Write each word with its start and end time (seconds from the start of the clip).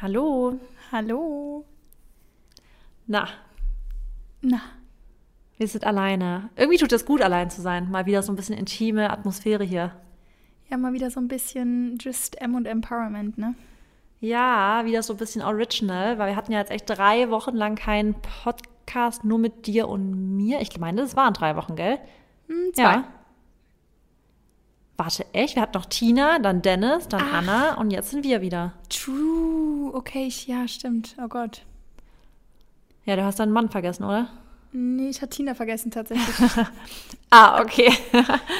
Hallo. 0.00 0.58
Hallo. 0.92 1.64
Na, 3.06 3.28
Na, 4.40 4.60
wir 5.58 5.68
sind 5.68 5.84
alleine. 5.84 6.48
Irgendwie 6.56 6.78
tut 6.78 6.92
es 6.92 7.04
gut, 7.04 7.20
allein 7.22 7.50
zu 7.50 7.60
sein. 7.60 7.90
Mal 7.90 8.06
wieder 8.06 8.22
so 8.22 8.32
ein 8.32 8.36
bisschen 8.36 8.56
intime 8.56 9.10
Atmosphäre 9.10 9.64
hier. 9.64 9.92
ja, 10.70 10.76
mal 10.78 10.92
wieder 10.94 11.10
so 11.10 11.20
ein 11.20 11.28
bisschen 11.28 11.98
just 12.00 12.40
M 12.40 12.54
und 12.54 12.66
Empowerment, 12.66 13.36
ne? 13.38 13.54
Ja, 14.20 14.82
wieder 14.86 15.02
so 15.02 15.12
ein 15.14 15.18
bisschen 15.18 15.42
original, 15.42 16.18
weil 16.18 16.30
wir 16.30 16.36
hatten 16.36 16.52
ja 16.52 16.58
jetzt 16.60 16.70
echt 16.70 16.88
drei 16.88 17.30
Wochen 17.30 17.54
lang 17.54 17.74
keinen 17.74 18.14
Podcast 18.14 19.22
nur 19.24 19.38
mit 19.38 19.66
dir 19.66 19.86
und 19.88 20.36
mir. 20.36 20.60
Ich 20.62 20.78
meine, 20.78 21.02
das 21.02 21.14
waren 21.16 21.34
drei 21.34 21.56
Wochen, 21.56 21.76
gell? 21.76 21.98
Hm, 22.48 22.72
zwei. 22.72 22.82
Ja. 22.82 23.04
Warte, 24.96 25.26
echt? 25.32 25.56
Wir 25.56 25.62
hatten 25.62 25.76
noch 25.76 25.86
Tina, 25.86 26.38
dann 26.38 26.62
Dennis, 26.62 27.08
dann 27.08 27.22
Ach. 27.24 27.34
Anna 27.34 27.74
und 27.74 27.90
jetzt 27.90 28.10
sind 28.10 28.24
wir 28.24 28.40
wieder. 28.40 28.74
True. 28.88 29.92
Okay, 29.92 30.26
ich, 30.26 30.46
ja, 30.46 30.68
stimmt. 30.68 31.16
Oh 31.22 31.28
Gott. 31.28 31.62
Ja, 33.04 33.16
du 33.16 33.24
hast 33.24 33.40
deinen 33.40 33.52
Mann 33.52 33.68
vergessen, 33.68 34.04
oder? 34.04 34.28
Nee, 34.72 35.08
ich 35.08 35.22
hatte 35.22 35.36
Tina 35.36 35.54
vergessen 35.54 35.90
tatsächlich. 35.90 36.36
Ah, 37.36 37.60
okay. 37.60 37.92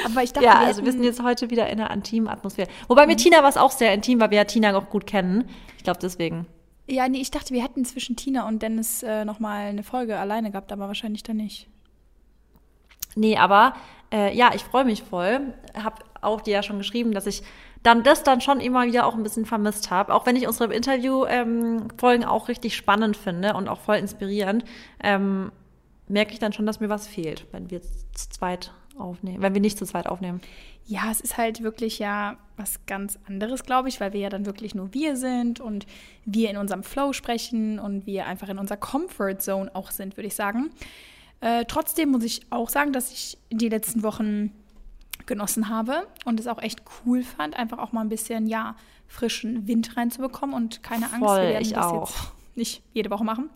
Aber 0.05 0.25
ich 0.25 0.33
dachte, 0.33 0.45
ja, 0.45 0.59
wir 0.59 0.67
also 0.67 0.85
wir 0.85 0.91
sind 0.91 1.05
jetzt 1.05 1.23
heute 1.23 1.49
wieder 1.49 1.69
in 1.71 1.81
einer 1.81 1.93
intimen 1.93 2.29
Atmosphäre. 2.29 2.69
Wobei 2.89 3.07
mit 3.07 3.19
Tina 3.19 3.41
war 3.41 3.49
es 3.49 3.57
auch 3.57 3.71
sehr 3.71 3.95
intim, 3.95 4.19
weil 4.19 4.31
wir 4.31 4.39
ja 4.39 4.45
Tina 4.45 4.77
auch 4.77 4.91
gut 4.91 5.07
kennen. 5.07 5.45
Ich 5.77 5.85
glaube 5.85 6.01
deswegen. 6.03 6.47
Ja, 6.89 7.09
nee, 7.09 7.21
ich 7.21 7.31
dachte, 7.31 7.55
wir 7.55 7.63
hätten 7.63 7.85
zwischen 7.85 8.17
Tina 8.17 8.49
und 8.49 8.63
Dennis 8.63 9.05
äh, 9.05 9.25
nochmal 9.25 9.67
eine 9.67 9.85
Folge 9.85 10.19
alleine 10.19 10.51
gehabt, 10.51 10.73
aber 10.73 10.89
wahrscheinlich 10.89 11.23
dann 11.23 11.37
nicht. 11.37 11.69
Nee, 13.15 13.37
aber 13.37 13.75
äh, 14.13 14.37
ja, 14.37 14.51
ich 14.57 14.65
freue 14.65 14.85
mich 14.85 15.05
voll. 15.05 15.55
Hab 15.81 16.03
auch 16.25 16.41
dir 16.41 16.55
ja 16.55 16.63
schon 16.63 16.79
geschrieben, 16.79 17.13
dass 17.13 17.27
ich 17.27 17.43
dann 17.83 18.03
das 18.03 18.23
dann 18.23 18.41
schon 18.41 18.61
immer 18.61 18.87
wieder 18.87 19.07
auch 19.07 19.15
ein 19.15 19.23
bisschen 19.23 19.45
vermisst 19.45 19.91
habe. 19.91 20.15
Auch 20.15 20.27
wenn 20.27 20.37
ich 20.37 20.47
unsere 20.47 20.73
Interview-Folgen 20.73 22.25
auch 22.25 22.49
richtig 22.49 22.77
spannend 22.77 23.17
finde 23.17 23.55
und 23.55 23.69
auch 23.69 23.81
voll 23.81 23.97
inspirierend, 23.97 24.65
ähm, 25.03 25.53
merke 26.09 26.33
ich 26.33 26.39
dann 26.39 26.53
schon, 26.53 26.67
dass 26.67 26.81
mir 26.81 26.89
was 26.89 27.07
fehlt, 27.07 27.47
wenn 27.53 27.71
wir 27.71 27.83
zu 27.83 28.29
zweit 28.31 28.73
aufnehmen, 28.99 29.43
wenn 29.43 29.55
wir 29.55 29.61
nicht 29.61 29.79
zu 29.79 29.87
zweit 29.87 30.07
aufnehmen. 30.07 30.41
Ja, 30.87 31.11
es 31.11 31.21
ist 31.21 31.37
halt 31.37 31.63
wirklich 31.63 31.99
ja 31.99 32.37
was 32.57 32.85
ganz 32.87 33.19
anderes, 33.27 33.65
glaube 33.65 33.89
ich, 33.89 34.01
weil 34.01 34.13
wir 34.13 34.21
ja 34.21 34.29
dann 34.29 34.47
wirklich 34.47 34.75
nur 34.75 34.93
wir 34.93 35.17
sind 35.17 35.61
und 35.61 35.87
wir 36.25 36.51
in 36.51 36.57
unserem 36.57 36.83
Flow 36.83 37.13
sprechen 37.13 37.79
und 37.79 38.07
wir 38.07 38.27
einfach 38.27 38.49
in 38.49 38.59
unserer 38.59 38.77
Comfort 38.77 39.39
Zone 39.39 39.71
auch 39.75 39.91
sind, 39.91 40.17
würde 40.17 40.29
ich 40.29 40.35
sagen. 40.35 40.71
Äh, 41.41 41.65
trotzdem 41.67 42.11
muss 42.11 42.25
ich 42.25 42.43
auch 42.51 42.69
sagen, 42.69 42.93
dass 42.93 43.13
ich 43.13 43.39
die 43.51 43.69
letzten 43.69 44.03
Wochen 44.03 44.53
genossen 45.27 45.69
habe 45.69 46.07
und 46.25 46.41
es 46.41 46.47
auch 46.47 46.61
echt 46.61 46.83
cool 47.05 47.23
fand, 47.23 47.57
einfach 47.57 47.79
auch 47.79 47.93
mal 47.93 48.03
ein 48.03 48.09
bisschen, 48.09 48.47
ja, 48.47 48.77
frischen 49.07 49.67
Wind 49.67 49.97
reinzubekommen 49.97 50.55
und 50.55 50.83
keine 50.83 51.07
Angst, 51.07 51.19
Voll, 51.19 51.43
wir 51.43 51.49
werden 51.49 51.63
ich 51.63 51.73
das 51.73 51.87
auch. 51.87 52.09
jetzt 52.11 52.33
nicht 52.57 52.83
jede 52.93 53.11
Woche 53.11 53.25
machen. 53.25 53.51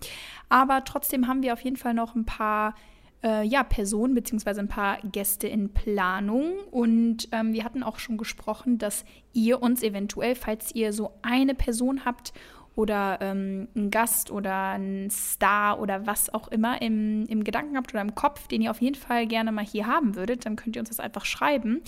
Aber 0.49 0.85
trotzdem 0.85 1.27
haben 1.27 1.43
wir 1.43 1.53
auf 1.53 1.61
jeden 1.61 1.77
Fall 1.77 1.95
noch 1.95 2.15
ein 2.15 2.25
paar 2.25 2.75
äh, 3.23 3.45
ja, 3.45 3.63
Personen 3.65 4.15
beziehungsweise 4.15 4.61
ein 4.61 4.69
paar 4.69 4.99
Gäste 5.03 5.49
in 5.49 5.73
Planung. 5.73 6.59
Und 6.71 7.29
ähm, 7.33 7.53
wir 7.53 7.65
hatten 7.65 7.83
auch 7.83 7.99
schon 7.99 8.17
gesprochen, 8.17 8.79
dass 8.79 9.05
ihr 9.33 9.63
uns 9.63 9.83
eventuell, 9.83 10.35
falls 10.35 10.75
ihr 10.75 10.93
so 10.93 11.13
eine 11.23 11.55
Person 11.55 12.05
habt 12.05 12.33
oder 12.79 13.19
ähm, 13.21 13.67
einen 13.75 13.91
Gast 13.91 14.31
oder 14.31 14.69
einen 14.69 15.11
Star 15.11 15.81
oder 15.81 16.07
was 16.07 16.33
auch 16.33 16.47
immer 16.47 16.81
im, 16.81 17.27
im 17.27 17.43
Gedanken 17.43 17.77
habt 17.77 17.93
oder 17.93 18.03
im 18.03 18.15
Kopf, 18.15 18.47
den 18.47 18.63
ihr 18.63 18.71
auf 18.71 18.81
jeden 18.81 18.95
Fall 18.95 19.27
gerne 19.27 19.51
mal 19.51 19.65
hier 19.65 19.89
haben 19.89 20.15
würdet, 20.15 20.47
dann 20.47 20.55
könnt 20.55 20.77
ihr 20.77 20.81
uns 20.81 20.89
das 20.89 21.01
einfach 21.01 21.25
schreiben. 21.25 21.81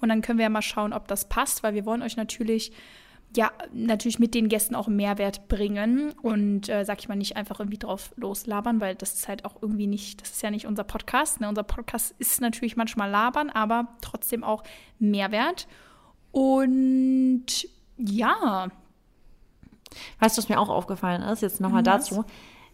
Und 0.00 0.08
dann 0.08 0.22
können 0.22 0.38
wir 0.38 0.44
ja 0.44 0.48
mal 0.48 0.62
schauen, 0.62 0.94
ob 0.94 1.06
das 1.06 1.28
passt, 1.28 1.62
weil 1.62 1.74
wir 1.74 1.84
wollen 1.84 2.00
euch 2.00 2.16
natürlich 2.16 2.72
ja, 3.36 3.52
natürlich 3.74 4.18
mit 4.18 4.34
den 4.34 4.48
Gästen 4.48 4.74
auch 4.74 4.88
Mehrwert 4.88 5.48
bringen 5.48 6.12
und, 6.22 6.70
äh, 6.70 6.86
sag 6.86 6.98
ich 7.00 7.10
mal, 7.10 7.16
nicht 7.16 7.36
einfach 7.36 7.60
irgendwie 7.60 7.76
drauf 7.76 8.14
loslabern, 8.16 8.80
weil 8.80 8.94
das 8.94 9.12
ist 9.12 9.28
halt 9.28 9.44
auch 9.44 9.60
irgendwie 9.60 9.86
nicht, 9.86 10.22
das 10.22 10.30
ist 10.30 10.42
ja 10.42 10.50
nicht 10.50 10.66
unser 10.66 10.84
Podcast. 10.84 11.42
Ne? 11.42 11.48
Unser 11.50 11.62
Podcast 11.62 12.14
ist 12.18 12.40
natürlich 12.40 12.74
manchmal 12.74 13.10
labern, 13.10 13.50
aber 13.50 13.88
trotzdem 14.00 14.44
auch 14.44 14.64
Mehrwert. 14.98 15.68
Und 16.32 17.68
ja, 17.98 18.70
Weißt 20.20 20.36
du, 20.36 20.42
was 20.42 20.48
mir 20.48 20.60
auch 20.60 20.68
aufgefallen 20.68 21.22
ist? 21.22 21.42
Jetzt 21.42 21.60
nochmal 21.60 21.84
Was? 21.84 22.08
dazu. 22.08 22.24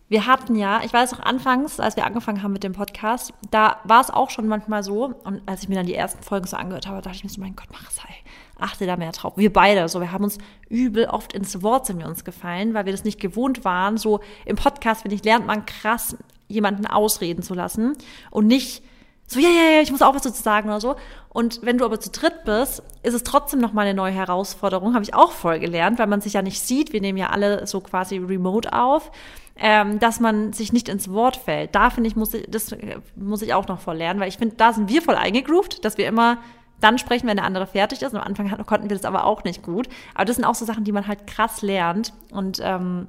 Wir 0.08 0.26
hatten 0.26 0.54
ja, 0.54 0.82
ich 0.84 0.92
weiß 0.92 1.14
auch 1.14 1.20
anfangs, 1.20 1.80
als 1.80 1.97
wir 1.97 2.04
angefangen 2.04 2.42
haben 2.42 2.52
mit 2.52 2.62
dem 2.62 2.75
Podcast, 2.75 3.32
da 3.50 3.78
war 3.84 4.02
es 4.02 4.10
auch 4.10 4.28
schon 4.28 4.47
manchmal 4.47 4.82
so, 4.82 5.14
und 5.24 5.41
als 5.47 5.62
ich 5.62 5.69
mir 5.70 5.76
dann 5.76 5.86
die 5.86 5.94
ersten 5.94 6.22
Folgen 6.22 6.47
so 6.47 6.56
angehört 6.58 6.86
habe, 6.86 7.00
dachte 7.00 7.16
ich 7.16 7.24
mir 7.24 7.30
so, 7.30 7.41
mein 7.41 7.56
Gott, 7.56 7.69
mach 7.72 7.91
es 7.91 8.03
halt. 8.04 8.14
Achte 8.58 8.86
da 8.86 8.97
mehr 8.97 9.12
drauf. 9.12 9.32
Wir 9.36 9.53
beide, 9.53 9.88
so, 9.88 10.00
wir 10.00 10.12
haben 10.12 10.24
uns 10.24 10.38
übel 10.69 11.06
oft 11.06 11.32
ins 11.32 11.62
Wort 11.62 11.86
sind 11.86 11.98
wir 11.98 12.06
uns 12.06 12.24
gefallen, 12.24 12.74
weil 12.74 12.84
wir 12.84 12.92
das 12.92 13.04
nicht 13.04 13.19
gewohnt 13.19 13.64
waren. 13.64 13.97
So 13.97 14.20
im 14.44 14.56
Podcast, 14.56 15.03
finde 15.03 15.16
ich, 15.16 15.24
lernt 15.24 15.47
man 15.47 15.64
krass, 15.66 16.16
jemanden 16.48 16.86
ausreden 16.86 17.42
zu 17.42 17.54
lassen 17.54 17.97
und 18.30 18.47
nicht 18.47 18.84
so, 19.26 19.40
ja, 19.40 19.48
ja, 19.48 19.70
ja, 19.76 19.80
ich 19.80 19.90
muss 19.90 20.02
auch 20.02 20.14
was 20.14 20.22
dazu 20.22 20.42
sagen 20.42 20.68
oder 20.68 20.80
so. 20.80 20.96
Und 21.30 21.60
wenn 21.62 21.78
du 21.78 21.84
aber 21.84 21.98
zu 21.98 22.10
dritt 22.10 22.44
bist, 22.44 22.82
ist 23.02 23.14
es 23.14 23.22
trotzdem 23.22 23.58
nochmal 23.58 23.86
eine 23.86 23.94
neue 23.94 24.12
Herausforderung. 24.12 24.94
Habe 24.94 25.04
ich 25.04 25.14
auch 25.14 25.32
voll 25.32 25.58
gelernt, 25.58 25.98
weil 25.98 26.06
man 26.06 26.20
sich 26.20 26.34
ja 26.34 26.42
nicht 26.42 26.60
sieht. 26.60 26.92
Wir 26.92 27.00
nehmen 27.00 27.18
ja 27.18 27.30
alle 27.30 27.66
so 27.66 27.80
quasi 27.80 28.18
remote 28.18 28.72
auf, 28.72 29.10
ähm, 29.56 29.98
dass 29.98 30.20
man 30.20 30.52
sich 30.52 30.72
nicht 30.72 30.88
ins 30.88 31.10
Wort 31.10 31.36
fällt. 31.36 31.74
Da 31.74 31.88
finde 31.88 32.08
ich, 32.08 32.16
muss 32.16 32.34
ich, 32.34 32.46
das 32.48 32.72
äh, 32.72 32.98
muss 33.16 33.40
ich 33.40 33.54
auch 33.54 33.66
noch 33.66 33.80
voll 33.80 33.96
lernen, 33.96 34.20
weil 34.20 34.28
ich 34.28 34.36
finde, 34.36 34.56
da 34.56 34.72
sind 34.72 34.90
wir 34.90 35.00
voll 35.00 35.16
eingegroovt, 35.16 35.84
dass 35.84 35.96
wir 35.96 36.06
immer 36.06 36.38
dann 36.80 36.98
sprechen, 36.98 37.26
wenn 37.26 37.36
der 37.36 37.46
andere 37.46 37.66
fertig 37.66 38.02
ist. 38.02 38.12
Und 38.12 38.20
am 38.20 38.26
Anfang 38.26 38.48
konnten 38.66 38.91
wir 38.91 38.96
das 38.96 39.06
aber 39.06 39.24
auch 39.24 39.42
nicht 39.44 39.62
gut. 39.62 39.88
Aber 40.14 40.26
das 40.26 40.36
sind 40.36 40.44
auch 40.44 40.54
so 40.54 40.66
Sachen, 40.66 40.84
die 40.84 40.92
man 40.92 41.06
halt 41.06 41.26
krass 41.26 41.62
lernt. 41.62 42.12
Und 42.30 42.60
ähm, 42.62 43.06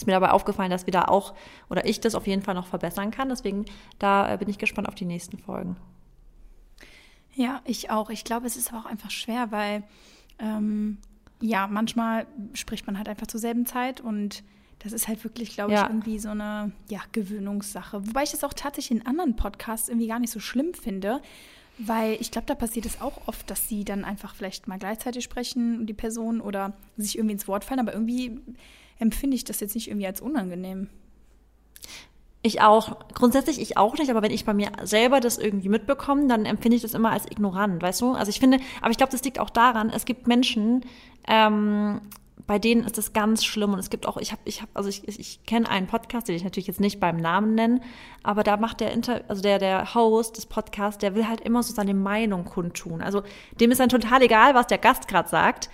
ist 0.00 0.06
mir 0.06 0.12
dabei 0.12 0.30
aufgefallen, 0.30 0.70
dass 0.70 0.86
wir 0.86 0.92
da 0.92 1.04
auch, 1.04 1.34
oder 1.68 1.84
ich 1.86 2.00
das 2.00 2.14
auf 2.14 2.26
jeden 2.26 2.42
Fall 2.42 2.54
noch 2.54 2.66
verbessern 2.66 3.10
kann. 3.10 3.28
Deswegen, 3.28 3.66
da 3.98 4.32
äh, 4.32 4.36
bin 4.38 4.48
ich 4.48 4.58
gespannt 4.58 4.88
auf 4.88 4.94
die 4.94 5.04
nächsten 5.04 5.38
Folgen. 5.38 5.76
Ja, 7.34 7.60
ich 7.64 7.90
auch. 7.90 8.10
Ich 8.10 8.24
glaube, 8.24 8.46
es 8.46 8.56
ist 8.56 8.72
aber 8.72 8.82
auch 8.82 8.90
einfach 8.90 9.10
schwer, 9.10 9.52
weil 9.52 9.84
ähm, 10.38 10.98
ja, 11.40 11.66
manchmal 11.66 12.26
spricht 12.54 12.86
man 12.86 12.98
halt 12.98 13.08
einfach 13.08 13.26
zur 13.26 13.40
selben 13.40 13.66
Zeit 13.66 14.00
und 14.00 14.42
das 14.80 14.92
ist 14.92 15.08
halt 15.08 15.22
wirklich, 15.24 15.50
glaube 15.54 15.72
ich, 15.72 15.78
Ja. 15.78 15.86
irgendwie 15.88 16.18
so 16.18 16.30
eine 16.30 16.72
ja, 16.88 17.00
Gewöhnungssache. 17.12 18.06
Wobei 18.06 18.22
ich 18.22 18.30
das 18.30 18.44
auch 18.44 18.54
tatsächlich 18.54 18.98
in 18.98 19.06
anderen 19.06 19.36
Podcasts 19.36 19.88
irgendwie 19.88 20.08
gar 20.08 20.18
nicht 20.18 20.32
so 20.32 20.40
schlimm 20.40 20.74
finde, 20.74 21.20
weil 21.78 22.16
ich 22.20 22.30
glaube, 22.30 22.46
da 22.46 22.54
passiert 22.54 22.86
es 22.86 23.00
auch 23.00 23.26
oft, 23.26 23.50
dass 23.50 23.68
sie 23.68 23.84
dann 23.84 24.04
einfach 24.04 24.34
vielleicht 24.34 24.68
mal 24.68 24.78
gleichzeitig 24.78 25.24
sprechen, 25.24 25.86
die 25.86 25.94
Person, 25.94 26.40
oder 26.40 26.72
sich 26.96 27.16
irgendwie 27.16 27.34
ins 27.34 27.48
Wort 27.48 27.64
fallen, 27.64 27.80
aber 27.80 27.92
irgendwie 27.92 28.38
empfinde 29.00 29.34
ich 29.34 29.44
das 29.44 29.60
jetzt 29.60 29.74
nicht 29.74 29.88
irgendwie 29.88 30.06
als 30.06 30.20
unangenehm. 30.20 30.88
Ich 32.42 32.62
auch, 32.62 32.96
grundsätzlich 33.12 33.60
ich 33.60 33.76
auch 33.76 33.98
nicht, 33.98 34.10
aber 34.10 34.22
wenn 34.22 34.30
ich 34.30 34.46
bei 34.46 34.54
mir 34.54 34.70
selber 34.84 35.20
das 35.20 35.36
irgendwie 35.36 35.68
mitbekomme, 35.68 36.26
dann 36.26 36.46
empfinde 36.46 36.76
ich 36.76 36.82
das 36.82 36.94
immer 36.94 37.10
als 37.10 37.30
ignorant, 37.30 37.82
weißt 37.82 38.00
du? 38.00 38.12
Also 38.12 38.30
ich 38.30 38.40
finde, 38.40 38.58
aber 38.80 38.90
ich 38.90 38.96
glaube, 38.96 39.12
das 39.12 39.22
liegt 39.24 39.38
auch 39.38 39.50
daran, 39.50 39.90
es 39.90 40.06
gibt 40.06 40.26
Menschen, 40.26 40.86
ähm, 41.28 42.00
bei 42.46 42.58
denen 42.58 42.84
ist 42.84 42.96
das 42.98 43.12
ganz 43.12 43.44
schlimm 43.44 43.74
und 43.74 43.78
es 43.78 43.90
gibt 43.90 44.06
auch, 44.06 44.16
ich 44.16 44.32
habe, 44.32 44.40
ich 44.44 44.62
habe, 44.62 44.70
also 44.74 44.88
ich, 44.88 45.06
ich, 45.06 45.44
kenne 45.44 45.68
einen 45.68 45.86
Podcast, 45.86 46.28
den 46.28 46.34
ich 46.34 46.42
natürlich 46.42 46.66
jetzt 46.66 46.80
nicht 46.80 46.98
beim 46.98 47.18
Namen 47.18 47.54
nennen, 47.54 47.82
aber 48.22 48.42
da 48.42 48.56
macht 48.56 48.80
der 48.80 48.90
Inter, 48.92 49.20
also 49.28 49.42
der, 49.42 49.58
der 49.58 49.94
Host 49.94 50.36
des 50.36 50.46
Podcasts, 50.46 50.98
der 50.98 51.14
will 51.14 51.28
halt 51.28 51.42
immer 51.42 51.62
so 51.62 51.74
seine 51.74 51.94
Meinung 51.94 52.46
kundtun. 52.46 53.02
Also 53.02 53.22
dem 53.60 53.70
ist 53.70 53.78
dann 53.78 53.88
total 53.90 54.22
egal, 54.22 54.54
was 54.54 54.66
der 54.66 54.78
Gast 54.78 55.08
gerade 55.08 55.28
sagt. 55.28 55.70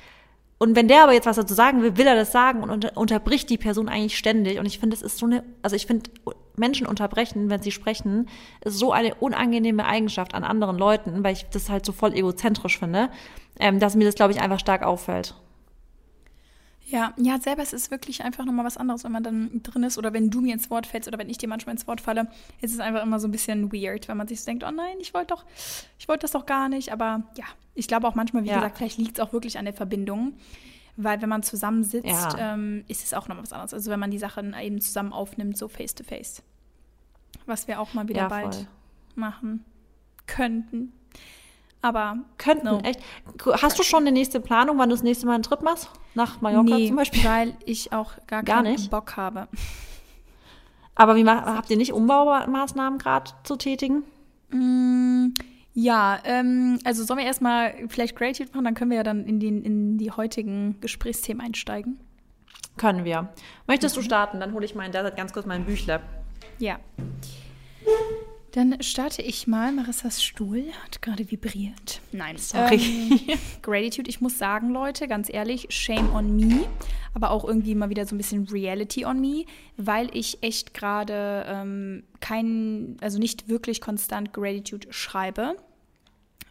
Und 0.58 0.74
wenn 0.74 0.88
der 0.88 1.02
aber 1.02 1.12
jetzt 1.12 1.26
was 1.26 1.36
dazu 1.36 1.52
sagen 1.52 1.82
will, 1.82 1.98
will 1.98 2.06
er 2.06 2.14
das 2.14 2.32
sagen 2.32 2.62
und 2.62 2.70
unter, 2.70 2.96
unterbricht 2.96 3.50
die 3.50 3.58
Person 3.58 3.88
eigentlich 3.88 4.16
ständig. 4.16 4.58
Und 4.58 4.66
ich 4.66 4.78
finde, 4.78 4.96
es 4.96 5.02
ist 5.02 5.18
so 5.18 5.26
eine, 5.26 5.44
also 5.62 5.76
ich 5.76 5.86
finde, 5.86 6.10
Menschen 6.56 6.86
unterbrechen, 6.86 7.50
wenn 7.50 7.60
sie 7.60 7.72
sprechen, 7.72 8.28
ist 8.64 8.78
so 8.78 8.92
eine 8.92 9.14
unangenehme 9.16 9.84
Eigenschaft 9.84 10.34
an 10.34 10.44
anderen 10.44 10.78
Leuten, 10.78 11.22
weil 11.22 11.34
ich 11.34 11.44
das 11.50 11.68
halt 11.68 11.84
so 11.84 11.92
voll 11.92 12.14
egozentrisch 12.14 12.78
finde, 12.78 13.10
ähm, 13.60 13.80
dass 13.80 13.96
mir 13.96 14.04
das, 14.04 14.14
glaube 14.14 14.32
ich, 14.32 14.40
einfach 14.40 14.58
stark 14.58 14.82
auffällt. 14.82 15.34
Ja, 16.88 17.12
ja, 17.16 17.40
selber 17.40 17.62
ist 17.62 17.72
es 17.74 17.90
wirklich 17.90 18.22
einfach 18.22 18.44
nochmal 18.44 18.64
was 18.64 18.76
anderes, 18.76 19.02
wenn 19.02 19.10
man 19.10 19.24
dann 19.24 19.60
drin 19.64 19.82
ist 19.82 19.98
oder 19.98 20.12
wenn 20.12 20.30
du 20.30 20.40
mir 20.40 20.54
ins 20.54 20.70
Wort 20.70 20.86
fällst 20.86 21.08
oder 21.08 21.18
wenn 21.18 21.28
ich 21.28 21.36
dir 21.36 21.48
manchmal 21.48 21.74
ins 21.74 21.86
Wort 21.88 22.00
falle, 22.00 22.28
ist 22.60 22.72
es 22.72 22.78
einfach 22.78 23.02
immer 23.02 23.18
so 23.18 23.26
ein 23.26 23.32
bisschen 23.32 23.72
weird, 23.72 24.06
wenn 24.06 24.16
man 24.16 24.28
sich 24.28 24.40
so 24.40 24.46
denkt, 24.46 24.62
oh 24.62 24.70
nein, 24.70 24.96
ich 25.00 25.12
wollte 25.12 25.28
doch, 25.34 25.44
ich 25.98 26.06
wollte 26.06 26.22
das 26.22 26.30
doch 26.30 26.46
gar 26.46 26.68
nicht. 26.68 26.92
Aber 26.92 27.24
ja, 27.36 27.44
ich 27.74 27.88
glaube 27.88 28.06
auch 28.06 28.14
manchmal, 28.14 28.44
wie 28.44 28.48
Ja. 28.48 28.56
gesagt, 28.56 28.76
vielleicht 28.78 28.98
liegt 28.98 29.18
es 29.18 29.24
auch 29.24 29.32
wirklich 29.32 29.58
an 29.58 29.64
der 29.64 29.74
Verbindung. 29.74 30.34
Weil 30.98 31.20
wenn 31.20 31.28
man 31.28 31.42
zusammensitzt, 31.42 32.06
Ja. 32.08 32.54
ähm, 32.54 32.84
ist 32.88 33.04
es 33.04 33.12
auch 33.14 33.26
nochmal 33.28 33.42
was 33.42 33.52
anderes. 33.52 33.74
Also 33.74 33.90
wenn 33.90 34.00
man 34.00 34.10
die 34.12 34.18
Sachen 34.18 34.54
eben 34.58 34.80
zusammen 34.80 35.12
aufnimmt, 35.12 35.58
so 35.58 35.68
face 35.68 35.94
to 35.94 36.04
face. 36.04 36.42
Was 37.46 37.68
wir 37.68 37.80
auch 37.80 37.92
mal 37.94 38.08
wieder 38.08 38.22
Ja, 38.22 38.28
bald 38.28 38.66
machen 39.14 39.64
könnten. 40.26 40.92
Aber 41.82 42.16
Könnten, 42.38 42.66
No. 42.66 42.80
echt. 42.80 43.00
Hast 43.62 43.78
du 43.78 43.82
schon 43.82 44.00
eine 44.00 44.12
nächste 44.12 44.40
Planung, 44.40 44.78
wann 44.78 44.88
du 44.88 44.94
das 44.94 45.02
nächste 45.04 45.26
Mal 45.26 45.34
einen 45.34 45.42
Trip 45.44 45.62
machst? 45.62 45.90
Nach 46.14 46.40
Mallorca 46.40 46.76
nee, 46.76 46.88
zum 46.88 46.96
Beispiel? 46.96 47.24
weil 47.24 47.54
ich 47.64 47.92
auch 47.92 48.12
gar, 48.26 48.42
Gar 48.42 48.62
keinen 48.62 48.72
nicht? 48.72 48.90
Bock 48.90 49.16
habe. 49.16 49.46
Aber 50.94 51.14
wie 51.16 51.24
habt 51.28 51.70
ihr 51.70 51.76
nicht 51.76 51.92
Umbaumaßnahmen 51.92 52.98
gerade 52.98 53.30
zu 53.44 53.56
tätigen? 53.56 54.02
Mm, 54.50 55.34
Ja, 55.74 56.18
ähm, 56.24 56.78
also 56.84 57.04
sollen 57.04 57.18
wir 57.18 57.26
erstmal 57.26 57.74
vielleicht 57.88 58.16
Gratitude 58.16 58.50
machen, 58.52 58.64
dann 58.64 58.74
können 58.74 58.90
wir 58.90 58.96
ja 58.96 59.02
dann 59.04 59.24
in, 59.26 59.38
den, 59.38 59.62
in 59.62 59.98
die 59.98 60.10
heutigen 60.10 60.80
Gesprächsthemen 60.80 61.44
einsteigen. 61.44 62.00
Können 62.78 63.04
wir. 63.04 63.28
Möchtest 63.66 63.96
du 63.96 64.00
starten? 64.02 64.40
Dann 64.40 64.52
hole 64.54 64.64
ich 64.64 64.74
mal 64.74 64.84
in 64.86 64.92
der 64.92 65.04
Zeit 65.04 65.16
ganz 65.16 65.32
kurz 65.34 65.44
mein 65.46 65.64
Büchle. 65.66 66.00
Ja. 66.58 66.78
Dann 68.56 68.82
starte 68.82 69.20
ich 69.20 69.46
mal. 69.46 69.70
Marissas 69.70 70.24
Stuhl 70.24 70.64
hat 70.82 71.02
gerade 71.02 71.30
vibriert. 71.30 72.00
Nein, 72.12 72.38
Sorry. 72.38 72.76
Ähm, 72.76 73.20
Gratitude, 73.62 74.08
ich 74.08 74.22
muss 74.22 74.38
sagen, 74.38 74.70
Leute, 74.70 75.08
ganz 75.08 75.28
ehrlich, 75.30 75.66
shame 75.68 76.10
on 76.14 76.34
me. 76.34 76.66
Aber 77.12 77.32
auch 77.32 77.44
irgendwie 77.44 77.74
mal 77.74 77.90
wieder 77.90 78.06
so 78.06 78.14
ein 78.14 78.16
bisschen 78.16 78.48
Reality 78.48 79.04
on 79.04 79.20
me, 79.20 79.44
weil 79.76 80.08
ich 80.16 80.42
echt 80.42 80.72
gerade 80.72 81.44
ähm, 81.46 82.04
kein, 82.20 82.96
also 83.02 83.18
nicht 83.18 83.46
wirklich 83.46 83.82
konstant 83.82 84.32
Gratitude 84.32 84.90
schreibe. 84.90 85.56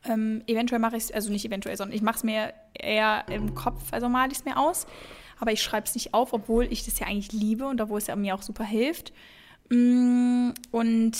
Ähm, 0.04 0.44
eventuell 0.46 0.78
mache 0.78 0.98
ich 0.98 1.06
es, 1.06 1.12
also 1.12 1.32
nicht 1.32 1.46
eventuell, 1.46 1.76
sondern 1.76 1.96
ich 1.96 2.04
mache 2.04 2.18
es 2.18 2.24
mir 2.24 2.54
eher 2.76 3.26
im 3.30 3.56
Kopf, 3.56 3.82
also 3.92 4.10
male 4.10 4.32
ich 4.32 4.38
es 4.38 4.46
mir 4.46 4.58
aus. 4.60 4.86
Aber 5.40 5.54
ich 5.54 5.64
schreibe 5.64 5.88
es 5.88 5.96
nicht 5.96 6.14
auf, 6.14 6.34
obwohl 6.34 6.66
ich 6.72 6.86
das 6.86 7.00
ja 7.00 7.08
eigentlich 7.08 7.32
liebe 7.32 7.66
und 7.66 7.82
obwohl 7.82 7.98
es 7.98 8.06
ja 8.06 8.16
mir 8.16 8.36
auch 8.36 8.44
super 8.44 8.64
hilft. 8.64 9.12
Mm, 9.72 10.52
und 10.70 11.18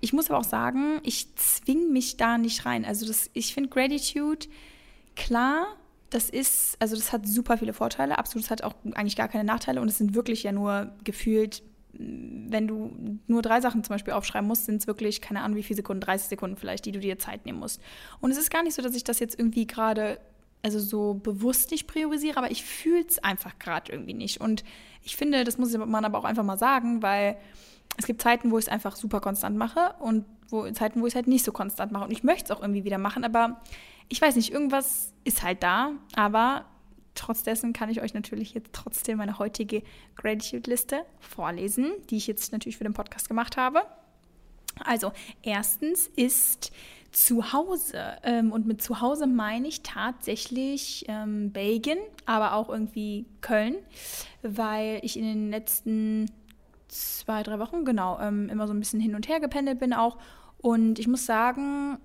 ich 0.00 0.12
muss 0.12 0.30
aber 0.30 0.38
auch 0.38 0.44
sagen, 0.44 1.00
ich 1.02 1.34
zwinge 1.36 1.86
mich 1.86 2.16
da 2.16 2.38
nicht 2.38 2.64
rein. 2.64 2.84
Also 2.84 3.06
das, 3.06 3.30
ich 3.34 3.54
finde 3.54 3.68
Gratitude, 3.70 4.46
klar, 5.14 5.66
das 6.10 6.28
ist, 6.28 6.76
also 6.80 6.96
das 6.96 7.12
hat 7.12 7.26
super 7.26 7.58
viele 7.58 7.72
Vorteile, 7.72 8.18
absolut, 8.18 8.44
es 8.44 8.50
hat 8.50 8.62
auch 8.62 8.74
eigentlich 8.94 9.16
gar 9.16 9.28
keine 9.28 9.44
Nachteile 9.44 9.80
und 9.80 9.88
es 9.88 9.98
sind 9.98 10.14
wirklich 10.14 10.42
ja 10.42 10.52
nur 10.52 10.92
gefühlt, 11.04 11.62
wenn 11.92 12.66
du 12.66 13.18
nur 13.26 13.42
drei 13.42 13.60
Sachen 13.60 13.84
zum 13.84 13.94
Beispiel 13.94 14.14
aufschreiben 14.14 14.46
musst, 14.46 14.64
sind 14.64 14.80
es 14.80 14.86
wirklich, 14.86 15.20
keine 15.20 15.42
Ahnung, 15.42 15.56
wie 15.56 15.62
viele 15.62 15.76
Sekunden, 15.76 16.00
30 16.00 16.28
Sekunden 16.28 16.56
vielleicht, 16.56 16.84
die 16.86 16.92
du 16.92 17.00
dir 17.00 17.18
Zeit 17.18 17.46
nehmen 17.46 17.58
musst. 17.58 17.80
Und 18.20 18.30
es 18.30 18.38
ist 18.38 18.50
gar 18.50 18.62
nicht 18.62 18.74
so, 18.74 18.82
dass 18.82 18.94
ich 18.94 19.04
das 19.04 19.18
jetzt 19.18 19.38
irgendwie 19.38 19.66
gerade, 19.66 20.18
also 20.62 20.78
so 20.78 21.14
bewusst 21.14 21.70
nicht 21.70 21.86
priorisiere, 21.86 22.36
aber 22.36 22.50
ich 22.50 22.64
fühle 22.64 23.04
es 23.06 23.22
einfach 23.22 23.58
gerade 23.58 23.92
irgendwie 23.92 24.14
nicht. 24.14 24.40
Und 24.40 24.64
ich 25.02 25.16
finde, 25.16 25.44
das 25.44 25.58
muss 25.58 25.76
man 25.76 26.04
aber 26.04 26.18
auch 26.18 26.24
einfach 26.24 26.44
mal 26.44 26.58
sagen, 26.58 27.02
weil 27.02 27.36
es 27.96 28.06
gibt 28.06 28.22
Zeiten, 28.22 28.50
wo 28.50 28.58
ich 28.58 28.66
es 28.66 28.68
einfach 28.70 28.96
super 28.96 29.20
konstant 29.20 29.56
mache 29.56 29.94
und 30.00 30.24
wo, 30.48 30.68
Zeiten, 30.70 31.00
wo 31.00 31.06
ich 31.06 31.12
es 31.12 31.16
halt 31.16 31.26
nicht 31.26 31.44
so 31.44 31.52
konstant 31.52 31.92
mache. 31.92 32.04
Und 32.04 32.12
ich 32.12 32.24
möchte 32.24 32.44
es 32.44 32.50
auch 32.50 32.62
irgendwie 32.62 32.84
wieder 32.84 32.98
machen, 32.98 33.24
aber 33.24 33.60
ich 34.08 34.20
weiß 34.20 34.36
nicht, 34.36 34.52
irgendwas 34.52 35.12
ist 35.24 35.42
halt 35.42 35.62
da. 35.62 35.92
Aber 36.16 36.64
trotz 37.14 37.42
dessen 37.42 37.72
kann 37.72 37.90
ich 37.90 38.00
euch 38.00 38.14
natürlich 38.14 38.54
jetzt 38.54 38.72
trotzdem 38.72 39.18
meine 39.18 39.38
heutige 39.38 39.82
Gratitude-Liste 40.16 41.04
vorlesen, 41.20 41.92
die 42.08 42.16
ich 42.16 42.26
jetzt 42.26 42.52
natürlich 42.52 42.78
für 42.78 42.84
den 42.84 42.94
Podcast 42.94 43.28
gemacht 43.28 43.56
habe. 43.56 43.82
Also, 44.84 45.12
erstens 45.42 46.06
ist 46.16 46.72
Zuhause. 47.12 48.18
Ähm, 48.22 48.52
und 48.52 48.66
mit 48.66 48.82
Zuhause 48.82 49.26
meine 49.26 49.68
ich 49.68 49.82
tatsächlich 49.82 51.04
ähm, 51.08 51.50
Belgien, 51.52 51.98
aber 52.24 52.54
auch 52.54 52.68
irgendwie 52.68 53.26
Köln, 53.40 53.76
weil 54.42 55.00
ich 55.02 55.18
in 55.18 55.24
den 55.24 55.50
letzten 55.50 56.26
zwei, 56.90 57.42
drei 57.42 57.58
Wochen, 57.58 57.84
genau, 57.84 58.18
ähm, 58.20 58.48
immer 58.48 58.66
so 58.66 58.74
ein 58.74 58.80
bisschen 58.80 59.00
hin 59.00 59.14
und 59.14 59.28
her 59.28 59.40
gependelt 59.40 59.78
bin 59.78 59.92
auch. 59.92 60.18
Und 60.58 60.98
ich 60.98 61.08
muss 61.08 61.26
sagen, 61.26 61.98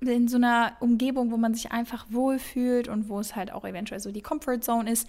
in 0.00 0.28
so 0.28 0.36
einer 0.36 0.76
Umgebung, 0.80 1.30
wo 1.30 1.36
man 1.36 1.54
sich 1.54 1.72
einfach 1.72 2.06
wohlfühlt 2.10 2.88
und 2.88 3.08
wo 3.08 3.20
es 3.20 3.36
halt 3.36 3.52
auch 3.52 3.64
eventuell 3.64 4.00
so 4.00 4.10
die 4.10 4.22
Comfort 4.22 4.60
Zone 4.60 4.90
ist, 4.90 5.06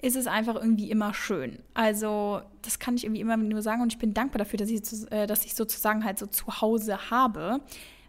ist 0.00 0.16
es 0.16 0.26
einfach 0.26 0.54
irgendwie 0.54 0.90
immer 0.90 1.14
schön. 1.14 1.58
Also 1.74 2.40
das 2.62 2.78
kann 2.78 2.96
ich 2.96 3.04
irgendwie 3.04 3.20
immer 3.20 3.36
nur 3.36 3.62
sagen 3.62 3.82
und 3.82 3.92
ich 3.92 3.98
bin 3.98 4.14
dankbar 4.14 4.38
dafür, 4.38 4.58
dass 4.58 4.70
ich, 4.70 4.82
äh, 5.10 5.26
dass 5.26 5.44
ich 5.44 5.54
sozusagen 5.54 6.04
halt 6.04 6.18
so 6.18 6.26
zu 6.26 6.60
Hause 6.60 7.10
habe, 7.10 7.60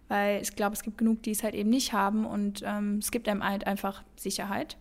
weil 0.07 0.42
ich 0.42 0.56
glaube, 0.56 0.75
es 0.75 0.84
gibt 0.84 0.98
genug, 0.98 1.24
die 1.24 1.31
es 1.31 1.44
halt 1.44 1.56
eben 1.56 1.69
nicht 1.69 1.94
haben 1.94 2.25
und 2.25 2.62
ähm, 2.66 2.98
es 2.98 3.12
gibt 3.12 3.28
einem 3.28 3.44
halt 3.44 3.66
einfach 3.66 4.04
Sicherheit. 4.18 4.78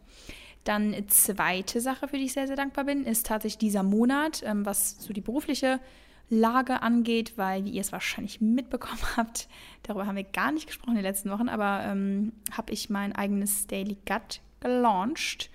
Dann 0.69 0.95
zweite 1.09 1.81
Sache, 1.81 2.09
für 2.09 2.19
die 2.19 2.27
ich 2.27 2.35
sehr, 2.35 2.47
sehr 2.47 2.55
dankbar 2.55 2.85
bin, 2.85 3.07
ist 3.07 3.25
tatsächlich 3.25 3.57
dieser 3.57 3.83
Monat, 3.83 4.43
ähm, 4.45 4.67
was 4.67 5.03
so 5.03 5.15
die 5.15 5.23
berufliche 5.23 5.81
Lage 6.29 6.83
angeht, 6.83 7.39
weil, 7.39 7.65
wie 7.65 7.71
ihr 7.71 7.81
es 7.81 7.91
wahrscheinlich 7.91 8.43
mitbekommen 8.43 9.01
habt, 9.17 9.49
darüber 9.83 10.07
haben 10.07 10.17
wir 10.17 10.25
gar 10.25 10.53
nicht 10.53 10.67
gesprochen 10.67 10.91
in 10.91 10.97
den 10.97 11.05
letzten 11.05 11.31
Wochen, 11.31 11.49
aber 11.49 11.85
ähm, 11.87 12.35
habe 12.53 12.71
ich 12.75 12.91
mein 12.91 13.15
eigenes 13.15 13.67
Daily 13.67 13.97
Gut 14.07 14.43
gelauncht. 14.61 15.49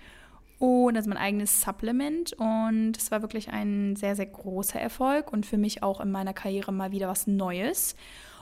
Und 0.58 0.96
ist 0.96 1.06
mein 1.06 1.18
eigenes 1.18 1.60
Supplement 1.60 2.32
und 2.32 2.96
es 2.96 3.10
war 3.10 3.22
wirklich 3.22 3.50
ein 3.50 3.96
sehr, 3.96 4.16
sehr 4.16 4.26
großer 4.26 4.80
Erfolg 4.80 5.32
und 5.32 5.44
für 5.44 5.58
mich 5.58 5.82
auch 5.82 6.00
in 6.00 6.10
meiner 6.10 6.32
Karriere 6.32 6.72
mal 6.72 6.90
wieder 6.90 7.06
was 7.06 7.26
Neues 7.26 7.96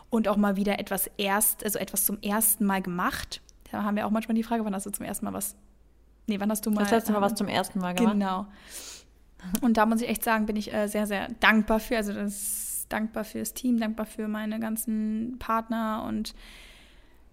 und 0.08 0.28
auch 0.28 0.36
mal 0.36 0.56
wieder 0.56 0.78
etwas 0.78 1.10
erst, 1.16 1.64
also 1.64 1.78
etwas 1.78 2.04
zum 2.04 2.20
ersten 2.22 2.64
Mal 2.64 2.80
gemacht. 2.80 3.42
Da 3.70 3.82
haben 3.82 3.96
wir 3.96 4.06
auch 4.06 4.10
manchmal 4.10 4.36
die 4.36 4.42
Frage, 4.42 4.64
wann 4.64 4.74
hast 4.74 4.86
du 4.86 4.90
zum 4.90 5.04
ersten 5.04 5.24
Mal 5.24 5.32
was 5.32 5.56
Nee, 6.26 6.38
wann 6.40 6.50
hast 6.50 6.64
du 6.66 6.70
mal. 6.70 6.82
Das 6.82 6.90
letzte 6.90 7.12
Mal 7.12 7.20
was 7.20 7.34
zum 7.34 7.48
ersten 7.48 7.78
Mal 7.80 7.94
gemacht. 7.94 8.14
Genau. 8.14 8.46
Und 9.60 9.76
da 9.76 9.86
muss 9.86 10.00
ich 10.00 10.08
echt 10.08 10.22
sagen, 10.22 10.46
bin 10.46 10.56
ich 10.56 10.72
äh, 10.72 10.86
sehr, 10.86 11.06
sehr 11.06 11.28
dankbar 11.40 11.80
für. 11.80 11.96
Also 11.96 12.12
das 12.12 12.86
dankbar 12.88 13.24
für 13.24 13.38
das 13.38 13.54
Team, 13.54 13.80
dankbar 13.80 14.06
für 14.06 14.28
meine 14.28 14.60
ganzen 14.60 15.36
Partner 15.38 16.04
und 16.06 16.34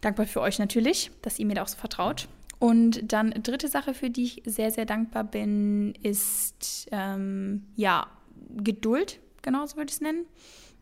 dankbar 0.01 0.25
für 0.25 0.41
euch 0.41 0.59
natürlich, 0.59 1.11
dass 1.21 1.37
ihr 1.39 1.45
mir 1.45 1.55
da 1.55 1.63
auch 1.63 1.67
so 1.67 1.77
vertraut. 1.77 2.27
Und 2.59 3.11
dann 3.11 3.31
dritte 3.31 3.67
Sache, 3.67 3.93
für 3.93 4.09
die 4.09 4.23
ich 4.23 4.43
sehr, 4.45 4.71
sehr 4.71 4.85
dankbar 4.85 5.23
bin, 5.23 5.93
ist 6.03 6.87
ähm, 6.91 7.65
ja 7.75 8.07
Geduld, 8.57 9.19
genau 9.41 9.65
so 9.65 9.77
würde 9.77 9.89
ich 9.89 9.95
es 9.95 10.01
nennen. 10.01 10.25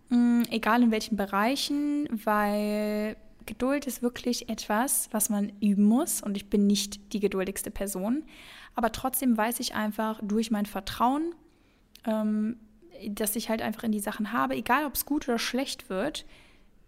Mhm, 0.09 0.45
egal 0.49 0.83
in 0.83 0.91
welchen 0.91 1.17
Bereichen, 1.17 2.07
weil 2.23 3.17
Geduld 3.47 3.87
ist 3.87 4.03
wirklich 4.03 4.49
etwas, 4.49 5.09
was 5.11 5.29
man 5.29 5.51
üben 5.59 5.83
muss 5.83 6.21
und 6.21 6.37
ich 6.37 6.49
bin 6.49 6.67
nicht 6.67 7.13
die 7.13 7.19
geduldigste 7.19 7.71
Person. 7.71 8.23
Aber 8.75 8.91
trotzdem 8.91 9.35
weiß 9.35 9.59
ich 9.59 9.73
einfach 9.73 10.19
durch 10.21 10.51
mein 10.51 10.67
Vertrauen, 10.67 11.33
ähm, 12.05 12.57
dass 13.09 13.35
ich 13.35 13.49
halt 13.49 13.61
einfach 13.61 13.83
in 13.83 13.91
die 13.91 13.99
Sachen 13.99 14.31
habe, 14.31 14.55
egal 14.55 14.85
ob 14.85 14.93
es 14.93 15.05
gut 15.05 15.27
oder 15.27 15.39
schlecht 15.39 15.89
wird, 15.89 16.25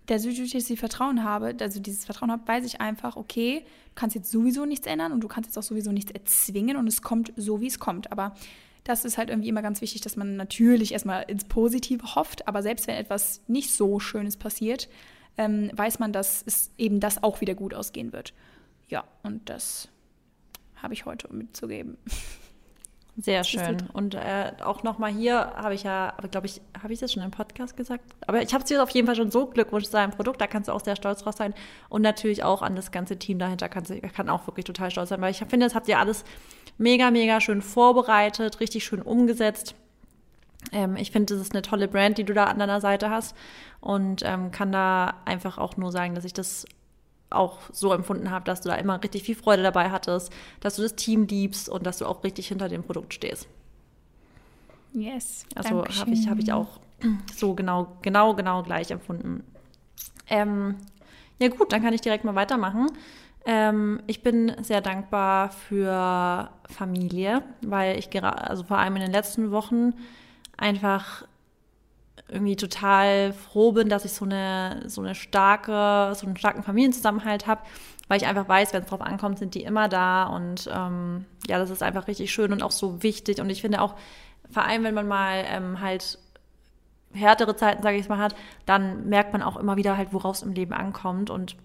der 0.07 0.17
dieses 0.17 0.79
Vertrauen 0.79 1.23
habe, 1.23 1.55
also 1.59 1.79
dieses 1.79 2.05
Vertrauen 2.05 2.31
habe, 2.31 2.47
weiß 2.47 2.65
ich 2.65 2.81
einfach, 2.81 3.15
okay, 3.15 3.59
du 3.61 3.91
kannst 3.95 4.15
jetzt 4.15 4.31
sowieso 4.31 4.65
nichts 4.65 4.87
ändern 4.87 5.11
und 5.11 5.21
du 5.21 5.27
kannst 5.27 5.47
jetzt 5.49 5.57
auch 5.57 5.63
sowieso 5.63 5.91
nichts 5.91 6.11
erzwingen 6.11 6.77
und 6.77 6.87
es 6.87 7.01
kommt 7.01 7.31
so, 7.35 7.61
wie 7.61 7.67
es 7.67 7.79
kommt. 7.79 8.11
Aber 8.11 8.33
das 8.83 9.05
ist 9.05 9.17
halt 9.17 9.29
irgendwie 9.29 9.49
immer 9.49 9.61
ganz 9.61 9.81
wichtig, 9.81 10.01
dass 10.01 10.15
man 10.15 10.35
natürlich 10.35 10.93
erstmal 10.93 11.23
ins 11.23 11.45
Positive 11.45 12.15
hofft, 12.15 12.47
aber 12.47 12.63
selbst 12.63 12.87
wenn 12.87 12.95
etwas 12.95 13.41
nicht 13.47 13.71
so 13.71 13.99
Schönes 13.99 14.35
passiert, 14.35 14.89
ähm, 15.39 15.71
weiß 15.73 15.99
man, 15.99 16.11
dass 16.11 16.43
es 16.45 16.69
eben 16.77 16.99
das 16.99 17.23
auch 17.23 17.39
wieder 17.39 17.55
gut 17.55 17.73
ausgehen 17.73 18.11
wird. 18.11 18.33
Ja, 18.89 19.05
und 19.23 19.49
das 19.49 19.87
habe 20.75 20.93
ich 20.93 21.05
heute 21.05 21.33
mitzugeben. 21.33 21.97
Sehr 23.17 23.43
schön. 23.43 23.77
Und 23.91 24.15
äh, 24.15 24.53
auch 24.63 24.83
nochmal 24.83 25.11
hier 25.11 25.53
habe 25.55 25.73
ich 25.73 25.83
ja, 25.83 26.13
glaube 26.31 26.47
ich, 26.47 26.61
habe 26.81 26.93
ich 26.93 26.99
das 26.99 27.11
schon 27.11 27.23
im 27.23 27.31
Podcast 27.31 27.75
gesagt? 27.75 28.03
Aber 28.27 28.41
ich 28.41 28.53
habe 28.53 28.63
es 28.63 28.69
dir 28.69 28.81
auf 28.81 28.89
jeden 28.91 29.07
Fall 29.07 29.15
schon 29.15 29.29
so 29.29 29.45
Glückwunsch 29.45 29.85
zu 29.85 29.91
deinem 29.91 30.11
Produkt, 30.11 30.39
da 30.39 30.47
kannst 30.47 30.69
du 30.69 30.73
auch 30.73 30.79
sehr 30.79 30.95
stolz 30.95 31.23
drauf 31.23 31.35
sein. 31.35 31.53
Und 31.89 32.01
natürlich 32.01 32.43
auch 32.43 32.61
an 32.61 32.75
das 32.77 32.91
ganze 32.91 33.17
Team 33.17 33.39
dahinter 33.39 33.67
kannst 33.67 33.91
du, 33.91 33.99
kann 33.99 34.29
auch 34.29 34.47
wirklich 34.47 34.65
total 34.65 34.91
stolz 34.91 35.09
sein, 35.09 35.19
weil 35.19 35.31
ich 35.31 35.39
finde, 35.39 35.65
das 35.65 35.75
habt 35.75 35.89
ihr 35.89 35.99
alles 35.99 36.23
mega, 36.77 37.11
mega 37.11 37.41
schön 37.41 37.61
vorbereitet, 37.61 38.61
richtig 38.61 38.85
schön 38.85 39.01
umgesetzt. 39.01 39.75
Ähm, 40.71 40.95
ich 40.95 41.11
finde, 41.11 41.33
das 41.33 41.41
ist 41.41 41.53
eine 41.53 41.61
tolle 41.61 41.87
Brand, 41.87 42.17
die 42.17 42.23
du 42.23 42.33
da 42.33 42.45
an 42.45 42.59
deiner 42.59 42.81
Seite 42.81 43.09
hast 43.09 43.35
und 43.81 44.21
ähm, 44.25 44.51
kann 44.51 44.71
da 44.71 45.15
einfach 45.25 45.57
auch 45.57 45.77
nur 45.77 45.91
sagen, 45.91 46.15
dass 46.15 46.25
ich 46.25 46.33
das 46.33 46.65
auch 47.29 47.59
so 47.71 47.93
empfunden 47.93 48.31
habe, 48.31 48.45
dass 48.45 48.61
du 48.61 48.69
da 48.69 48.75
immer 48.75 49.01
richtig 49.03 49.23
viel 49.23 49.35
Freude 49.35 49.63
dabei 49.63 49.91
hattest, 49.91 50.33
dass 50.61 50.75
du 50.75 50.81
das 50.81 50.95
Team 50.95 51.27
liebst 51.27 51.69
und 51.69 51.85
dass 51.85 51.99
du 51.99 52.05
auch 52.05 52.23
richtig 52.23 52.47
hinter 52.47 52.69
dem 52.69 52.83
Produkt 52.83 53.13
stehst. 53.13 53.47
Yes. 54.93 55.45
Also 55.55 55.85
habe 55.85 56.11
ich, 56.11 56.27
hab 56.27 56.39
ich 56.39 56.51
auch 56.51 56.79
so 57.35 57.53
genau, 57.53 57.95
genau, 58.01 58.33
genau 58.33 58.63
gleich 58.63 58.91
empfunden. 58.91 59.43
Ähm, 60.27 60.75
ja 61.39 61.47
gut, 61.49 61.71
dann 61.71 61.81
kann 61.81 61.93
ich 61.93 62.01
direkt 62.01 62.23
mal 62.23 62.35
weitermachen. 62.35 62.87
Ähm, 63.45 64.01
ich 64.07 64.21
bin 64.21 64.51
sehr 64.61 64.81
dankbar 64.81 65.51
für 65.51 66.49
Familie, 66.67 67.43
weil 67.61 67.97
ich 67.97 68.09
gerade, 68.09 68.49
also 68.49 68.63
vor 68.63 68.77
allem 68.77 68.95
in 68.95 69.03
den 69.03 69.11
letzten 69.11 69.51
Wochen 69.51 69.93
einfach 70.59 71.23
irgendwie 72.27 72.55
total 72.55 73.33
froh 73.33 73.71
bin, 73.71 73.89
dass 73.89 74.05
ich 74.05 74.11
so 74.11 74.25
eine, 74.25 74.83
so 74.87 75.01
eine 75.01 75.15
starke, 75.15 76.13
so 76.15 76.25
einen 76.27 76.37
starken 76.37 76.63
Familienzusammenhalt 76.63 77.47
habe, 77.47 77.61
weil 78.07 78.17
ich 78.17 78.27
einfach 78.27 78.47
weiß, 78.47 78.73
wenn 78.73 78.83
es 78.83 78.89
drauf 78.89 79.01
ankommt, 79.01 79.39
sind 79.39 79.55
die 79.55 79.63
immer 79.63 79.87
da 79.87 80.25
und 80.25 80.69
ähm, 80.71 81.25
ja, 81.47 81.57
das 81.57 81.69
ist 81.69 81.81
einfach 81.81 82.07
richtig 82.07 82.31
schön 82.31 82.51
und 82.51 82.61
auch 82.61 82.71
so 82.71 83.01
wichtig 83.01 83.41
und 83.41 83.49
ich 83.49 83.61
finde 83.61 83.81
auch, 83.81 83.95
vor 84.51 84.63
allem 84.63 84.83
wenn 84.83 84.93
man 84.93 85.07
mal 85.07 85.43
ähm, 85.47 85.79
halt 85.81 86.19
härtere 87.13 87.55
Zeiten, 87.55 87.81
sage 87.81 87.97
ich 87.97 88.07
mal, 88.09 88.19
hat, 88.19 88.35
dann 88.65 89.09
merkt 89.09 89.33
man 89.33 89.41
auch 89.41 89.57
immer 89.57 89.77
wieder 89.77 89.97
halt, 89.97 90.13
worauf 90.13 90.35
es 90.35 90.43
im 90.43 90.51
Leben 90.51 90.73
ankommt 90.73 91.29
und 91.29 91.55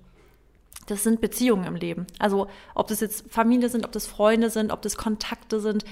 das 0.86 1.02
sind 1.02 1.20
Beziehungen 1.20 1.64
im 1.64 1.76
Leben. 1.76 2.06
Also 2.18 2.46
ob 2.74 2.88
das 2.88 3.00
jetzt 3.00 3.30
Familie 3.30 3.68
sind, 3.68 3.84
ob 3.84 3.92
das 3.92 4.06
Freunde 4.06 4.50
sind, 4.50 4.70
ob 4.70 4.82
das 4.82 4.96
Kontakte 4.96 5.60
sind 5.60 5.84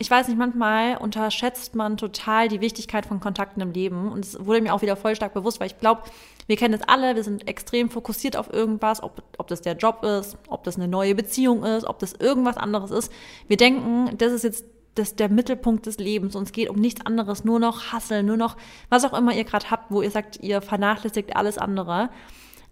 ich 0.00 0.10
weiß 0.10 0.28
nicht, 0.28 0.38
manchmal 0.38 0.96
unterschätzt 0.96 1.74
man 1.74 1.98
total 1.98 2.48
die 2.48 2.62
Wichtigkeit 2.62 3.04
von 3.04 3.20
Kontakten 3.20 3.60
im 3.60 3.70
Leben. 3.70 4.10
Und 4.10 4.24
es 4.24 4.46
wurde 4.46 4.62
mir 4.62 4.72
auch 4.72 4.80
wieder 4.80 4.96
voll 4.96 5.14
stark 5.14 5.34
bewusst, 5.34 5.60
weil 5.60 5.66
ich 5.66 5.78
glaube, 5.78 6.04
wir 6.46 6.56
kennen 6.56 6.72
das 6.72 6.88
alle, 6.88 7.16
wir 7.16 7.22
sind 7.22 7.46
extrem 7.46 7.90
fokussiert 7.90 8.34
auf 8.34 8.50
irgendwas, 8.50 9.02
ob, 9.02 9.22
ob 9.36 9.48
das 9.48 9.60
der 9.60 9.76
Job 9.76 10.02
ist, 10.02 10.38
ob 10.48 10.64
das 10.64 10.76
eine 10.76 10.88
neue 10.88 11.14
Beziehung 11.14 11.64
ist, 11.64 11.84
ob 11.84 11.98
das 11.98 12.14
irgendwas 12.14 12.56
anderes 12.56 12.90
ist. 12.90 13.12
Wir 13.46 13.58
denken, 13.58 14.16
das 14.16 14.32
ist 14.32 14.42
jetzt 14.42 14.64
das 14.94 15.16
der 15.16 15.28
Mittelpunkt 15.28 15.84
des 15.84 15.98
Lebens 15.98 16.34
und 16.34 16.44
es 16.44 16.52
geht 16.52 16.70
um 16.70 16.80
nichts 16.80 17.04
anderes, 17.04 17.44
nur 17.44 17.60
noch 17.60 17.92
Hasseln, 17.92 18.24
nur 18.24 18.38
noch 18.38 18.56
was 18.88 19.04
auch 19.04 19.12
immer 19.12 19.34
ihr 19.34 19.44
gerade 19.44 19.70
habt, 19.70 19.90
wo 19.90 20.00
ihr 20.00 20.10
sagt, 20.10 20.40
ihr 20.40 20.62
vernachlässigt 20.62 21.36
alles 21.36 21.58
andere. 21.58 22.08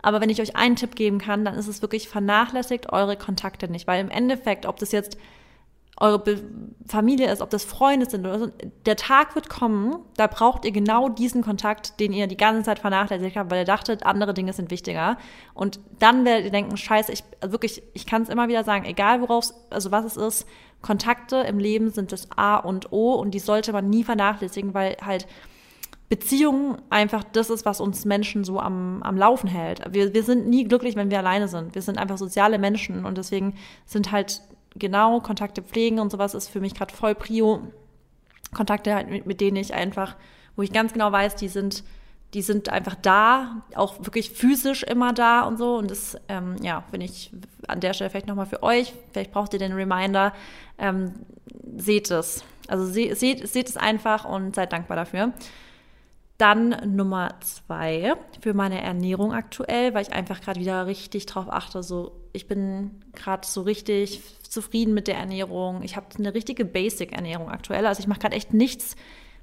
Aber 0.01 0.23
wenn 0.23 0.31
ich 0.31 0.41
euch 0.41 0.57
einen 0.57 0.77
Tipp 0.77 0.97
geben 0.97 1.19
kann, 1.19 1.45
dann 1.45 1.57
ist 1.57 1.69
es 1.69 1.83
wirklich 1.83 2.09
vernachlässigt 2.09 2.91
eure 2.91 3.19
Kontakte 3.19 3.71
nicht, 3.71 3.87
weil 3.87 4.01
im 4.01 4.11
Endeffekt, 4.11 4.65
ob 4.65 4.79
das 4.79 4.93
jetzt 4.93 5.19
eure 6.01 6.19
Be 6.19 6.43
Familie 6.87 7.31
ist, 7.31 7.43
ob 7.43 7.51
das 7.51 7.65
Freunde 7.67 8.09
sind 8.09 8.27
oder 8.27 8.39
so, 8.39 8.49
der 8.87 8.97
Tag 8.97 9.35
wird 9.35 9.51
kommen, 9.51 9.97
da 10.17 10.27
braucht 10.27 10.65
ihr 10.65 10.73
genau 10.73 11.11
diesen 11.11 11.43
Kontakt, 11.43 12.01
den 12.01 12.15
ihr 12.15 12.27
die 12.27 12.37
ganze 12.39 12.63
Zeit 12.63 12.79
vernachlässigt 12.79 13.37
habt, 13.37 13.51
weil 13.51 13.59
ihr 13.59 13.67
dachtet, 13.67 14.07
andere 14.07 14.33
Dinge 14.33 14.55
sind 14.55 14.71
wichtiger. 14.71 15.19
Und 15.53 15.81
dann 15.99 16.25
werdet 16.25 16.47
ihr 16.47 16.51
denken, 16.51 16.79
scheiße, 16.79 17.13
ich 17.13 17.25
also 17.43 17.53
wirklich, 17.53 17.83
ich 17.93 18.07
kann 18.07 18.23
es 18.23 18.31
immer 18.31 18.49
wieder 18.49 18.65
sagen, 18.65 18.87
egal 18.87 19.21
worauf, 19.21 19.51
also 19.69 19.91
was 19.91 20.07
es 20.07 20.17
ist, 20.17 20.47
Kontakte 20.81 21.37
im 21.37 21.59
Leben 21.59 21.91
sind 21.91 22.11
das 22.11 22.29
A 22.37 22.57
und 22.57 22.91
O 22.91 23.15
und 23.15 23.33
die 23.33 23.39
sollte 23.39 23.73
man 23.73 23.91
nie 23.91 24.05
vernachlässigen, 24.05 24.73
weil 24.73 24.97
halt 25.05 25.27
Beziehungen 26.09 26.81
einfach 26.89 27.23
das 27.23 27.51
ist, 27.51 27.67
was 27.67 27.83
uns 27.83 28.07
Menschen 28.07 28.45
so 28.45 28.61
am, 28.61 29.03
am 29.03 29.19
Laufen 29.19 29.49
hält. 29.49 29.83
Wir, 29.93 30.15
wir 30.15 30.23
sind 30.23 30.49
nie 30.49 30.65
glücklich, 30.65 30.97
wenn 30.97 31.11
wir 31.11 31.19
alleine 31.19 31.49
sind. 31.49 31.75
Wir 31.75 31.83
sind 31.83 31.99
einfach 31.99 32.17
soziale 32.17 32.59
Menschen 32.59 33.05
und 33.05 33.19
deswegen 33.19 33.57
sind 33.85 34.11
halt 34.11 34.41
genau, 34.79 35.21
Kontakte 35.21 35.63
pflegen 35.63 35.99
und 35.99 36.11
sowas 36.11 36.35
ist 36.35 36.49
für 36.49 36.61
mich 36.61 36.75
gerade 36.75 36.95
voll 36.95 37.15
Prio. 37.15 37.63
Kontakte 38.55 38.95
halt 38.95 39.11
mit, 39.11 39.27
mit 39.27 39.41
denen 39.41 39.57
ich 39.57 39.75
einfach, 39.75 40.17
wo 40.57 40.63
ich 40.63 40.73
ganz 40.73 40.93
genau 40.93 41.13
weiß, 41.13 41.37
die 41.37 41.49
sind, 41.49 41.85
die 42.35 42.43
sind 42.43 42.69
einfach 42.69 42.95
da, 42.95 43.63
auch 43.75 43.99
wirklich 44.01 44.31
physisch 44.31 44.83
immer 44.83 45.13
da 45.13 45.43
und 45.43 45.57
so. 45.59 45.77
Und 45.77 45.91
das, 45.91 46.17
ähm, 46.29 46.57
ja, 46.63 46.85
finde 46.91 47.07
ich 47.07 47.31
an 47.67 47.81
der 47.81 47.95
Stelle 47.95 48.11
vielleicht 48.11 48.27
nochmal 48.27 48.47
für 48.47 48.63
euch, 48.63 48.95
vielleicht 49.13 49.33
braucht 49.33 49.53
ihr 49.53 49.59
den 49.59 49.73
Reminder, 49.73 50.33
ähm, 50.79 51.15
seht 51.77 52.11
es. 52.11 52.45
Also 52.69 52.85
se 52.85 53.15
seht, 53.15 53.49
seht 53.49 53.69
es 53.69 53.77
einfach 53.77 54.25
und 54.25 54.55
seid 54.55 54.73
dankbar 54.73 54.97
dafür. 54.97 55.33
Dann 56.37 56.95
Nummer 56.95 57.35
zwei 57.41 58.15
für 58.41 58.55
meine 58.55 58.81
Ernährung 58.81 59.33
aktuell, 59.33 59.93
weil 59.93 60.03
ich 60.03 60.13
einfach 60.13 60.41
gerade 60.41 60.61
wieder 60.61 60.87
richtig 60.87 61.27
drauf 61.27 61.47
achte. 61.51 61.83
So, 61.83 62.13
ich 62.33 62.47
bin 62.47 63.03
gerade 63.15 63.47
so 63.47 63.63
richtig 63.63 64.23
zufrieden 64.49 64.95
mit 64.95 65.09
der 65.09 65.17
Ernährung. 65.17 65.83
Ich 65.83 65.97
habe 65.97 66.07
eine 66.19 66.35
richtige 66.35 66.65
Basic-Ernährung 66.65 67.49
aktuell. 67.49 67.87
Also 67.87 68.01
ich 68.01 68.07
mache 68.07 68.21
gerade 68.21 68.37
echt 68.37 68.55
nichts, 68.55 68.97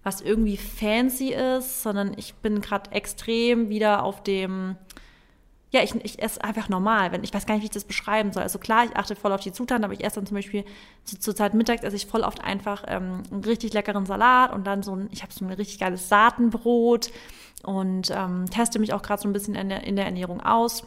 was 0.03 0.21
irgendwie 0.21 0.57
fancy 0.57 1.33
ist, 1.33 1.83
sondern 1.83 2.13
ich 2.17 2.35
bin 2.35 2.61
gerade 2.61 2.91
extrem 2.91 3.69
wieder 3.69 4.03
auf 4.03 4.23
dem, 4.23 4.75
ja, 5.71 5.81
ich, 5.81 5.95
ich 6.03 6.21
esse 6.21 6.43
einfach 6.43 6.69
normal. 6.69 7.11
Wenn, 7.11 7.23
ich 7.23 7.33
weiß 7.33 7.45
gar 7.45 7.55
nicht, 7.55 7.63
wie 7.63 7.67
ich 7.67 7.71
das 7.71 7.85
beschreiben 7.85 8.31
soll. 8.31 8.43
Also 8.43 8.59
klar, 8.59 8.85
ich 8.85 8.95
achte 8.95 9.15
voll 9.15 9.31
auf 9.31 9.41
die 9.41 9.51
Zutaten, 9.51 9.83
aber 9.83 9.93
ich 9.93 10.03
esse 10.03 10.15
dann 10.15 10.25
zum 10.25 10.35
Beispiel 10.35 10.63
zu, 11.03 11.33
Zeit 11.33 11.53
mittags 11.53 11.83
esse 11.83 11.95
ich 11.95 12.05
voll 12.05 12.21
oft 12.21 12.43
einfach 12.43 12.83
ähm, 12.87 13.23
einen 13.31 13.43
richtig 13.43 13.73
leckeren 13.73 14.05
Salat 14.05 14.53
und 14.53 14.65
dann 14.65 14.83
so 14.83 14.95
ein, 14.95 15.09
ich 15.11 15.21
habe 15.21 15.33
so 15.33 15.43
ein 15.43 15.51
richtig 15.51 15.79
geiles 15.79 16.09
Saatenbrot 16.09 17.11
und 17.63 18.11
ähm, 18.11 18.45
teste 18.49 18.79
mich 18.79 18.93
auch 18.93 19.01
gerade 19.01 19.21
so 19.21 19.27
ein 19.27 19.33
bisschen 19.33 19.55
in 19.55 19.69
der, 19.69 19.83
in 19.85 19.95
der 19.95 20.05
Ernährung 20.05 20.41
aus. 20.41 20.83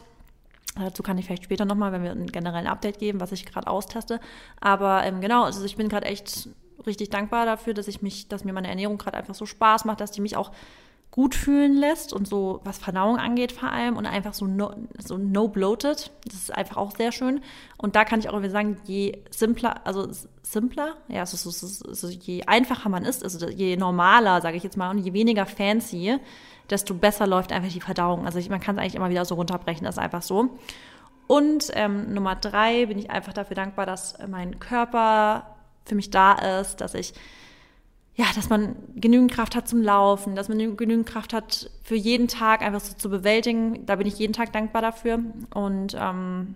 Dazu 0.79 1.03
kann 1.03 1.17
ich 1.17 1.25
vielleicht 1.25 1.43
später 1.43 1.65
nochmal, 1.65 1.91
wenn 1.91 2.03
wir 2.03 2.11
einen 2.11 2.27
generellen 2.27 2.67
Update 2.67 2.99
geben, 2.99 3.19
was 3.19 3.31
ich 3.31 3.45
gerade 3.45 3.67
austeste. 3.67 4.19
Aber 4.59 5.03
ähm, 5.03 5.21
genau, 5.21 5.43
also 5.43 5.63
ich 5.65 5.75
bin 5.75 5.89
gerade 5.89 6.05
echt 6.05 6.49
richtig 6.85 7.09
dankbar 7.09 7.45
dafür, 7.45 7.73
dass 7.73 7.87
ich 7.87 8.01
mich, 8.01 8.27
dass 8.27 8.43
mir 8.43 8.53
meine 8.53 8.69
Ernährung 8.69 8.97
gerade 8.97 9.17
einfach 9.17 9.35
so 9.35 9.45
Spaß 9.45 9.85
macht, 9.85 10.01
dass 10.01 10.11
die 10.11 10.21
mich 10.21 10.37
auch 10.37 10.51
gut 11.11 11.33
fühlen 11.33 11.75
lässt 11.75 12.13
und 12.13 12.27
so, 12.27 12.61
was 12.63 12.77
Verdauung 12.77 13.17
angeht 13.17 13.51
vor 13.51 13.71
allem 13.71 13.97
und 13.97 14.05
einfach 14.05 14.33
so 14.33 14.45
no, 14.45 14.73
so 15.03 15.17
no 15.17 15.47
bloated. 15.47 16.11
Das 16.23 16.35
ist 16.35 16.55
einfach 16.55 16.77
auch 16.77 16.95
sehr 16.95 17.11
schön. 17.11 17.41
Und 17.77 17.95
da 17.95 18.05
kann 18.05 18.19
ich 18.19 18.29
auch 18.29 18.39
wieder 18.39 18.51
sagen, 18.51 18.77
je 18.85 19.17
simpler, 19.31 19.85
also 19.87 20.07
simpler, 20.43 20.97
ja, 21.07 21.25
so, 21.25 21.35
so, 21.35 21.49
so, 21.49 21.93
so 21.93 22.07
je 22.07 22.43
einfacher 22.43 22.89
man 22.89 23.05
ist, 23.05 23.23
also 23.23 23.49
je 23.49 23.75
normaler, 23.75 24.41
sage 24.41 24.57
ich 24.57 24.63
jetzt 24.63 24.77
mal, 24.77 24.91
und 24.91 24.99
je 24.99 25.13
weniger 25.13 25.45
fancy, 25.45 26.17
desto 26.69 26.93
besser 26.93 27.27
läuft 27.27 27.51
einfach 27.51 27.71
die 27.71 27.81
Verdauung. 27.81 28.25
Also 28.25 28.39
ich, 28.39 28.49
man 28.49 28.59
kann 28.59 28.75
es 28.75 28.81
eigentlich 28.81 28.95
immer 28.95 29.09
wieder 29.09 29.25
so 29.25 29.35
runterbrechen, 29.35 29.85
das 29.85 29.95
ist 29.95 29.99
einfach 29.99 30.21
so. 30.21 30.57
Und 31.27 31.71
ähm, 31.73 32.13
Nummer 32.13 32.35
drei 32.35 32.87
bin 32.87 32.97
ich 32.97 33.11
einfach 33.11 33.33
dafür 33.33 33.55
dankbar, 33.55 33.85
dass 33.85 34.17
mein 34.27 34.59
Körper 34.59 35.55
für 35.85 35.95
mich 35.95 36.09
da 36.09 36.59
ist, 36.59 36.81
dass 36.81 36.93
ich 36.93 37.13
ja, 38.19 38.25
dass 38.35 38.49
man 38.49 38.75
genügend 38.95 39.31
Kraft 39.31 39.55
hat 39.55 39.69
zum 39.69 39.81
Laufen, 39.81 40.35
dass 40.35 40.49
man 40.49 40.57
genügend 40.75 41.07
Kraft 41.07 41.31
hat 41.31 41.71
für 41.83 41.95
jeden 41.95 42.27
Tag 42.27 42.61
einfach 42.61 42.81
so 42.81 42.93
zu 42.93 43.09
bewältigen. 43.09 43.85
Da 43.85 43.95
bin 43.95 44.07
ich 44.07 44.19
jeden 44.19 44.33
Tag 44.33 44.51
dankbar 44.51 44.81
dafür. 44.81 45.19
Und 45.53 45.95
ähm, 45.97 46.55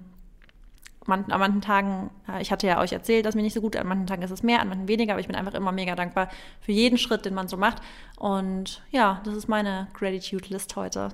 man, 1.05 1.31
an 1.31 1.39
manchen 1.39 1.62
Tagen, 1.62 2.10
ich 2.39 2.51
hatte 2.51 2.67
ja 2.67 2.79
euch 2.79 2.93
erzählt, 2.93 3.25
dass 3.25 3.36
mir 3.36 3.41
nicht 3.41 3.53
so 3.53 3.62
gut, 3.62 3.75
an 3.75 3.88
manchen 3.88 4.07
Tagen 4.07 4.22
ist 4.22 4.31
es 4.31 4.43
mehr, 4.43 4.62
an 4.62 4.69
manchen 4.69 4.88
weniger, 4.88 5.13
aber 5.13 5.19
ich 5.19 5.27
bin 5.27 5.36
einfach 5.36 5.53
immer 5.53 5.72
mega 5.72 5.95
dankbar 5.95 6.29
für 6.62 6.72
jeden 6.72 6.98
Schritt, 6.98 7.25
den 7.25 7.33
man 7.33 7.48
so 7.48 7.57
macht. 7.57 7.81
Und 8.17 8.81
ja, 8.91 9.22
das 9.25 9.36
ist 9.36 9.48
meine 9.48 9.88
Gratitude-List 9.93 10.75
heute. 10.75 11.10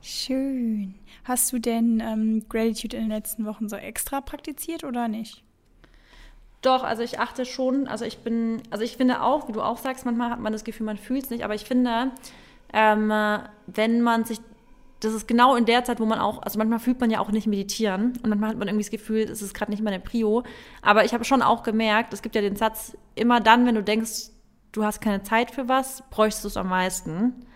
Schön. 0.00 0.94
Hast 1.24 1.52
du 1.52 1.58
denn 1.58 2.00
ähm, 2.00 2.44
Gratitude 2.48 2.96
in 2.96 3.04
den 3.04 3.10
letzten 3.10 3.46
Wochen 3.46 3.68
so 3.68 3.76
extra 3.76 4.20
praktiziert 4.20 4.84
oder 4.84 5.08
nicht? 5.08 5.42
Doch, 6.60 6.82
also 6.82 7.02
ich 7.02 7.18
achte 7.18 7.44
schon, 7.44 7.88
also 7.88 8.04
ich 8.04 8.18
bin, 8.18 8.62
also 8.70 8.84
ich 8.84 8.96
finde 8.96 9.22
auch, 9.22 9.48
wie 9.48 9.52
du 9.52 9.62
auch 9.62 9.78
sagst, 9.78 10.06
manchmal 10.06 10.30
hat 10.30 10.40
man 10.40 10.52
das 10.52 10.64
Gefühl, 10.64 10.86
man 10.86 10.96
fühlt 10.96 11.24
es 11.24 11.30
nicht, 11.30 11.44
aber 11.44 11.54
ich 11.54 11.64
finde, 11.64 12.10
ähm, 12.72 13.12
wenn 13.66 14.00
man 14.00 14.24
sich, 14.24 14.40
das 15.04 15.12
ist 15.12 15.28
genau 15.28 15.56
in 15.56 15.64
der 15.64 15.84
Zeit, 15.84 16.00
wo 16.00 16.06
man 16.06 16.18
auch, 16.18 16.42
also 16.42 16.58
manchmal 16.58 16.78
fühlt 16.78 17.00
man 17.00 17.10
ja 17.10 17.20
auch 17.20 17.30
nicht 17.30 17.46
meditieren 17.46 18.14
und 18.22 18.28
manchmal 18.28 18.50
hat 18.50 18.58
man 18.58 18.68
irgendwie 18.68 18.84
das 18.84 18.90
Gefühl, 18.90 19.22
es 19.22 19.42
ist 19.42 19.54
gerade 19.54 19.70
nicht 19.70 19.82
meine 19.82 20.00
Prio, 20.00 20.42
aber 20.82 21.04
ich 21.04 21.12
habe 21.12 21.24
schon 21.24 21.42
auch 21.42 21.62
gemerkt, 21.62 22.12
es 22.12 22.22
gibt 22.22 22.34
ja 22.34 22.40
den 22.40 22.56
Satz, 22.56 22.96
immer 23.14 23.40
dann, 23.40 23.66
wenn 23.66 23.74
du 23.74 23.82
denkst, 23.82 24.30
du 24.72 24.84
hast 24.84 25.00
keine 25.00 25.22
Zeit 25.22 25.50
für 25.50 25.68
was, 25.68 26.02
bräuchst 26.10 26.42
du 26.44 26.48
es 26.48 26.56
am 26.56 26.68
meisten. 26.68 27.46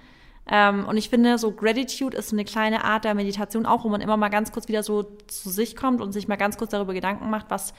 Ähm, 0.51 0.87
und 0.87 0.97
ich 0.97 1.11
finde, 1.11 1.37
so 1.37 1.53
Gratitude 1.53 2.17
ist 2.17 2.33
eine 2.33 2.45
kleine 2.45 2.85
Art 2.85 3.05
der 3.05 3.15
Meditation 3.15 3.67
auch, 3.67 3.85
wo 3.85 3.89
man 3.89 4.01
immer 4.01 4.17
mal 4.17 4.31
ganz 4.31 4.51
kurz 4.51 4.69
wieder 4.69 4.83
so 4.83 5.03
zu 5.27 5.51
sich 5.51 5.77
kommt 5.77 6.01
und 6.01 6.13
sich 6.13 6.27
mal 6.27 6.37
ganz 6.37 6.57
kurz 6.57 6.71
darüber 6.71 6.95
Gedanken 6.95 7.29
macht, 7.29 7.47
was 7.51 7.75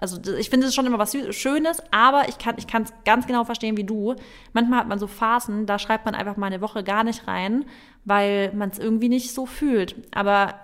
also 0.00 0.34
ich 0.34 0.48
finde 0.48 0.66
es 0.66 0.74
schon 0.74 0.86
immer 0.86 0.98
was 0.98 1.16
Schönes, 1.30 1.82
aber 1.90 2.28
ich 2.28 2.38
kann 2.38 2.54
ich 2.56 2.66
es 2.72 2.92
ganz 3.04 3.26
genau 3.26 3.44
verstehen 3.44 3.76
wie 3.76 3.84
du. 3.84 4.14
Manchmal 4.52 4.80
hat 4.80 4.88
man 4.88 4.98
so 4.98 5.08
Phasen, 5.08 5.66
da 5.66 5.78
schreibt 5.78 6.04
man 6.04 6.14
einfach 6.14 6.36
mal 6.36 6.46
eine 6.46 6.60
Woche 6.60 6.84
gar 6.84 7.02
nicht 7.02 7.26
rein, 7.26 7.64
weil 8.04 8.52
man 8.54 8.70
es 8.70 8.78
irgendwie 8.78 9.08
nicht 9.08 9.32
so 9.32 9.44
fühlt. 9.44 9.96
Aber 10.12 10.54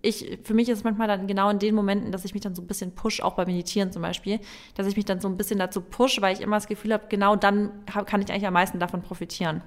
ich, 0.00 0.38
für 0.44 0.54
mich 0.54 0.68
ist 0.68 0.78
es 0.78 0.84
manchmal 0.84 1.08
dann 1.08 1.26
genau 1.26 1.50
in 1.50 1.58
den 1.58 1.74
Momenten, 1.74 2.12
dass 2.12 2.24
ich 2.24 2.34
mich 2.34 2.42
dann 2.42 2.54
so 2.54 2.62
ein 2.62 2.68
bisschen 2.68 2.94
push, 2.94 3.20
auch 3.20 3.34
beim 3.34 3.46
Meditieren 3.46 3.90
zum 3.90 4.02
Beispiel, 4.02 4.38
dass 4.76 4.86
ich 4.86 4.96
mich 4.96 5.04
dann 5.04 5.20
so 5.20 5.28
ein 5.28 5.36
bisschen 5.36 5.58
dazu 5.58 5.80
push, 5.80 6.20
weil 6.20 6.34
ich 6.34 6.40
immer 6.40 6.56
das 6.56 6.68
Gefühl 6.68 6.92
habe, 6.92 7.06
genau 7.08 7.34
dann 7.34 7.84
kann 7.86 8.22
ich 8.22 8.30
eigentlich 8.30 8.46
am 8.46 8.54
meisten 8.54 8.78
davon 8.78 9.02
profitieren. 9.02 9.62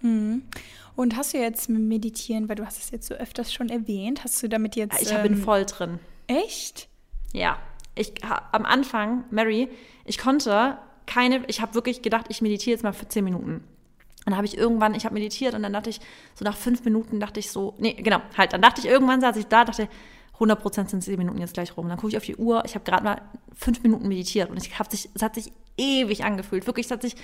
Mhm. 0.00 0.42
Und 0.94 1.16
hast 1.16 1.34
du 1.34 1.38
jetzt 1.38 1.68
mit 1.68 1.82
Meditieren, 1.82 2.48
weil 2.48 2.56
du 2.56 2.64
hast 2.64 2.78
es 2.78 2.90
jetzt 2.90 3.08
so 3.08 3.14
öfters 3.14 3.52
schon 3.52 3.68
erwähnt, 3.68 4.24
hast 4.24 4.42
du 4.42 4.48
damit 4.48 4.74
jetzt... 4.74 5.02
Ich 5.02 5.12
ähm, 5.12 5.22
bin 5.22 5.36
voll 5.36 5.66
drin. 5.66 5.98
Echt? 6.26 6.88
Ja 7.34 7.58
ich 7.96 8.12
am 8.24 8.64
Anfang, 8.64 9.24
Mary, 9.30 9.68
ich 10.04 10.18
konnte 10.18 10.78
keine, 11.06 11.44
ich 11.46 11.60
habe 11.60 11.74
wirklich 11.74 12.02
gedacht, 12.02 12.26
ich 12.28 12.42
meditiere 12.42 12.74
jetzt 12.74 12.82
mal 12.82 12.92
für 12.92 13.08
zehn 13.08 13.24
Minuten. 13.24 13.54
Und 14.26 14.32
dann 14.32 14.36
habe 14.36 14.46
ich 14.46 14.58
irgendwann, 14.58 14.94
ich 14.94 15.04
habe 15.04 15.14
meditiert 15.14 15.54
und 15.54 15.62
dann 15.62 15.72
dachte 15.72 15.90
ich, 15.90 16.00
so 16.34 16.44
nach 16.44 16.56
fünf 16.56 16.84
Minuten 16.84 17.20
dachte 17.20 17.40
ich 17.40 17.50
so, 17.50 17.74
nee, 17.78 17.94
genau, 17.94 18.20
halt, 18.36 18.52
dann 18.52 18.60
dachte 18.60 18.80
ich 18.80 18.86
irgendwann, 18.86 19.20
saß 19.20 19.36
ich 19.36 19.46
da, 19.46 19.64
dachte, 19.64 19.88
100% 20.38 20.88
sind 20.90 21.02
zehn 21.02 21.16
Minuten 21.16 21.38
jetzt 21.38 21.54
gleich 21.54 21.76
rum. 21.76 21.88
Dann 21.88 21.96
gucke 21.96 22.10
ich 22.10 22.16
auf 22.16 22.24
die 22.24 22.36
Uhr, 22.36 22.62
ich 22.66 22.74
habe 22.74 22.84
gerade 22.84 23.04
mal 23.04 23.22
fünf 23.54 23.82
Minuten 23.82 24.08
meditiert 24.08 24.50
und 24.50 24.56
ich 24.58 24.78
hab 24.78 24.90
sich, 24.90 25.08
es 25.14 25.22
hat 25.22 25.34
sich 25.34 25.52
ewig 25.78 26.24
angefühlt, 26.24 26.66
wirklich, 26.66 26.86
es 26.86 26.92
hat 26.92 27.02
sich 27.02 27.16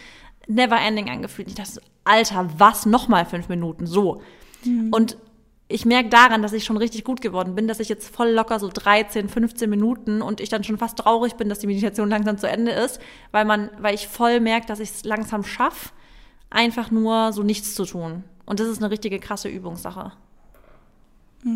never 0.46 0.80
ending 0.80 1.10
angefühlt. 1.10 1.48
Ich 1.48 1.54
dachte 1.54 1.72
so, 1.72 1.80
Alter, 2.04 2.48
was, 2.56 2.86
nochmal 2.86 3.26
fünf 3.26 3.48
Minuten, 3.48 3.86
so. 3.86 4.22
Mhm. 4.64 4.90
Und 4.92 5.16
ich 5.72 5.84
merke 5.84 6.08
daran, 6.08 6.42
dass 6.42 6.52
ich 6.52 6.64
schon 6.64 6.76
richtig 6.76 7.04
gut 7.04 7.20
geworden 7.20 7.54
bin, 7.54 7.68
dass 7.68 7.80
ich 7.80 7.88
jetzt 7.88 8.14
voll 8.14 8.30
locker 8.30 8.58
so 8.58 8.68
13, 8.68 9.28
15 9.28 9.68
Minuten 9.68 10.22
und 10.22 10.40
ich 10.40 10.48
dann 10.48 10.64
schon 10.64 10.78
fast 10.78 10.98
traurig 10.98 11.34
bin, 11.34 11.48
dass 11.48 11.58
die 11.58 11.66
Meditation 11.66 12.08
langsam 12.08 12.38
zu 12.38 12.48
Ende 12.48 12.72
ist, 12.72 13.00
weil 13.30 13.44
man, 13.44 13.70
weil 13.78 13.94
ich 13.94 14.08
voll 14.08 14.40
merke, 14.40 14.66
dass 14.66 14.80
ich 14.80 14.90
es 14.90 15.04
langsam 15.04 15.44
schaffe, 15.44 15.90
einfach 16.50 16.90
nur 16.90 17.32
so 17.32 17.42
nichts 17.42 17.74
zu 17.74 17.84
tun. 17.84 18.24
Und 18.44 18.60
das 18.60 18.68
ist 18.68 18.82
eine 18.82 18.90
richtige 18.90 19.18
krasse 19.18 19.48
Übungssache. 19.48 20.12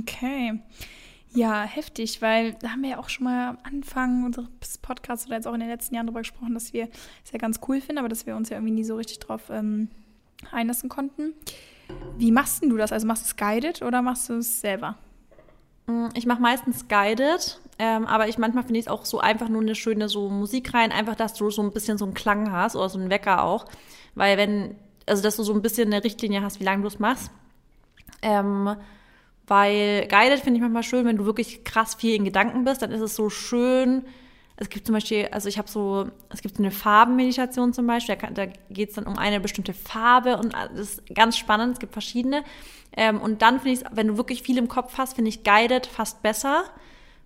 Okay. 0.01 0.61
Ja, 1.35 1.65
heftig, 1.65 2.23
weil 2.23 2.55
da 2.55 2.71
haben 2.71 2.83
wir 2.83 2.91
ja 2.91 2.99
auch 2.99 3.11
schon 3.11 3.25
mal 3.25 3.51
am 3.51 3.59
Anfang 3.63 4.25
unseres 4.25 4.49
Podcasts 4.81 5.27
oder 5.27 5.37
jetzt 5.37 5.47
auch 5.47 5.53
in 5.53 5.61
den 5.61 5.69
letzten 5.69 5.95
Jahren 5.95 6.07
darüber 6.07 6.21
gesprochen, 6.21 6.55
dass 6.55 6.73
wir 6.73 6.89
es 7.25 7.33
ja 7.33 7.39
ganz 7.39 7.61
cool 7.69 7.81
finden, 7.81 7.99
aber 7.99 8.09
dass 8.09 8.25
wir 8.25 8.37
uns 8.37 8.49
ja 8.49 8.57
irgendwie 8.57 8.73
nie 8.73 8.85
so 8.85 8.97
richtig 8.97 9.19
drauf 9.19 9.51
ähm, 9.51 9.89
einlassen 10.51 10.89
konnten. 10.89 11.35
Wie 12.19 12.33
machst 12.33 12.63
du 12.63 12.77
das? 12.77 12.93
Also 12.93 13.07
machst 13.07 13.25
du 13.25 13.27
es 13.29 13.37
guided 13.37 13.83
oder 13.83 14.03
machst 14.03 14.29
du 14.29 14.35
es 14.35 14.61
selber? 14.61 14.97
Mm, 15.87 16.09
ich 16.15 16.27
mache 16.27 16.41
meistens 16.41 16.89
guided, 16.89 17.61
ähm, 17.79 18.07
aber 18.07 18.29
ich 18.29 18.39
manchmal 18.39 18.65
finde 18.65 18.81
ich 18.81 18.87
es 18.87 18.91
auch 18.91 19.05
so 19.05 19.21
einfach 19.21 19.49
nur 19.49 19.63
eine 19.63 19.75
schöne 19.75 20.09
so 20.09 20.29
Musik 20.29 20.75
rein, 20.75 20.93
einfach, 20.93 21.15
dass 21.15 21.35
du 21.35 21.51
so 21.51 21.63
ein 21.63 21.73
bisschen 21.73 21.99
so 21.99 22.05
einen 22.05 22.15
Klang 22.15 22.53
hast 22.53 22.77
oder 22.77 22.89
so 22.89 22.99
einen 22.99 23.11
Wecker 23.11 23.45
auch, 23.45 23.67
weil 24.15 24.37
wenn, 24.37 24.77
also 25.07 25.23
dass 25.23 25.37
du 25.37 25.43
so 25.43 25.53
ein 25.53 25.63
bisschen 25.63 25.93
eine 25.93 26.03
Richtlinie 26.03 26.43
hast, 26.43 26.61
wie 26.61 26.65
lange 26.65 26.83
du 26.83 26.89
es 26.89 26.99
machst. 26.99 27.31
Ähm, 28.23 28.77
weil 29.47 30.09
guided 30.09 30.41
finde 30.41 30.57
ich 30.57 30.63
manchmal 30.63 30.83
schön, 30.83 31.07
wenn 31.07 31.19
du 31.19 31.27
wirklich 31.27 31.63
krass 31.63 31.95
viel 31.95 32.15
in 32.17 32.25
Gedanken 32.25 32.65
bist, 32.65 32.83
dann 32.83 32.91
ist 32.91 33.01
es 33.01 33.15
so 33.15 33.31
schön, 33.31 34.05
es 34.57 34.71
gibt 34.71 34.87
zum 34.87 34.95
Beispiel, 34.95 35.29
also 35.33 35.49
ich 35.49 35.59
habe 35.59 35.69
so, 35.69 36.09
es 36.31 36.41
gibt 36.41 36.57
so 36.57 36.63
eine 36.63 36.71
Farbenmeditation 36.71 37.73
zum 37.75 37.87
Beispiel, 37.87 38.17
da, 38.17 38.31
da 38.31 38.47
geht 38.71 38.89
es 38.91 38.95
dann 38.95 39.07
um 39.07 39.19
eine 39.19 39.41
bestimmte 39.41 39.75
Farbe 39.75 40.39
und 40.39 40.55
das 40.55 40.79
ist 40.79 41.15
ganz 41.15 41.37
spannend, 41.37 41.75
es 41.75 41.79
gibt 41.79 41.93
verschiedene. 41.93 42.43
Ähm, 42.97 43.21
und 43.21 43.43
dann 43.43 43.61
finde 43.61 43.81
ich, 43.81 43.87
wenn 43.93 44.09
du 44.09 44.17
wirklich 44.17 44.43
viel 44.43 44.57
im 44.57 44.69
Kopf 44.69 44.97
hast, 44.97 45.15
finde 45.15 45.29
ich 45.29 45.45
Guided 45.45 45.87
fast 45.87 46.23
besser, 46.23 46.65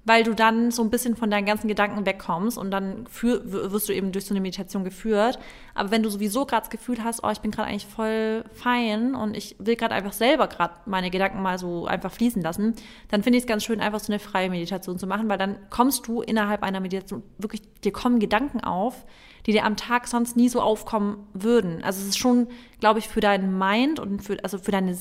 weil 0.04 0.24
du 0.24 0.34
dann 0.34 0.70
so 0.70 0.82
ein 0.82 0.90
bisschen 0.90 1.14
von 1.14 1.30
deinen 1.30 1.44
ganzen 1.44 1.68
Gedanken 1.68 2.06
wegkommst 2.06 2.56
und 2.56 2.70
dann 2.70 3.06
für, 3.06 3.42
wirst 3.70 3.88
du 3.88 3.92
eben 3.92 4.12
durch 4.12 4.24
so 4.24 4.32
eine 4.32 4.40
Meditation 4.40 4.82
geführt. 4.82 5.38
Aber 5.74 5.90
wenn 5.90 6.02
du 6.02 6.08
sowieso 6.08 6.46
gerade 6.46 6.62
das 6.62 6.70
Gefühl 6.70 7.04
hast, 7.04 7.22
oh, 7.22 7.28
ich 7.30 7.40
bin 7.40 7.50
gerade 7.50 7.68
eigentlich 7.68 7.86
voll 7.86 8.44
fein 8.52 9.14
und 9.14 9.36
ich 9.36 9.56
will 9.58 9.76
gerade 9.76 9.94
einfach 9.94 10.14
selber 10.14 10.46
gerade 10.48 10.74
meine 10.86 11.10
Gedanken 11.10 11.42
mal 11.42 11.58
so 11.58 11.86
einfach 11.86 12.12
fließen 12.12 12.40
lassen, 12.40 12.74
dann 13.08 13.22
finde 13.22 13.38
ich 13.38 13.44
es 13.44 13.48
ganz 13.48 13.62
schön, 13.62 13.80
einfach 13.80 14.00
so 14.00 14.12
eine 14.12 14.20
freie 14.20 14.48
Meditation 14.48 14.98
zu 14.98 15.06
machen, 15.06 15.28
weil 15.28 15.38
dann 15.38 15.56
kommst 15.68 16.06
du 16.06 16.22
innerhalb 16.22 16.62
einer 16.62 16.80
Meditation 16.80 17.22
wirklich, 17.38 17.62
dir 17.82 17.92
kommen 17.92 18.20
Gedanken 18.20 18.60
auf, 18.60 19.04
die 19.46 19.52
dir 19.52 19.64
am 19.64 19.76
Tag 19.76 20.06
sonst 20.08 20.36
nie 20.36 20.48
so 20.48 20.60
aufkommen 20.62 21.26
würden. 21.34 21.82
Also 21.84 22.00
es 22.00 22.08
ist 22.08 22.18
schon, 22.18 22.48
glaube 22.80 22.98
ich, 23.00 23.08
für 23.08 23.20
deinen 23.20 23.58
Mind 23.58 24.00
und 24.00 24.22
für, 24.22 24.42
also 24.42 24.58
für 24.58 24.72
deine 24.72 24.96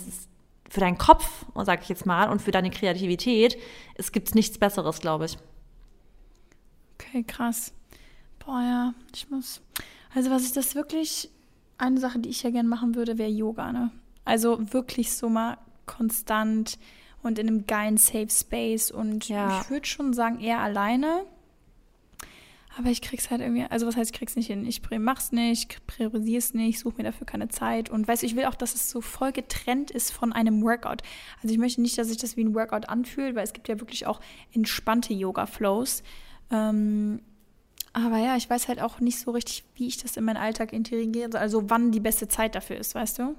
für 0.69 0.79
deinen 0.79 0.97
Kopf, 0.97 1.45
sag 1.55 1.81
ich 1.81 1.89
jetzt 1.89 2.05
mal, 2.05 2.29
und 2.29 2.41
für 2.41 2.51
deine 2.51 2.69
Kreativität, 2.69 3.57
es 3.95 4.11
gibt 4.11 4.35
nichts 4.35 4.57
Besseres, 4.57 4.99
glaube 4.99 5.25
ich. 5.25 5.37
Okay, 6.95 7.23
krass. 7.23 7.73
Boah, 8.45 8.61
ja, 8.61 8.93
ich 9.13 9.29
muss. 9.29 9.61
Also, 10.13 10.29
was 10.31 10.45
ich 10.45 10.53
das 10.53 10.75
wirklich, 10.75 11.29
eine 11.77 11.99
Sache, 11.99 12.19
die 12.19 12.29
ich 12.29 12.43
ja 12.43 12.49
gerne 12.49 12.69
machen 12.69 12.95
würde, 12.95 13.17
wäre 13.17 13.29
Yoga, 13.29 13.71
ne? 13.71 13.91
Also 14.25 14.73
wirklich 14.73 15.13
so 15.13 15.29
mal 15.29 15.57
konstant 15.85 16.77
und 17.23 17.39
in 17.39 17.47
einem 17.47 17.65
geilen 17.65 17.97
Safe 17.97 18.29
Space 18.29 18.91
und 18.91 19.27
ja. 19.27 19.61
ich 19.61 19.69
würde 19.69 19.87
schon 19.87 20.13
sagen, 20.13 20.39
eher 20.39 20.59
alleine. 20.59 21.25
Aber 22.79 22.87
ich 22.87 23.01
krieg's 23.01 23.29
halt 23.29 23.41
irgendwie, 23.41 23.65
also 23.69 23.85
was 23.87 23.97
heißt, 23.97 24.11
ich 24.11 24.17
krieg's 24.17 24.37
nicht 24.37 24.47
hin? 24.47 24.65
Ich 24.65 24.81
mach's 24.99 25.33
nicht, 25.33 25.85
priorisier's 25.85 26.53
nicht, 26.53 26.79
suche 26.79 26.95
mir 26.95 27.03
dafür 27.03 27.27
keine 27.27 27.49
Zeit. 27.49 27.89
Und 27.89 28.07
weißt 28.07 28.21
du, 28.21 28.25
ich 28.25 28.37
will 28.37 28.45
auch, 28.45 28.55
dass 28.55 28.73
es 28.73 28.89
so 28.89 29.01
voll 29.01 29.33
getrennt 29.33 29.91
ist 29.91 30.11
von 30.11 30.31
einem 30.31 30.63
Workout. 30.63 31.01
Also 31.43 31.53
ich 31.53 31.59
möchte 31.59 31.81
nicht, 31.81 31.97
dass 31.97 32.07
sich 32.07 32.15
das 32.15 32.37
wie 32.37 32.45
ein 32.45 32.55
Workout 32.55 32.87
anfühlt, 32.87 33.35
weil 33.35 33.43
es 33.43 33.51
gibt 33.51 33.67
ja 33.67 33.81
wirklich 33.81 34.07
auch 34.07 34.21
entspannte 34.53 35.13
Yoga-Flows. 35.13 36.03
Ähm, 36.51 37.21
aber 37.91 38.17
ja, 38.19 38.37
ich 38.37 38.49
weiß 38.49 38.69
halt 38.69 38.81
auch 38.81 39.01
nicht 39.01 39.19
so 39.19 39.31
richtig, 39.31 39.65
wie 39.75 39.87
ich 39.87 39.97
das 39.97 40.15
in 40.15 40.23
meinen 40.23 40.37
Alltag 40.37 40.71
integriere. 40.71 41.37
Also 41.37 41.69
wann 41.69 41.91
die 41.91 41.99
beste 41.99 42.29
Zeit 42.29 42.55
dafür 42.55 42.77
ist, 42.77 42.95
weißt 42.95 43.19
du? 43.19 43.35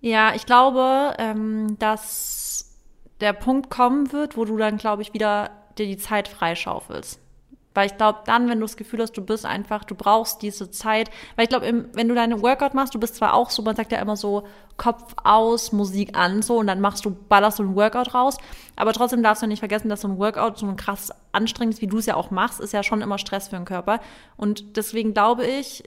Ja, 0.00 0.36
ich 0.36 0.46
glaube, 0.46 1.16
ähm, 1.18 1.76
dass 1.80 2.78
der 3.20 3.32
Punkt 3.32 3.70
kommen 3.70 4.12
wird, 4.12 4.36
wo 4.36 4.44
du 4.44 4.56
dann, 4.56 4.76
glaube 4.76 5.02
ich, 5.02 5.14
wieder 5.14 5.50
dir 5.76 5.86
die 5.86 5.96
Zeit 5.96 6.28
freischaufelst. 6.28 7.20
Weil 7.78 7.86
ich 7.86 7.96
glaube, 7.96 8.18
dann, 8.24 8.48
wenn 8.48 8.58
du 8.58 8.64
das 8.64 8.76
Gefühl 8.76 9.00
hast, 9.00 9.16
du 9.16 9.22
bist 9.22 9.46
einfach, 9.46 9.84
du 9.84 9.94
brauchst 9.94 10.42
diese 10.42 10.68
Zeit, 10.68 11.10
weil 11.36 11.44
ich 11.44 11.48
glaube, 11.48 11.86
wenn 11.92 12.08
du 12.08 12.14
deine 12.16 12.42
Workout 12.42 12.74
machst, 12.74 12.92
du 12.92 12.98
bist 12.98 13.14
zwar 13.14 13.34
auch 13.34 13.50
so, 13.50 13.62
man 13.62 13.76
sagt 13.76 13.92
ja 13.92 14.00
immer 14.00 14.16
so, 14.16 14.42
Kopf 14.78 15.14
aus, 15.22 15.70
Musik 15.70 16.18
an, 16.18 16.42
so, 16.42 16.56
und 16.56 16.66
dann 16.66 16.80
machst 16.80 17.04
du, 17.04 17.10
ballerst 17.10 17.60
du 17.60 17.62
ein 17.62 17.76
Workout 17.76 18.14
raus, 18.14 18.36
aber 18.74 18.92
trotzdem 18.92 19.22
darfst 19.22 19.44
du 19.44 19.46
nicht 19.46 19.60
vergessen, 19.60 19.88
dass 19.90 20.00
so 20.00 20.08
ein 20.08 20.18
Workout 20.18 20.58
so 20.58 20.66
ein 20.66 20.74
krass 20.74 21.12
anstrengendes, 21.30 21.80
wie 21.80 21.86
du 21.86 21.98
es 21.98 22.06
ja 22.06 22.16
auch 22.16 22.32
machst, 22.32 22.58
ist 22.58 22.72
ja 22.72 22.82
schon 22.82 23.00
immer 23.00 23.16
Stress 23.16 23.46
für 23.46 23.54
den 23.54 23.64
Körper. 23.64 24.00
Und 24.36 24.76
deswegen 24.76 25.14
glaube 25.14 25.46
ich, 25.46 25.84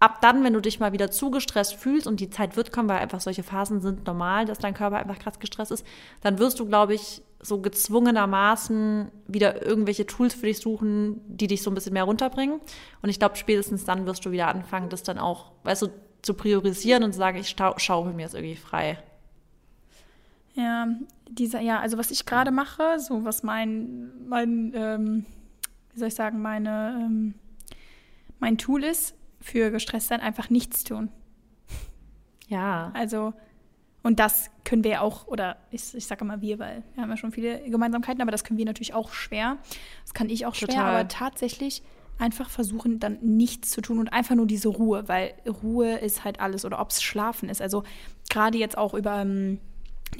ab 0.00 0.20
dann, 0.20 0.44
wenn 0.44 0.52
du 0.52 0.60
dich 0.60 0.80
mal 0.80 0.92
wieder 0.92 1.10
zu 1.10 1.30
gestresst 1.30 1.74
fühlst 1.74 2.06
und 2.06 2.20
die 2.20 2.30
Zeit 2.30 2.56
wird 2.56 2.72
kommen, 2.72 2.88
weil 2.88 2.98
einfach 2.98 3.20
solche 3.20 3.42
Phasen 3.42 3.80
sind 3.80 4.06
normal, 4.06 4.44
dass 4.44 4.58
dein 4.58 4.74
Körper 4.74 4.96
einfach 4.96 5.18
krass 5.18 5.40
gestresst 5.40 5.72
ist, 5.72 5.86
dann 6.20 6.38
wirst 6.38 6.60
du, 6.60 6.66
glaube 6.66 6.94
ich, 6.94 7.22
so 7.40 7.60
gezwungenermaßen 7.60 9.10
wieder 9.26 9.64
irgendwelche 9.64 10.06
Tools 10.06 10.34
für 10.34 10.46
dich 10.46 10.58
suchen, 10.58 11.20
die 11.26 11.46
dich 11.46 11.62
so 11.62 11.70
ein 11.70 11.74
bisschen 11.74 11.92
mehr 11.92 12.04
runterbringen. 12.04 12.60
Und 13.02 13.08
ich 13.08 13.18
glaube, 13.18 13.36
spätestens 13.36 13.84
dann 13.84 14.06
wirst 14.06 14.24
du 14.24 14.30
wieder 14.30 14.48
anfangen, 14.48 14.88
das 14.88 15.02
dann 15.02 15.18
auch, 15.18 15.52
weißt 15.64 15.82
du, 15.82 15.88
zu 16.22 16.34
priorisieren 16.34 17.04
und 17.04 17.12
zu 17.12 17.18
sagen, 17.18 17.38
ich 17.38 17.54
schaue 17.76 18.12
mir 18.12 18.22
jetzt 18.22 18.34
irgendwie 18.34 18.56
frei. 18.56 18.98
Ja, 20.54 20.88
dieser, 21.30 21.60
ja, 21.60 21.78
also 21.78 21.98
was 21.98 22.10
ich 22.10 22.26
gerade 22.26 22.50
mache, 22.50 22.98
so 22.98 23.24
was 23.24 23.44
mein, 23.44 24.10
mein, 24.28 24.72
ähm, 24.74 25.26
wie 25.92 25.98
soll 25.98 26.08
ich 26.08 26.16
sagen, 26.16 26.42
meine, 26.42 27.00
ähm, 27.04 27.34
mein 28.40 28.58
Tool 28.58 28.82
ist 28.82 29.14
für 29.50 29.70
gestresst 29.70 30.08
sein, 30.08 30.20
einfach 30.20 30.50
nichts 30.50 30.84
tun. 30.84 31.10
Ja. 32.48 32.90
Also 32.94 33.34
und 34.02 34.20
das 34.20 34.50
können 34.64 34.84
wir 34.84 34.90
ja 34.92 35.00
auch, 35.00 35.26
oder 35.26 35.56
ich, 35.70 35.94
ich 35.94 36.06
sage 36.06 36.24
immer 36.24 36.40
wir, 36.40 36.58
weil 36.58 36.82
wir 36.94 37.02
haben 37.02 37.10
ja 37.10 37.16
schon 37.16 37.32
viele 37.32 37.60
Gemeinsamkeiten, 37.68 38.22
aber 38.22 38.30
das 38.30 38.44
können 38.44 38.58
wir 38.58 38.64
natürlich 38.64 38.94
auch 38.94 39.12
schwer. 39.12 39.58
Das 40.04 40.14
kann 40.14 40.30
ich 40.30 40.46
auch 40.46 40.54
schwer, 40.54 40.68
Total. 40.68 40.94
aber 40.94 41.08
tatsächlich 41.08 41.82
einfach 42.18 42.48
versuchen, 42.48 43.00
dann 43.00 43.18
nichts 43.20 43.70
zu 43.70 43.80
tun 43.80 43.98
und 43.98 44.08
einfach 44.08 44.34
nur 44.34 44.46
diese 44.46 44.68
Ruhe, 44.68 45.08
weil 45.08 45.34
Ruhe 45.62 45.98
ist 45.98 46.24
halt 46.24 46.40
alles 46.40 46.64
oder 46.64 46.80
ob 46.80 46.90
es 46.90 47.02
Schlafen 47.02 47.48
ist. 47.48 47.60
Also 47.60 47.84
gerade 48.30 48.58
jetzt 48.58 48.78
auch 48.78 48.94
über 48.94 49.20
ähm, 49.20 49.60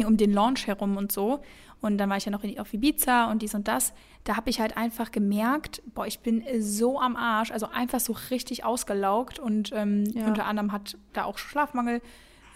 um 0.04 0.16
den 0.16 0.32
Launch 0.32 0.66
herum 0.66 0.96
und 0.96 1.10
so. 1.10 1.40
Und 1.80 1.98
dann 1.98 2.10
war 2.10 2.16
ich 2.16 2.24
ja 2.24 2.32
noch 2.32 2.42
in, 2.42 2.58
auf 2.58 2.74
Ibiza 2.74 3.30
und 3.30 3.42
dies 3.42 3.54
und 3.54 3.68
das. 3.68 3.92
Da 4.24 4.36
habe 4.36 4.50
ich 4.50 4.60
halt 4.60 4.76
einfach 4.76 5.12
gemerkt, 5.12 5.82
boah, 5.94 6.06
ich 6.06 6.20
bin 6.20 6.44
so 6.60 7.00
am 7.00 7.16
Arsch, 7.16 7.50
also 7.50 7.68
einfach 7.68 8.00
so 8.00 8.16
richtig 8.30 8.64
ausgelaugt 8.64 9.38
und 9.38 9.70
ähm, 9.72 10.04
ja. 10.06 10.26
unter 10.26 10.46
anderem 10.46 10.72
hat 10.72 10.96
da 11.12 11.24
auch 11.24 11.38
Schlafmangel 11.38 12.02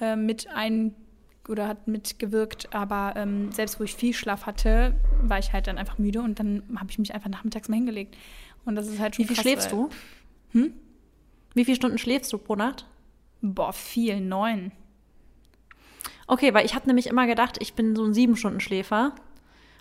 äh, 0.00 0.16
mit 0.16 0.48
ein 0.48 0.94
oder 1.48 1.66
hat 1.66 1.88
mitgewirkt, 1.88 2.72
aber 2.72 3.14
ähm, 3.16 3.50
selbst 3.50 3.80
wo 3.80 3.84
ich 3.84 3.94
viel 3.94 4.12
Schlaf 4.12 4.46
hatte, 4.46 4.94
war 5.22 5.38
ich 5.38 5.52
halt 5.52 5.66
dann 5.66 5.78
einfach 5.78 5.98
müde 5.98 6.20
und 6.20 6.38
dann 6.38 6.62
habe 6.76 6.90
ich 6.90 6.98
mich 6.98 7.14
einfach 7.14 7.30
nachmittags 7.30 7.68
mal 7.68 7.76
hingelegt. 7.76 8.16
Und 8.64 8.76
das 8.76 8.86
ist 8.86 9.00
halt 9.00 9.16
schon 9.16 9.24
Wie 9.24 9.28
viel 9.28 9.36
krass, 9.36 9.42
schläfst 9.42 9.72
du? 9.72 9.90
Hm? 10.52 10.72
Wie 11.54 11.64
viele 11.64 11.76
Stunden 11.76 11.98
schläfst 11.98 12.32
du 12.32 12.38
pro 12.38 12.54
Nacht? 12.54 12.86
Boah, 13.40 13.72
viel, 13.72 14.20
neun. 14.20 14.72
Okay, 16.26 16.54
weil 16.54 16.64
ich 16.64 16.74
habe 16.74 16.86
nämlich 16.86 17.06
immer 17.06 17.26
gedacht, 17.26 17.58
ich 17.60 17.74
bin 17.74 17.96
so 17.96 18.04
ein 18.04 18.14
sieben 18.14 18.36
Stunden 18.36 18.60
Schläfer. 18.60 19.14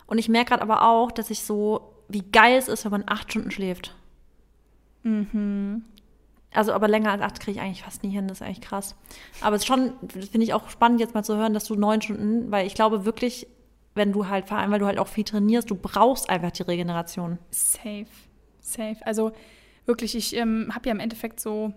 Und 0.08 0.18
ich 0.18 0.30
merke 0.30 0.50
gerade 0.50 0.62
aber 0.62 0.84
auch, 0.88 1.12
dass 1.12 1.30
ich 1.30 1.44
so, 1.44 1.94
wie 2.10 2.24
geil 2.24 2.58
es 2.58 2.68
ist, 2.68 2.84
wenn 2.84 2.92
man 2.92 3.04
acht 3.08 3.32
Stunden 3.32 3.52
schläft. 3.52 3.96
Mhm. 5.04 5.84
Also, 6.54 6.74
aber 6.74 6.90
länger 6.90 7.12
als 7.12 7.22
acht 7.22 7.40
kriege 7.40 7.60
ich 7.60 7.64
eigentlich 7.64 7.84
fast 7.84 8.04
nie 8.04 8.10
hin, 8.10 8.28
das 8.28 8.42
ist 8.42 8.42
eigentlich 8.46 8.62
krass. 8.62 8.96
Aber 9.40 9.56
es 9.56 9.62
ist 9.62 9.68
schon, 9.68 9.94
finde 10.10 10.44
ich 10.44 10.54
auch 10.54 10.70
spannend, 10.70 11.00
jetzt 11.00 11.14
mal 11.14 11.24
zu 11.24 11.38
hören, 11.38 11.54
dass 11.54 11.64
du 11.64 11.76
neun 11.76 12.02
Stunden, 12.02 12.52
weil 12.52 12.68
ich 12.68 12.74
glaube 12.74 13.06
wirklich, 13.06 13.48
wenn 13.96 14.12
du 14.12 14.28
halt, 14.28 14.50
vor 14.50 14.58
allem, 14.58 14.72
weil 14.72 14.80
du 14.80 14.86
halt 14.86 15.00
auch 15.00 15.08
viel 15.08 15.24
trainierst, 15.24 15.70
du 15.70 15.76
brauchst 15.76 16.30
einfach 16.30 16.52
die 16.52 16.64
Regeneration. 16.64 17.38
Safe. 17.52 18.08
Safe. 18.60 18.98
Also 19.06 19.32
wirklich, 19.86 20.16
ich 20.16 20.36
ähm, 20.36 20.72
habe 20.76 20.90
ja 20.90 20.92
im 20.92 21.00
Endeffekt 21.00 21.40
so 21.40 21.74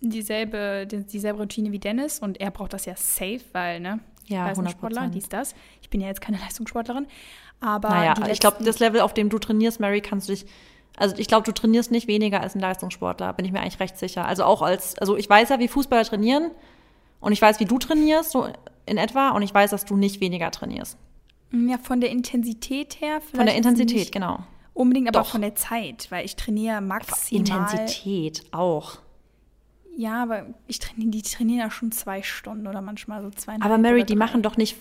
dieselbe, 0.00 0.86
dieselbe 0.86 1.40
Routine 1.40 1.72
wie 1.72 1.78
Dennis 1.78 2.18
und 2.18 2.40
er 2.40 2.50
braucht 2.50 2.72
das 2.72 2.84
ja 2.84 2.94
safe, 2.96 3.40
weil, 3.52 3.80
ne? 3.80 4.00
Ja, 4.26 4.46
Leistungssportler, 4.46 5.08
dies, 5.08 5.28
das. 5.28 5.54
Ich 5.80 5.88
bin 5.88 6.00
ja 6.00 6.06
jetzt 6.08 6.20
keine 6.20 6.38
Leistungssportlerin, 6.44 7.06
aber. 7.60 7.88
Naja, 7.88 8.14
ich 8.30 8.40
glaube, 8.40 8.62
das 8.62 8.78
Level, 8.78 9.00
auf 9.00 9.14
dem 9.14 9.30
du 9.30 9.38
trainierst, 9.38 9.80
Mary, 9.80 10.00
kannst 10.00 10.28
du 10.28 10.32
dich 10.32 10.46
also 10.98 11.16
ich 11.16 11.28
glaube, 11.28 11.44
du 11.44 11.52
trainierst 11.52 11.90
nicht 11.90 12.08
weniger 12.08 12.40
als 12.40 12.56
ein 12.56 12.60
Leistungssportler, 12.60 13.32
bin 13.32 13.44
ich 13.44 13.52
mir 13.52 13.60
eigentlich 13.60 13.78
recht 13.78 13.96
sicher. 13.96 14.26
Also 14.26 14.44
auch 14.44 14.62
als, 14.62 14.98
also 14.98 15.16
ich 15.16 15.30
weiß 15.30 15.48
ja, 15.50 15.60
wie 15.60 15.68
Fußballer 15.68 16.04
trainieren 16.04 16.50
und 17.20 17.32
ich 17.32 17.40
weiß, 17.40 17.60
wie 17.60 17.66
du 17.66 17.78
trainierst, 17.78 18.32
so 18.32 18.48
in 18.84 18.98
etwa, 18.98 19.30
und 19.30 19.42
ich 19.42 19.54
weiß, 19.54 19.70
dass 19.70 19.84
du 19.84 19.96
nicht 19.96 20.20
weniger 20.20 20.50
trainierst. 20.50 20.98
Ja, 21.52 21.78
von 21.78 22.00
der 22.00 22.10
Intensität 22.10 23.00
her 23.00 23.20
vielleicht. 23.20 23.36
Von 23.36 23.46
der 23.46 23.54
Intensität, 23.54 24.12
genau. 24.12 24.40
Unbedingt, 24.74 25.08
aber 25.08 25.20
Doch. 25.20 25.30
von 25.30 25.40
der 25.40 25.54
Zeit, 25.54 26.08
weil 26.10 26.24
ich 26.24 26.36
trainiere 26.36 26.80
maximal. 26.80 27.40
Intensität 27.40 28.42
auch. 28.52 28.98
Ja, 29.98 30.22
aber 30.22 30.46
ich 30.68 30.78
trainiere, 30.78 31.10
die 31.10 31.22
trainieren 31.22 31.58
ja 31.58 31.70
schon 31.72 31.90
zwei 31.90 32.22
Stunden 32.22 32.68
oder 32.68 32.80
manchmal 32.80 33.20
so 33.20 33.30
zwei. 33.30 33.56
Aber 33.58 33.78
Mary, 33.78 34.04
die 34.04 34.14
machen 34.14 34.42
doch 34.42 34.56
nicht, 34.56 34.76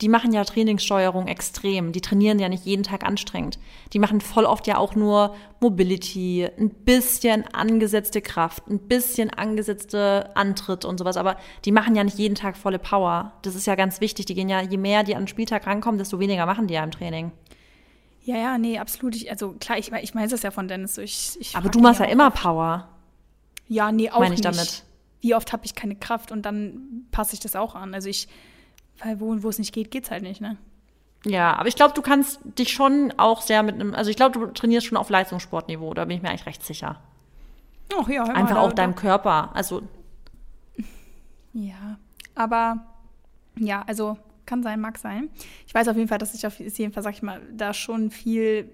die 0.00 0.08
machen 0.08 0.32
ja 0.32 0.42
Trainingssteuerung 0.42 1.28
extrem. 1.28 1.92
Die 1.92 2.00
trainieren 2.00 2.38
ja 2.38 2.48
nicht 2.48 2.64
jeden 2.64 2.82
Tag 2.82 3.04
anstrengend. 3.04 3.58
Die 3.92 3.98
machen 3.98 4.22
voll 4.22 4.46
oft 4.46 4.66
ja 4.66 4.78
auch 4.78 4.94
nur 4.94 5.36
Mobility, 5.60 6.48
ein 6.58 6.70
bisschen 6.70 7.44
angesetzte 7.52 8.22
Kraft, 8.22 8.66
ein 8.66 8.78
bisschen 8.78 9.28
angesetzte 9.28 10.34
Antritt 10.34 10.86
und 10.86 10.96
sowas. 10.96 11.18
Aber 11.18 11.36
die 11.66 11.72
machen 11.72 11.94
ja 11.94 12.02
nicht 12.02 12.16
jeden 12.16 12.34
Tag 12.34 12.56
volle 12.56 12.78
Power. 12.78 13.34
Das 13.42 13.54
ist 13.56 13.66
ja 13.66 13.74
ganz 13.74 14.00
wichtig. 14.00 14.24
Die 14.24 14.34
gehen 14.34 14.48
ja, 14.48 14.62
je 14.62 14.78
mehr 14.78 15.02
die 15.02 15.14
an 15.14 15.24
den 15.24 15.28
Spieltag 15.28 15.66
rankommen, 15.66 15.98
desto 15.98 16.20
weniger 16.20 16.46
machen 16.46 16.68
die 16.68 16.74
ja 16.74 16.84
im 16.84 16.90
Training. 16.90 17.32
Ja, 18.22 18.38
ja, 18.38 18.56
nee, 18.56 18.78
absolut. 18.78 19.14
Ich, 19.14 19.30
also 19.30 19.56
klar, 19.60 19.76
ich, 19.76 19.92
ich 19.92 20.14
meine 20.14 20.28
das 20.28 20.42
ja 20.42 20.50
von 20.50 20.68
Dennis. 20.68 20.96
Ich, 20.96 21.36
ich 21.38 21.54
Aber 21.54 21.68
du 21.68 21.80
machst 21.80 22.00
ja 22.00 22.06
immer 22.06 22.30
Power. 22.30 22.88
Ja, 23.68 23.92
nee, 23.92 24.10
auch 24.10 24.20
meine 24.20 24.34
ich 24.34 24.42
nicht. 24.42 24.44
damit. 24.44 24.84
Wie 25.20 25.34
oft 25.34 25.52
habe 25.52 25.64
ich 25.64 25.74
keine 25.74 25.96
Kraft 25.96 26.32
und 26.32 26.42
dann 26.42 27.06
passe 27.10 27.34
ich 27.34 27.40
das 27.40 27.56
auch 27.56 27.74
an. 27.74 27.94
Also 27.94 28.08
ich 28.08 28.28
weil 28.98 29.20
wo, 29.20 29.42
wo 29.42 29.48
es 29.48 29.58
nicht 29.58 29.72
geht, 29.72 29.90
geht 29.90 30.04
es 30.04 30.10
halt 30.10 30.22
nicht, 30.22 30.40
ne? 30.40 30.56
Ja, 31.26 31.54
aber 31.56 31.68
ich 31.68 31.76
glaube, 31.76 31.94
du 31.94 32.02
kannst 32.02 32.40
dich 32.58 32.72
schon 32.72 33.12
auch 33.16 33.40
sehr 33.40 33.62
mit 33.62 33.74
einem, 33.76 33.94
also 33.94 34.10
ich 34.10 34.16
glaube, 34.16 34.38
du 34.38 34.46
trainierst 34.48 34.86
schon 34.86 34.98
auf 34.98 35.08
Leistungssportniveau, 35.08 35.94
da 35.94 36.04
bin 36.04 36.18
ich 36.18 36.22
mir 36.22 36.28
eigentlich 36.28 36.46
recht 36.46 36.62
sicher. 36.62 37.00
Ach 37.96 38.08
ja, 38.08 38.26
hör 38.26 38.34
Einfach 38.34 38.56
mal, 38.56 38.60
auch 38.60 38.70
da, 38.70 38.82
deinem 38.82 38.94
Körper, 38.94 39.50
also. 39.54 39.82
Ja, 41.54 41.98
aber 42.34 42.86
ja, 43.56 43.82
also 43.86 44.18
kann 44.44 44.62
sein, 44.62 44.80
mag 44.80 44.98
sein. 44.98 45.30
Ich 45.66 45.74
weiß 45.74 45.88
auf 45.88 45.96
jeden 45.96 46.08
Fall, 46.08 46.18
dass 46.18 46.34
ich 46.34 46.46
auf 46.46 46.58
jeden 46.58 46.92
Fall, 46.92 47.02
sag 47.02 47.14
ich 47.14 47.22
mal, 47.22 47.40
da 47.50 47.72
schon 47.72 48.10
viel 48.10 48.70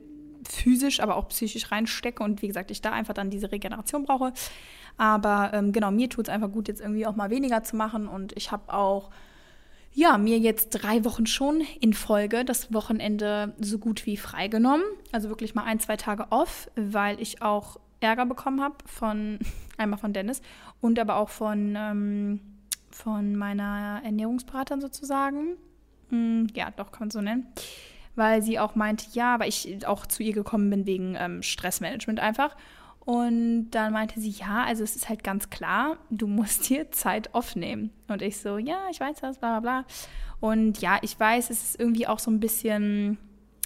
physisch, 0.48 1.00
aber 1.00 1.16
auch 1.16 1.28
psychisch 1.28 1.70
reinstecke 1.70 2.22
und 2.22 2.42
wie 2.42 2.48
gesagt, 2.48 2.70
ich 2.72 2.80
da 2.80 2.90
einfach 2.90 3.14
dann 3.14 3.30
diese 3.30 3.52
Regeneration 3.52 4.04
brauche. 4.04 4.32
Aber 5.00 5.52
ähm, 5.54 5.72
genau, 5.72 5.90
mir 5.90 6.10
tut 6.10 6.28
es 6.28 6.34
einfach 6.34 6.52
gut, 6.52 6.68
jetzt 6.68 6.82
irgendwie 6.82 7.06
auch 7.06 7.16
mal 7.16 7.30
weniger 7.30 7.64
zu 7.64 7.74
machen 7.74 8.06
und 8.06 8.36
ich 8.36 8.52
habe 8.52 8.70
auch 8.70 9.08
ja, 9.94 10.18
mir 10.18 10.38
jetzt 10.38 10.68
drei 10.70 11.06
Wochen 11.06 11.24
schon 11.24 11.62
in 11.80 11.94
Folge 11.94 12.44
das 12.44 12.70
Wochenende 12.74 13.54
so 13.58 13.78
gut 13.78 14.04
wie 14.04 14.18
freigenommen. 14.18 14.84
Also 15.10 15.30
wirklich 15.30 15.54
mal 15.54 15.64
ein, 15.64 15.80
zwei 15.80 15.96
Tage 15.96 16.26
off, 16.28 16.70
weil 16.76 17.18
ich 17.18 17.40
auch 17.40 17.80
Ärger 18.00 18.26
bekommen 18.26 18.60
habe 18.60 18.74
von 18.84 19.38
einmal 19.78 19.98
von 19.98 20.12
Dennis 20.12 20.42
und 20.82 20.98
aber 20.98 21.16
auch 21.16 21.30
von, 21.30 21.76
ähm, 21.78 22.40
von 22.90 23.34
meiner 23.36 24.02
Ernährungsberaterin 24.04 24.82
sozusagen. 24.82 25.56
Hm, 26.10 26.48
ja, 26.54 26.72
doch, 26.76 26.92
kann 26.92 27.06
man 27.06 27.10
so 27.10 27.22
nennen. 27.22 27.46
Weil 28.16 28.42
sie 28.42 28.58
auch 28.58 28.74
meinte, 28.74 29.06
ja, 29.14 29.40
weil 29.40 29.48
ich 29.48 29.86
auch 29.86 30.04
zu 30.04 30.22
ihr 30.22 30.34
gekommen 30.34 30.68
bin 30.68 30.84
wegen 30.84 31.16
ähm, 31.18 31.42
Stressmanagement 31.42 32.20
einfach. 32.20 32.54
Und 33.10 33.70
dann 33.72 33.92
meinte 33.92 34.20
sie, 34.20 34.30
ja, 34.30 34.62
also 34.62 34.84
es 34.84 34.94
ist 34.94 35.08
halt 35.08 35.24
ganz 35.24 35.50
klar, 35.50 35.98
du 36.10 36.28
musst 36.28 36.68
dir 36.68 36.92
Zeit 36.92 37.34
aufnehmen. 37.34 37.90
Und 38.06 38.22
ich 38.22 38.36
so, 38.36 38.56
ja, 38.56 38.82
ich 38.88 39.00
weiß 39.00 39.16
das, 39.20 39.38
bla 39.38 39.58
bla 39.58 39.82
bla. 39.82 39.84
Und 40.38 40.80
ja, 40.80 40.96
ich 41.02 41.18
weiß, 41.18 41.50
es 41.50 41.60
ist 41.64 41.80
irgendwie 41.80 42.06
auch 42.06 42.20
so 42.20 42.30
ein 42.30 42.38
bisschen 42.38 43.18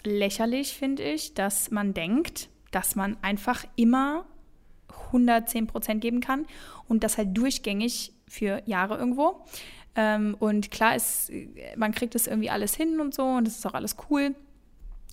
lächerlich, 0.03 0.73
finde 0.73 1.03
ich, 1.03 1.35
dass 1.35 1.71
man 1.71 1.93
denkt, 1.93 2.49
dass 2.71 2.97
man 2.97 3.19
einfach 3.21 3.67
immer 3.77 4.25
110 5.09 5.67
Prozent 5.67 6.01
geben 6.01 6.21
kann 6.21 6.47
und 6.89 7.05
das 7.05 7.19
halt 7.19 7.37
durchgängig 7.37 8.15
für 8.27 8.63
Jahre 8.65 8.97
irgendwo. 8.97 9.45
Ähm, 9.95 10.39
und 10.41 10.71
klar 10.71 10.97
ist, 10.97 11.31
man 11.77 11.93
kriegt 11.93 12.15
das 12.15 12.29
irgendwie 12.29 12.49
alles 12.49 12.75
hin 12.75 12.99
und 12.99 13.13
so 13.13 13.27
und 13.27 13.47
das 13.47 13.59
ist 13.59 13.67
auch 13.67 13.75
alles 13.75 13.97
cool. 14.09 14.35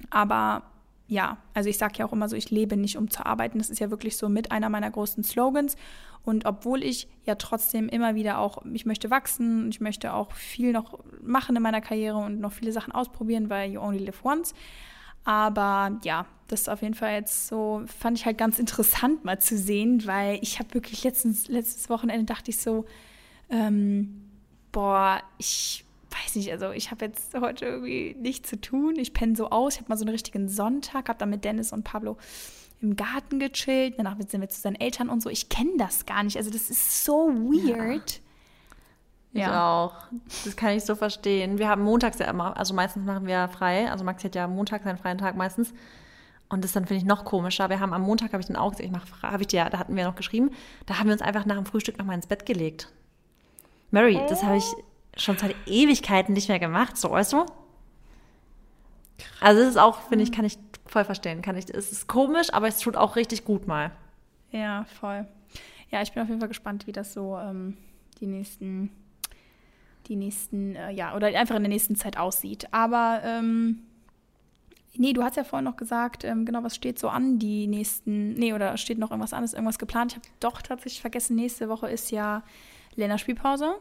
Aber 0.09 0.70
ja, 1.11 1.39
also 1.53 1.69
ich 1.69 1.77
sage 1.77 1.95
ja 1.97 2.05
auch 2.05 2.13
immer 2.13 2.29
so, 2.29 2.37
ich 2.37 2.51
lebe 2.51 2.77
nicht, 2.77 2.95
um 2.95 3.09
zu 3.09 3.25
arbeiten. 3.25 3.57
Das 3.57 3.69
ist 3.69 3.79
ja 3.79 3.91
wirklich 3.91 4.15
so 4.15 4.29
mit 4.29 4.53
einer 4.53 4.69
meiner 4.69 4.89
großen 4.89 5.25
Slogans. 5.25 5.75
Und 6.23 6.45
obwohl 6.45 6.83
ich 6.83 7.09
ja 7.25 7.35
trotzdem 7.35 7.89
immer 7.89 8.15
wieder 8.15 8.39
auch, 8.39 8.63
ich 8.71 8.85
möchte 8.85 9.09
wachsen, 9.09 9.67
ich 9.69 9.81
möchte 9.81 10.13
auch 10.13 10.31
viel 10.31 10.71
noch 10.71 10.99
machen 11.21 11.57
in 11.57 11.61
meiner 11.61 11.81
Karriere 11.81 12.17
und 12.17 12.39
noch 12.39 12.53
viele 12.53 12.71
Sachen 12.71 12.93
ausprobieren, 12.93 13.49
weil 13.49 13.73
you 13.73 13.81
only 13.81 13.97
live 13.97 14.23
once. 14.23 14.53
Aber 15.25 15.99
ja, 16.05 16.27
das 16.47 16.61
ist 16.61 16.69
auf 16.69 16.81
jeden 16.81 16.93
Fall 16.93 17.11
jetzt 17.11 17.49
so, 17.49 17.83
fand 17.87 18.17
ich 18.17 18.25
halt 18.25 18.37
ganz 18.37 18.57
interessant 18.57 19.25
mal 19.25 19.37
zu 19.37 19.57
sehen, 19.57 20.07
weil 20.07 20.39
ich 20.41 20.59
habe 20.59 20.73
wirklich 20.73 21.03
letztens, 21.03 21.49
letztes 21.49 21.89
Wochenende 21.89 22.23
dachte 22.23 22.51
ich 22.51 22.57
so, 22.59 22.85
ähm, 23.49 24.29
boah, 24.71 25.21
ich 25.37 25.83
weiß 26.11 26.35
nicht, 26.35 26.51
also 26.51 26.71
ich 26.71 26.91
habe 26.91 27.05
jetzt 27.05 27.33
heute 27.39 27.65
irgendwie 27.65 28.15
nichts 28.19 28.49
zu 28.49 28.59
tun. 28.59 28.95
Ich 28.97 29.13
penne 29.13 29.35
so 29.35 29.49
aus. 29.49 29.75
Ich 29.75 29.79
habe 29.79 29.89
mal 29.89 29.97
so 29.97 30.03
einen 30.03 30.11
richtigen 30.11 30.49
Sonntag, 30.49 31.09
habe 31.09 31.19
dann 31.19 31.29
mit 31.29 31.43
Dennis 31.43 31.71
und 31.71 31.83
Pablo 31.83 32.17
im 32.81 32.95
Garten 32.95 33.39
gechillt. 33.39 33.95
Danach 33.97 34.17
sind 34.27 34.41
wir 34.41 34.49
zu 34.49 34.59
seinen 34.59 34.75
Eltern 34.75 35.09
und 35.09 35.21
so. 35.21 35.29
Ich 35.29 35.49
kenne 35.49 35.71
das 35.77 36.05
gar 36.05 36.23
nicht. 36.23 36.37
Also 36.37 36.51
das 36.51 36.69
ist 36.69 37.03
so 37.03 37.29
weird. 37.29 38.21
Ja. 39.33 39.47
Ich 39.47 39.53
auch. 39.53 39.93
Das 40.43 40.55
kann 40.55 40.71
ich 40.75 40.83
so 40.83 40.95
verstehen. 40.95 41.57
Wir 41.57 41.69
haben 41.69 41.83
montags 41.83 42.19
ja 42.19 42.25
immer, 42.25 42.57
also 42.57 42.73
meistens 42.73 43.05
machen 43.05 43.27
wir 43.27 43.47
frei. 43.47 43.89
Also 43.89 44.03
Max 44.03 44.23
hat 44.23 44.35
ja 44.35 44.47
Montag 44.47 44.83
seinen 44.83 44.97
freien 44.97 45.17
Tag 45.17 45.37
meistens. 45.37 45.73
Und 46.49 46.65
das 46.65 46.73
dann 46.73 46.85
finde 46.85 46.97
ich 46.97 47.05
noch 47.05 47.23
komischer. 47.23 47.69
Wir 47.69 47.79
haben 47.79 47.93
am 47.93 48.01
Montag, 48.01 48.33
habe 48.33 48.41
ich 48.41 48.47
dann 48.47 48.57
auch 48.57 48.71
gesagt, 48.71 48.85
ich 48.85 48.91
mache 48.91 49.07
frei, 49.07 49.29
habe 49.29 49.43
ich 49.43 49.47
dir, 49.47 49.63
da 49.69 49.79
hatten 49.79 49.95
wir 49.95 50.03
noch 50.03 50.15
geschrieben, 50.15 50.51
da 50.85 50.99
haben 50.99 51.07
wir 51.07 51.13
uns 51.13 51.21
einfach 51.21 51.45
nach 51.45 51.55
dem 51.55 51.65
Frühstück 51.65 51.97
nochmal 51.97 52.17
ins 52.17 52.27
Bett 52.27 52.45
gelegt. 52.45 52.91
Mary, 53.89 54.19
das 54.27 54.43
habe 54.43 54.57
ich 54.57 54.65
schon 55.21 55.37
seit 55.37 55.55
Ewigkeiten 55.65 56.33
nicht 56.33 56.49
mehr 56.49 56.59
gemacht, 56.59 56.97
so 56.97 57.11
weißt 57.11 57.33
du? 57.33 57.45
Also 59.39 59.61
es 59.61 59.69
ist 59.69 59.77
auch, 59.77 60.01
finde 60.01 60.23
ich, 60.23 60.31
kann 60.31 60.45
ich 60.45 60.57
voll 60.85 61.05
verstehen. 61.05 61.41
Kann 61.41 61.55
ich, 61.55 61.73
es 61.73 61.91
ist 61.91 62.07
komisch, 62.07 62.53
aber 62.53 62.67
es 62.67 62.79
tut 62.79 62.95
auch 62.95 63.15
richtig 63.15 63.45
gut 63.45 63.67
mal. 63.67 63.91
Ja, 64.51 64.85
voll. 64.99 65.27
Ja, 65.89 66.01
ich 66.01 66.11
bin 66.11 66.21
auf 66.21 66.29
jeden 66.29 66.39
Fall 66.39 66.49
gespannt, 66.49 66.87
wie 66.87 66.91
das 66.91 67.13
so 67.13 67.37
ähm, 67.37 67.77
die 68.19 68.27
nächsten, 68.27 68.91
die 70.07 70.15
nächsten, 70.15 70.75
äh, 70.75 70.91
ja, 70.91 71.15
oder 71.15 71.27
einfach 71.27 71.55
in 71.55 71.63
der 71.63 71.69
nächsten 71.69 71.95
Zeit 71.95 72.17
aussieht. 72.17 72.67
Aber 72.71 73.21
ähm, 73.23 73.81
nee, 74.95 75.13
du 75.13 75.23
hast 75.23 75.37
ja 75.37 75.43
vorhin 75.43 75.65
noch 75.65 75.77
gesagt, 75.77 76.23
ähm, 76.23 76.45
genau, 76.45 76.63
was 76.63 76.75
steht 76.75 76.99
so 76.99 77.09
an, 77.09 77.39
die 77.39 77.67
nächsten, 77.67 78.33
nee, 78.33 78.53
oder 78.53 78.77
steht 78.77 78.97
noch 78.97 79.11
irgendwas 79.11 79.33
anderes, 79.33 79.53
irgendwas 79.53 79.79
geplant? 79.79 80.11
Ich 80.11 80.17
habe 80.17 80.27
doch 80.39 80.61
tatsächlich 80.61 81.01
vergessen, 81.01 81.35
nächste 81.35 81.69
Woche 81.69 81.89
ist 81.89 82.11
ja 82.11 82.43
Länderspielpause. 82.95 83.75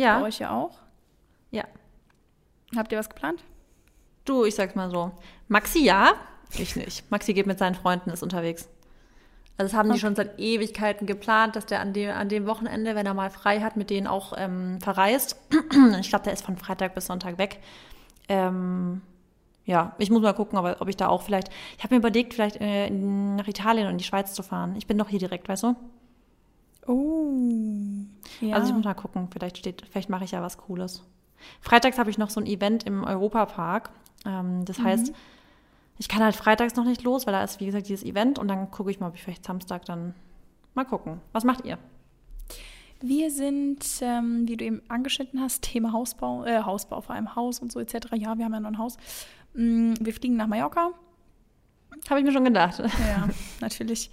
Ja. 0.00 0.18
Bei 0.18 0.26
euch 0.26 0.38
ja 0.38 0.50
auch? 0.56 0.78
Ja. 1.50 1.64
Habt 2.74 2.90
ihr 2.90 2.98
was 2.98 3.10
geplant? 3.10 3.42
Du, 4.24 4.44
ich 4.44 4.54
sag's 4.54 4.74
mal 4.74 4.90
so. 4.90 5.12
Maxi 5.48 5.84
ja, 5.84 6.14
ich 6.56 6.74
nicht. 6.74 7.10
Maxi 7.10 7.34
geht 7.34 7.46
mit 7.46 7.58
seinen 7.58 7.74
Freunden, 7.74 8.10
ist 8.10 8.22
unterwegs. 8.22 8.68
Also 9.58 9.70
das 9.70 9.78
haben 9.78 9.90
okay. 9.90 9.96
die 9.96 10.00
schon 10.00 10.16
seit 10.16 10.38
Ewigkeiten 10.38 11.06
geplant, 11.06 11.54
dass 11.54 11.66
der 11.66 11.80
an 11.80 11.92
dem, 11.92 12.10
an 12.10 12.30
dem 12.30 12.46
Wochenende, 12.46 12.94
wenn 12.94 13.04
er 13.04 13.12
mal 13.12 13.28
frei 13.28 13.60
hat, 13.60 13.76
mit 13.76 13.90
denen 13.90 14.06
auch 14.06 14.32
ähm, 14.36 14.80
verreist. 14.80 15.36
ich 16.00 16.08
glaube, 16.08 16.24
der 16.24 16.32
ist 16.32 16.46
von 16.46 16.56
Freitag 16.56 16.94
bis 16.94 17.06
Sonntag 17.06 17.36
weg. 17.36 17.58
Ähm, 18.28 19.02
ja, 19.66 19.94
ich 19.98 20.10
muss 20.10 20.22
mal 20.22 20.32
gucken, 20.32 20.58
ob, 20.58 20.80
ob 20.80 20.88
ich 20.88 20.96
da 20.96 21.08
auch 21.08 21.20
vielleicht. 21.20 21.50
Ich 21.76 21.84
habe 21.84 21.94
mir 21.94 21.98
überlegt, 21.98 22.32
vielleicht 22.32 22.56
äh, 22.58 22.88
nach 22.88 23.48
Italien 23.48 23.88
und 23.88 23.98
die 23.98 24.04
Schweiz 24.04 24.32
zu 24.32 24.42
fahren. 24.42 24.76
Ich 24.78 24.86
bin 24.86 24.96
doch 24.96 25.08
hier 25.08 25.18
direkt, 25.18 25.46
weißt 25.48 25.64
du? 25.64 25.76
Oh. 26.86 27.32
Ja. 28.40 28.56
Also 28.56 28.68
ich 28.68 28.74
muss 28.74 28.84
mal 28.84 28.94
gucken, 28.94 29.28
vielleicht 29.30 29.58
steht, 29.58 29.84
vielleicht 29.90 30.08
mache 30.08 30.24
ich 30.24 30.32
ja 30.32 30.42
was 30.42 30.58
Cooles. 30.58 31.02
Freitags 31.60 31.98
habe 31.98 32.10
ich 32.10 32.18
noch 32.18 32.30
so 32.30 32.40
ein 32.40 32.46
Event 32.46 32.84
im 32.84 33.04
Europapark. 33.04 33.90
Ähm, 34.26 34.64
das 34.64 34.78
mhm. 34.78 34.84
heißt, 34.84 35.12
ich 35.98 36.08
kann 36.08 36.22
halt 36.22 36.36
freitags 36.36 36.76
noch 36.76 36.84
nicht 36.84 37.02
los, 37.02 37.26
weil 37.26 37.32
da 37.32 37.44
ist, 37.44 37.60
wie 37.60 37.66
gesagt, 37.66 37.88
dieses 37.88 38.04
Event 38.04 38.38
und 38.38 38.48
dann 38.48 38.70
gucke 38.70 38.90
ich 38.90 39.00
mal, 39.00 39.08
ob 39.08 39.14
ich 39.14 39.22
vielleicht 39.22 39.44
Samstag 39.44 39.84
dann 39.84 40.14
mal 40.74 40.84
gucken. 40.84 41.20
Was 41.32 41.44
macht 41.44 41.64
ihr? 41.64 41.78
Wir 43.02 43.30
sind, 43.30 43.84
ähm, 44.02 44.46
wie 44.46 44.56
du 44.56 44.64
eben 44.64 44.82
angeschnitten 44.88 45.40
hast, 45.40 45.62
Thema 45.62 45.92
Hausbau, 45.92 46.44
äh, 46.44 46.62
Hausbau, 46.62 47.00
vor 47.00 47.14
allem 47.14 47.34
Haus 47.34 47.58
und 47.58 47.72
so 47.72 47.80
etc. 47.80 48.08
Ja, 48.14 48.36
wir 48.36 48.44
haben 48.44 48.52
ja 48.52 48.60
noch 48.60 48.68
ein 48.68 48.78
Haus. 48.78 48.98
Mm, 49.54 49.94
wir 50.00 50.12
fliegen 50.12 50.36
nach 50.36 50.46
Mallorca. 50.46 50.90
Habe 52.08 52.20
ich 52.20 52.26
mir 52.26 52.32
schon 52.32 52.44
gedacht. 52.44 52.78
Ja, 52.78 53.28
natürlich 53.60 54.10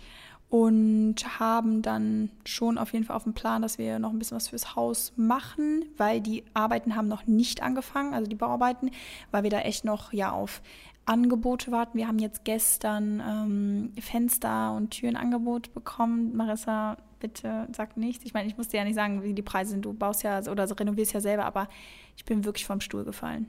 und 0.50 1.16
haben 1.40 1.82
dann 1.82 2.30
schon 2.46 2.78
auf 2.78 2.94
jeden 2.94 3.04
Fall 3.04 3.18
auf 3.18 3.24
dem 3.24 3.34
Plan, 3.34 3.62
dass 3.62 3.78
wir 3.78 4.00
noch 4.00 4.12
ein 4.12 4.20
bisschen 4.20 4.38
was 4.38 4.48
fürs 4.48 4.76
Haus 4.76 5.12
machen, 5.18 5.86
weil 5.98 6.22
die 6.22 6.44
Arbeiten 6.54 6.96
haben 6.96 7.10
noch 7.10 7.28
nicht 7.28 7.62
angefangen, 7.62 8.14
also 8.14 8.30
die 8.30 8.36
Bauarbeiten, 8.36 8.92
weil 9.32 9.44
wir 9.44 9.50
da 9.50 9.60
echt 9.60 9.84
noch 9.84 10.14
ja 10.14 10.32
auf 10.32 10.62
Angebote 11.06 11.72
warten. 11.72 11.98
Wir 11.98 12.08
haben 12.08 12.20
jetzt 12.20 12.44
gestern 12.44 13.22
ähm, 13.26 13.94
Fenster 14.02 14.74
und 14.74 14.92
Türenangebot 14.92 15.74
bekommen. 15.74 16.36
Marissa, 16.36 16.98
bitte 17.20 17.68
sag 17.76 17.98
nichts. 17.98 18.26
Ich 18.26 18.34
meine, 18.34 18.48
ich 18.48 18.58
muss 18.58 18.68
dir 18.68 18.78
ja 18.78 18.84
nicht 18.84 18.96
sagen, 18.96 19.24
wie 19.24 19.34
die 19.34 19.42
Preise 19.42 19.72
sind. 19.72 19.86
Du 19.86 19.94
baust 19.94 20.24
ja 20.24 20.40
oder 20.50 20.68
renovierst 20.80 21.14
ja 21.14 21.22
selber, 21.22 21.46
aber 21.46 21.68
ich 22.16 22.26
bin 22.26 22.46
wirklich 22.46 22.66
vom 22.66 22.82
Stuhl 22.82 23.06
gefallen. 23.06 23.48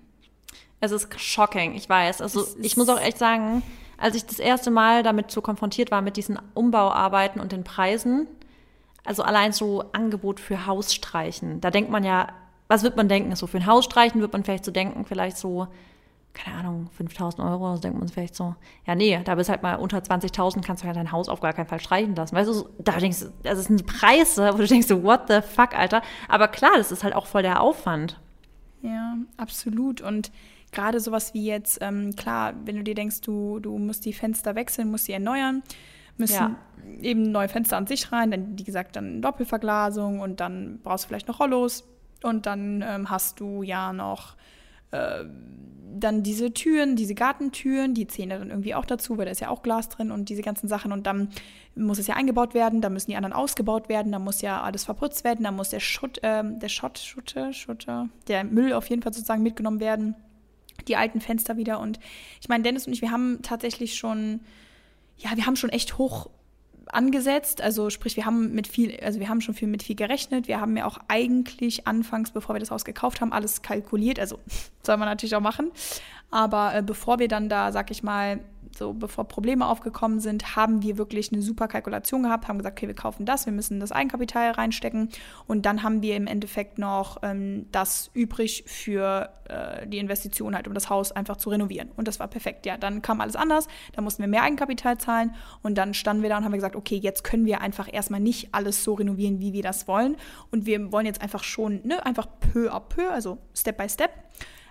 Es 0.80 0.92
ist 0.92 1.18
shocking, 1.20 1.74
ich 1.74 1.88
weiß. 1.88 2.22
Also 2.22 2.46
ich 2.60 2.76
muss 2.76 2.88
auch 2.88 3.00
echt 3.00 3.18
sagen, 3.18 3.62
als 3.96 4.14
ich 4.14 4.24
das 4.24 4.38
erste 4.38 4.70
Mal 4.70 5.02
damit 5.02 5.30
so 5.30 5.42
konfrontiert 5.42 5.90
war 5.90 6.02
mit 6.02 6.16
diesen 6.16 6.38
Umbauarbeiten 6.54 7.40
und 7.40 7.52
den 7.52 7.64
Preisen, 7.64 8.28
also 9.04 9.22
allein 9.22 9.52
so 9.52 9.84
Angebot 9.92 10.38
für 10.38 10.66
Hausstreichen, 10.66 11.60
da 11.60 11.70
denkt 11.70 11.90
man 11.90 12.04
ja, 12.04 12.28
was 12.68 12.82
wird 12.82 12.96
man 12.96 13.08
denken? 13.08 13.34
So 13.34 13.46
für 13.46 13.56
ein 13.56 13.66
Hausstreichen 13.66 14.20
wird 14.20 14.32
man 14.32 14.44
vielleicht 14.44 14.64
so 14.64 14.70
denken, 14.70 15.04
vielleicht 15.04 15.38
so, 15.38 15.66
keine 16.34 16.58
Ahnung, 16.58 16.90
5000 16.96 17.44
Euro, 17.44 17.74
so 17.74 17.80
denkt 17.80 17.98
man 17.98 18.08
vielleicht 18.08 18.36
so, 18.36 18.54
ja 18.86 18.94
nee, 18.94 19.18
da 19.24 19.34
bist 19.34 19.50
halt 19.50 19.62
mal 19.62 19.76
unter 19.76 19.98
20.000, 19.98 20.62
kannst 20.64 20.84
du 20.84 20.86
ja 20.86 20.92
dein 20.92 21.10
Haus 21.10 21.28
auf 21.28 21.40
gar 21.40 21.54
keinen 21.54 21.66
Fall 21.66 21.80
streichen 21.80 22.14
lassen. 22.14 22.36
Weißt 22.36 22.48
du, 22.48 22.68
da 22.78 22.92
denkst 22.92 23.20
du, 23.20 23.32
das 23.42 23.64
sind 23.64 23.86
Preise, 23.86 24.52
wo 24.52 24.58
du 24.58 24.66
denkst 24.66 24.86
so, 24.86 25.02
what 25.02 25.22
the 25.28 25.40
fuck, 25.40 25.76
Alter. 25.76 26.02
Aber 26.28 26.46
klar, 26.46 26.72
das 26.76 26.92
ist 26.92 27.02
halt 27.02 27.16
auch 27.16 27.26
voll 27.26 27.42
der 27.42 27.60
Aufwand. 27.60 28.20
Ja, 28.82 29.16
absolut. 29.36 30.00
Und 30.00 30.30
gerade 30.72 31.00
sowas 31.00 31.34
wie 31.34 31.44
jetzt, 31.44 31.78
ähm, 31.80 32.14
klar, 32.16 32.54
wenn 32.64 32.76
du 32.76 32.84
dir 32.84 32.94
denkst, 32.94 33.20
du, 33.22 33.58
du 33.58 33.76
musst 33.78 34.04
die 34.04 34.12
Fenster 34.12 34.54
wechseln, 34.54 34.90
musst 34.90 35.06
sie 35.06 35.12
erneuern, 35.12 35.62
müssen 36.16 36.34
ja. 36.34 36.56
eben 37.00 37.22
neue 37.30 37.48
Fenster 37.48 37.76
an 37.76 37.86
sich 37.86 38.12
rein, 38.12 38.30
dann, 38.30 38.58
wie 38.58 38.64
gesagt, 38.64 38.96
dann 38.96 39.22
Doppelverglasung 39.22 40.20
und 40.20 40.40
dann 40.40 40.80
brauchst 40.82 41.04
du 41.04 41.08
vielleicht 41.08 41.28
noch 41.28 41.40
Rollos 41.40 41.84
und 42.22 42.46
dann 42.46 42.82
ähm, 42.86 43.10
hast 43.10 43.40
du 43.40 43.62
ja 43.62 43.92
noch 43.92 44.36
äh, 44.90 45.24
dann 46.00 46.22
diese 46.22 46.52
Türen, 46.52 46.96
diese 46.96 47.14
Gartentüren, 47.14 47.94
die 47.94 48.06
zählen 48.06 48.30
dann 48.30 48.50
irgendwie 48.50 48.74
auch 48.74 48.84
dazu, 48.84 49.18
weil 49.18 49.24
da 49.24 49.30
ist 49.32 49.40
ja 49.40 49.48
auch 49.48 49.62
Glas 49.62 49.88
drin 49.88 50.10
und 50.10 50.28
diese 50.28 50.42
ganzen 50.42 50.68
Sachen 50.68 50.92
und 50.92 51.06
dann 51.06 51.30
muss 51.74 51.98
es 51.98 52.06
ja 52.06 52.14
eingebaut 52.14 52.54
werden, 52.54 52.80
dann 52.80 52.92
müssen 52.92 53.10
die 53.10 53.16
anderen 53.16 53.32
ausgebaut 53.32 53.88
werden, 53.88 54.12
dann 54.12 54.22
muss 54.22 54.42
ja 54.42 54.62
alles 54.62 54.84
verputzt 54.84 55.24
werden, 55.24 55.44
dann 55.44 55.56
muss 55.56 55.70
der 55.70 55.80
Schutt, 55.80 56.22
äh, 56.22 56.42
der 56.44 56.68
Schott, 56.68 56.98
Schutte, 56.98 57.52
Schutte, 57.52 58.08
der 58.28 58.44
Müll 58.44 58.72
auf 58.72 58.88
jeden 58.90 59.02
Fall 59.02 59.12
sozusagen 59.12 59.42
mitgenommen 59.42 59.80
werden 59.80 60.14
die 60.86 60.96
alten 60.96 61.20
Fenster 61.20 61.56
wieder. 61.56 61.80
Und 61.80 61.98
ich 62.40 62.48
meine, 62.48 62.62
Dennis 62.62 62.86
und 62.86 62.92
ich, 62.92 63.02
wir 63.02 63.10
haben 63.10 63.40
tatsächlich 63.42 63.96
schon, 63.96 64.40
ja, 65.16 65.30
wir 65.36 65.46
haben 65.46 65.56
schon 65.56 65.70
echt 65.70 65.98
hoch 65.98 66.30
angesetzt. 66.92 67.60
Also 67.60 67.90
sprich, 67.90 68.16
wir 68.16 68.26
haben 68.26 68.52
mit 68.52 68.66
viel, 68.66 68.98
also 69.00 69.20
wir 69.20 69.28
haben 69.28 69.40
schon 69.40 69.54
viel 69.54 69.68
mit 69.68 69.82
viel 69.82 69.96
gerechnet. 69.96 70.48
Wir 70.48 70.60
haben 70.60 70.76
ja 70.76 70.86
auch 70.86 70.98
eigentlich 71.08 71.86
anfangs, 71.86 72.30
bevor 72.30 72.54
wir 72.54 72.60
das 72.60 72.70
Haus 72.70 72.84
gekauft 72.84 73.20
haben, 73.20 73.32
alles 73.32 73.62
kalkuliert. 73.62 74.18
Also 74.18 74.38
soll 74.82 74.96
man 74.96 75.08
natürlich 75.08 75.34
auch 75.36 75.40
machen. 75.40 75.70
Aber 76.30 76.74
äh, 76.74 76.82
bevor 76.82 77.18
wir 77.18 77.28
dann 77.28 77.48
da, 77.48 77.72
sag 77.72 77.90
ich 77.90 78.02
mal, 78.02 78.40
so 78.78 78.92
bevor 78.92 79.24
Probleme 79.26 79.66
aufgekommen 79.66 80.20
sind, 80.20 80.56
haben 80.56 80.82
wir 80.82 80.98
wirklich 80.98 81.32
eine 81.32 81.42
super 81.42 81.68
Kalkulation 81.68 82.22
gehabt, 82.22 82.48
haben 82.48 82.58
gesagt, 82.58 82.78
okay, 82.78 82.88
wir 82.88 82.94
kaufen 82.94 83.26
das, 83.26 83.46
wir 83.46 83.52
müssen 83.52 83.80
das 83.80 83.92
Eigenkapital 83.92 84.52
reinstecken 84.52 85.10
und 85.46 85.66
dann 85.66 85.82
haben 85.82 86.02
wir 86.02 86.16
im 86.16 86.26
Endeffekt 86.26 86.78
noch 86.78 87.18
ähm, 87.22 87.66
das 87.72 88.10
übrig 88.14 88.64
für 88.66 89.30
äh, 89.48 89.86
die 89.86 89.98
Investition 89.98 90.54
halt, 90.54 90.68
um 90.68 90.74
das 90.74 90.88
Haus 90.88 91.12
einfach 91.12 91.36
zu 91.36 91.50
renovieren. 91.50 91.90
Und 91.96 92.08
das 92.08 92.20
war 92.20 92.28
perfekt. 92.28 92.66
Ja, 92.66 92.76
dann 92.76 93.02
kam 93.02 93.20
alles 93.20 93.36
anders, 93.36 93.68
da 93.92 94.02
mussten 94.02 94.22
wir 94.22 94.28
mehr 94.28 94.42
Eigenkapital 94.42 94.98
zahlen 94.98 95.34
und 95.62 95.76
dann 95.76 95.94
standen 95.94 96.22
wir 96.22 96.30
da 96.30 96.38
und 96.38 96.44
haben 96.44 96.52
gesagt, 96.52 96.76
okay, 96.76 96.96
jetzt 96.96 97.24
können 97.24 97.46
wir 97.46 97.60
einfach 97.60 97.92
erstmal 97.92 98.20
nicht 98.20 98.54
alles 98.54 98.84
so 98.84 98.94
renovieren, 98.94 99.40
wie 99.40 99.52
wir 99.52 99.62
das 99.62 99.88
wollen 99.88 100.16
und 100.50 100.66
wir 100.66 100.92
wollen 100.92 101.06
jetzt 101.06 101.20
einfach 101.20 101.44
schon, 101.44 101.80
ne, 101.84 102.04
einfach 102.06 102.26
peu 102.40 102.72
à 102.72 102.80
peu, 102.80 103.10
also 103.10 103.38
Step 103.54 103.76
by 103.76 103.88
Step. 103.88 104.10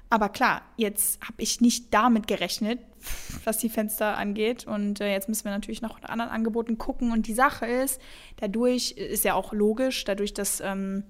Aber 0.09 0.29
klar, 0.29 0.61
jetzt 0.77 1.21
habe 1.21 1.41
ich 1.41 1.59
nicht 1.61 1.93
damit 1.93 2.27
gerechnet, 2.27 2.79
was 3.43 3.57
die 3.57 3.69
Fenster 3.69 4.17
angeht. 4.17 4.65
Und 4.65 5.01
äh, 5.01 5.11
jetzt 5.11 5.29
müssen 5.29 5.45
wir 5.45 5.51
natürlich 5.51 5.81
nach 5.81 6.01
anderen 6.03 6.31
Angeboten 6.31 6.77
gucken. 6.77 7.11
Und 7.11 7.27
die 7.27 7.33
Sache 7.33 7.65
ist, 7.65 8.01
dadurch 8.37 8.91
ist 8.91 9.25
ja 9.25 9.33
auch 9.33 9.53
logisch, 9.53 10.03
dadurch, 10.05 10.33
dass 10.33 10.61
ähm, 10.61 11.03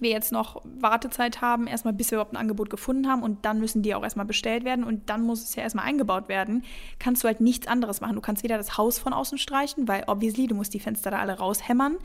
wir 0.00 0.10
jetzt 0.10 0.32
noch 0.32 0.62
Wartezeit 0.64 1.40
haben, 1.40 1.66
erstmal 1.66 1.94
bis 1.94 2.10
wir 2.10 2.16
überhaupt 2.16 2.34
ein 2.34 2.38
Angebot 2.38 2.70
gefunden 2.70 3.08
haben 3.08 3.22
und 3.22 3.44
dann 3.44 3.60
müssen 3.60 3.82
die 3.82 3.94
auch 3.94 4.02
erstmal 4.02 4.26
bestellt 4.26 4.64
werden 4.64 4.84
und 4.84 5.08
dann 5.08 5.22
muss 5.22 5.42
es 5.42 5.54
ja 5.54 5.62
erstmal 5.62 5.86
eingebaut 5.86 6.28
werden, 6.28 6.64
kannst 6.98 7.24
du 7.24 7.28
halt 7.28 7.40
nichts 7.40 7.66
anderes 7.66 8.00
machen. 8.00 8.14
Du 8.14 8.20
kannst 8.20 8.42
weder 8.42 8.58
das 8.58 8.76
Haus 8.76 8.98
von 8.98 9.12
außen 9.12 9.38
streichen, 9.38 9.88
weil 9.88 10.04
obviously 10.06 10.46
du 10.46 10.54
musst 10.54 10.74
die 10.74 10.80
Fenster 10.80 11.10
da 11.10 11.18
alle 11.18 11.38
raushämmern. 11.38 11.96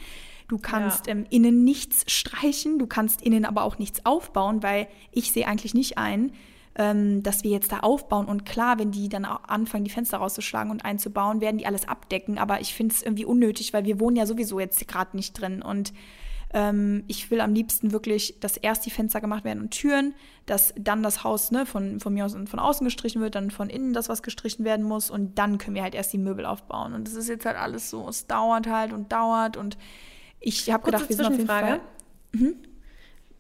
Du 0.52 0.58
kannst 0.58 1.08
ja. 1.08 1.14
ähm, 1.14 1.26
innen 1.30 1.64
nichts 1.64 2.04
streichen, 2.12 2.78
du 2.78 2.86
kannst 2.86 3.22
innen 3.22 3.46
aber 3.46 3.64
auch 3.64 3.80
nichts 3.80 4.06
aufbauen, 4.06 4.62
weil 4.62 4.90
ich 5.14 5.32
sehe 5.32 5.48
eigentlich 5.48 5.74
nicht 5.74 5.98
ein, 5.98 6.34
ähm, 6.76 7.24
dass 7.24 7.46
wir 7.46 7.52
jetzt 7.52 7.72
da 7.72 7.80
aufbauen. 7.80 8.26
Und 8.26 8.44
klar, 8.44 8.78
wenn 8.78 8.92
die 8.92 9.08
dann 9.08 9.24
auch 9.24 9.46
anfangen, 9.46 9.86
die 9.86 9.92
Fenster 9.92 10.18
rauszuschlagen 10.18 10.70
und 10.70 10.84
einzubauen, 10.84 11.40
werden 11.40 11.58
die 11.58 11.66
alles 11.66 11.88
abdecken. 11.88 12.38
Aber 12.38 12.60
ich 12.60 12.74
finde 12.74 12.94
es 12.94 13.02
irgendwie 13.02 13.24
unnötig, 13.24 13.72
weil 13.72 13.86
wir 13.86 14.02
wohnen 14.02 14.18
ja 14.18 14.26
sowieso 14.26 14.60
jetzt 14.60 14.86
gerade 14.90 15.16
nicht 15.16 15.40
drin. 15.40 15.62
Und 15.62 15.94
ähm, 16.54 17.06
ich 17.08 17.32
will 17.32 17.40
am 17.40 17.54
liebsten 17.54 17.94
wirklich, 17.94 18.38
dass 18.42 18.58
erst 18.58 18.86
die 18.86 18.92
Fenster 18.92 19.22
gemacht 19.22 19.46
werden 19.46 19.62
und 19.62 19.72
Türen, 19.72 20.14
dass 20.48 20.74
dann 20.78 21.02
das 21.02 21.24
Haus 21.24 21.52
ne, 21.52 21.66
von, 21.66 22.02
von 22.02 22.14
mir 22.14 22.26
aus 22.26 22.34
von 22.34 22.60
außen 22.60 22.84
gestrichen 22.84 23.22
wird, 23.22 23.36
dann 23.36 23.52
von 23.52 23.70
innen 23.70 23.94
das, 23.94 24.10
was 24.10 24.22
gestrichen 24.22 24.66
werden 24.66 24.86
muss. 24.86 25.10
Und 25.10 25.40
dann 25.40 25.60
können 25.60 25.76
wir 25.76 25.84
halt 25.84 25.96
erst 25.96 26.12
die 26.12 26.18
Möbel 26.18 26.46
aufbauen. 26.46 26.94
Und 26.94 27.08
das 27.08 27.14
ist 27.14 27.30
jetzt 27.30 27.46
halt 27.46 27.56
alles 27.56 27.90
so, 27.90 28.06
es 28.10 28.28
dauert 28.28 28.68
halt 28.68 28.92
und 28.92 29.14
dauert. 29.14 29.56
Und 29.56 29.78
ich 30.42 30.70
habe 30.72 30.84
gedacht, 30.84 31.08
wir 31.08 31.16
sind 31.16 31.26
auf 31.26 31.32
jeden 31.32 31.48
Fall. 31.48 31.80
Mhm. 32.34 32.56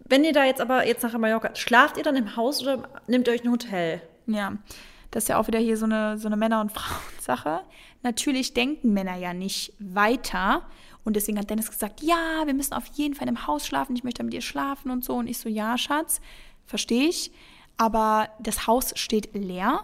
Wenn 0.06 0.24
ihr 0.24 0.34
da 0.34 0.46
jetzt 0.46 0.62
aber 0.62 0.86
jetzt 0.88 1.04
nach 1.04 1.18
Mallorca, 1.18 1.56
schlaft 1.56 1.98
ihr 1.98 2.04
dann 2.04 2.16
im 2.16 2.36
Haus 2.36 2.62
oder 2.62 2.88
nehmt 3.08 3.28
ihr 3.28 3.34
euch 3.34 3.44
ein 3.44 3.52
Hotel? 3.52 4.02
Ja, 4.28 4.58
das 5.10 5.24
ist 5.24 5.28
ja 5.30 5.38
auch 5.38 5.48
wieder 5.48 5.60
hier 5.60 5.78
so 5.78 5.86
eine, 5.86 6.18
so 6.18 6.28
eine 6.28 6.38
Männer- 6.38 6.62
und 6.62 6.72
Frauensache. 6.74 7.62
Natürlich 8.04 8.54
denken 8.54 8.94
Männer 8.94 9.16
ja 9.16 9.34
nicht 9.34 9.74
weiter. 9.80 10.64
Und 11.04 11.16
deswegen 11.16 11.40
hat 11.40 11.50
Dennis 11.50 11.70
gesagt, 11.70 12.02
ja, 12.02 12.44
wir 12.46 12.54
müssen 12.54 12.74
auf 12.74 12.86
jeden 12.94 13.16
Fall 13.16 13.28
im 13.28 13.48
Haus 13.48 13.66
schlafen, 13.66 13.96
ich 13.96 14.04
möchte 14.04 14.24
mit 14.24 14.34
dir 14.34 14.42
schlafen 14.42 14.92
und 14.92 15.04
so. 15.04 15.16
Und 15.16 15.28
ich 15.28 15.40
so, 15.40 15.50
ja, 15.50 15.78
Schatz, 15.78 16.22
verstehe 16.66 17.08
ich. 17.08 17.32
Aber 17.78 18.30
das 18.40 18.68
Haus 18.68 18.94
steht 18.96 19.34
leer. 19.34 19.84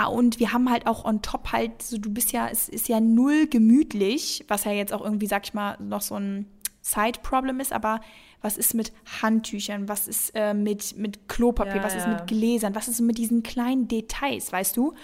Ah, 0.00 0.06
und 0.06 0.40
wir 0.40 0.54
haben 0.54 0.70
halt 0.70 0.86
auch 0.86 1.04
on 1.04 1.20
top 1.20 1.52
halt, 1.52 1.82
so 1.82 1.98
du 1.98 2.10
bist 2.10 2.32
ja, 2.32 2.48
es 2.48 2.70
ist 2.70 2.88
ja 2.88 3.00
null 3.00 3.46
gemütlich, 3.46 4.46
was 4.48 4.64
ja 4.64 4.72
jetzt 4.72 4.94
auch 4.94 5.02
irgendwie, 5.02 5.26
sag 5.26 5.44
ich 5.44 5.52
mal, 5.52 5.76
noch 5.78 6.00
so 6.00 6.14
ein 6.14 6.46
Side-Problem 6.80 7.60
ist, 7.60 7.70
aber 7.70 8.00
was 8.40 8.56
ist 8.56 8.72
mit 8.72 8.92
Handtüchern, 9.20 9.90
was 9.90 10.08
ist 10.08 10.30
äh, 10.34 10.54
mit, 10.54 10.96
mit 10.96 11.28
Klopapier, 11.28 11.76
ja, 11.76 11.84
was 11.84 11.92
ja. 11.92 12.00
ist 12.00 12.08
mit 12.08 12.26
Gläsern, 12.28 12.74
was 12.74 12.88
ist 12.88 13.02
mit 13.02 13.18
diesen 13.18 13.42
kleinen 13.42 13.88
Details, 13.88 14.50
weißt 14.50 14.74
du? 14.78 14.94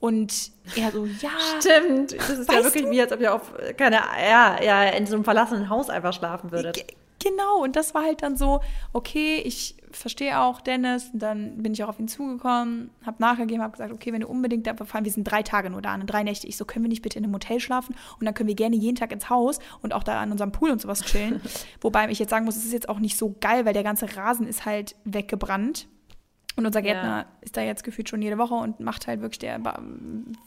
Und 0.00 0.52
er 0.76 0.92
so, 0.92 1.04
ja. 1.04 1.30
Stimmt. 1.60 2.16
Das 2.16 2.30
ist 2.30 2.50
ja 2.50 2.64
wirklich 2.64 2.84
du? 2.84 2.90
wie, 2.90 3.02
als 3.02 3.12
ob 3.12 3.20
ihr 3.20 3.34
auf 3.34 3.52
keine, 3.76 3.96
ja, 3.96 4.62
ja, 4.62 4.84
in 4.84 5.04
so 5.04 5.14
einem 5.14 5.24
verlassenen 5.24 5.68
Haus 5.68 5.90
einfach 5.90 6.14
schlafen 6.14 6.52
würdet. 6.52 6.76
G 6.76 6.84
genau. 7.22 7.62
Und 7.62 7.76
das 7.76 7.92
war 7.92 8.04
halt 8.04 8.22
dann 8.22 8.38
so, 8.38 8.60
okay, 8.94 9.42
ich 9.44 9.76
verstehe 9.98 10.38
auch 10.40 10.60
Dennis. 10.60 11.10
Und 11.12 11.20
dann 11.20 11.62
bin 11.62 11.72
ich 11.72 11.82
auch 11.84 11.88
auf 11.88 11.98
ihn 11.98 12.08
zugekommen, 12.08 12.90
habe 13.04 13.16
nachgegeben, 13.20 13.62
habe 13.62 13.72
gesagt, 13.72 13.92
okay, 13.92 14.12
wenn 14.12 14.20
du 14.20 14.28
unbedingt 14.28 14.66
da 14.66 14.74
fahren, 14.74 15.04
wir 15.04 15.12
sind 15.12 15.24
drei 15.24 15.42
Tage 15.42 15.70
nur 15.70 15.82
da, 15.82 15.96
ne, 15.96 16.04
drei 16.04 16.22
Nächte. 16.22 16.46
Ich 16.46 16.56
so, 16.56 16.64
können 16.64 16.84
wir 16.84 16.88
nicht 16.88 17.02
bitte 17.02 17.18
in 17.18 17.24
einem 17.24 17.34
Hotel 17.34 17.60
schlafen? 17.60 17.94
Und 18.18 18.26
dann 18.26 18.34
können 18.34 18.48
wir 18.48 18.54
gerne 18.54 18.76
jeden 18.76 18.96
Tag 18.96 19.12
ins 19.12 19.30
Haus 19.30 19.58
und 19.82 19.92
auch 19.94 20.02
da 20.02 20.20
an 20.20 20.32
unserem 20.32 20.52
Pool 20.52 20.70
und 20.70 20.80
sowas 20.80 21.02
chillen. 21.02 21.40
Wobei 21.80 22.08
ich 22.10 22.18
jetzt 22.18 22.30
sagen 22.30 22.44
muss, 22.44 22.56
es 22.56 22.64
ist 22.64 22.72
jetzt 22.72 22.88
auch 22.88 22.98
nicht 23.00 23.16
so 23.16 23.34
geil, 23.40 23.64
weil 23.64 23.74
der 23.74 23.84
ganze 23.84 24.16
Rasen 24.16 24.46
ist 24.46 24.64
halt 24.64 24.96
weggebrannt. 25.04 25.88
Und 26.56 26.66
unser 26.66 26.82
Gärtner 26.82 27.18
ja. 27.18 27.26
ist 27.40 27.56
da 27.56 27.62
jetzt 27.62 27.84
gefühlt 27.84 28.08
schon 28.08 28.20
jede 28.20 28.36
Woche 28.36 28.54
und 28.54 28.80
macht 28.80 29.06
halt 29.06 29.20
wirklich, 29.20 29.38
der 29.38 29.60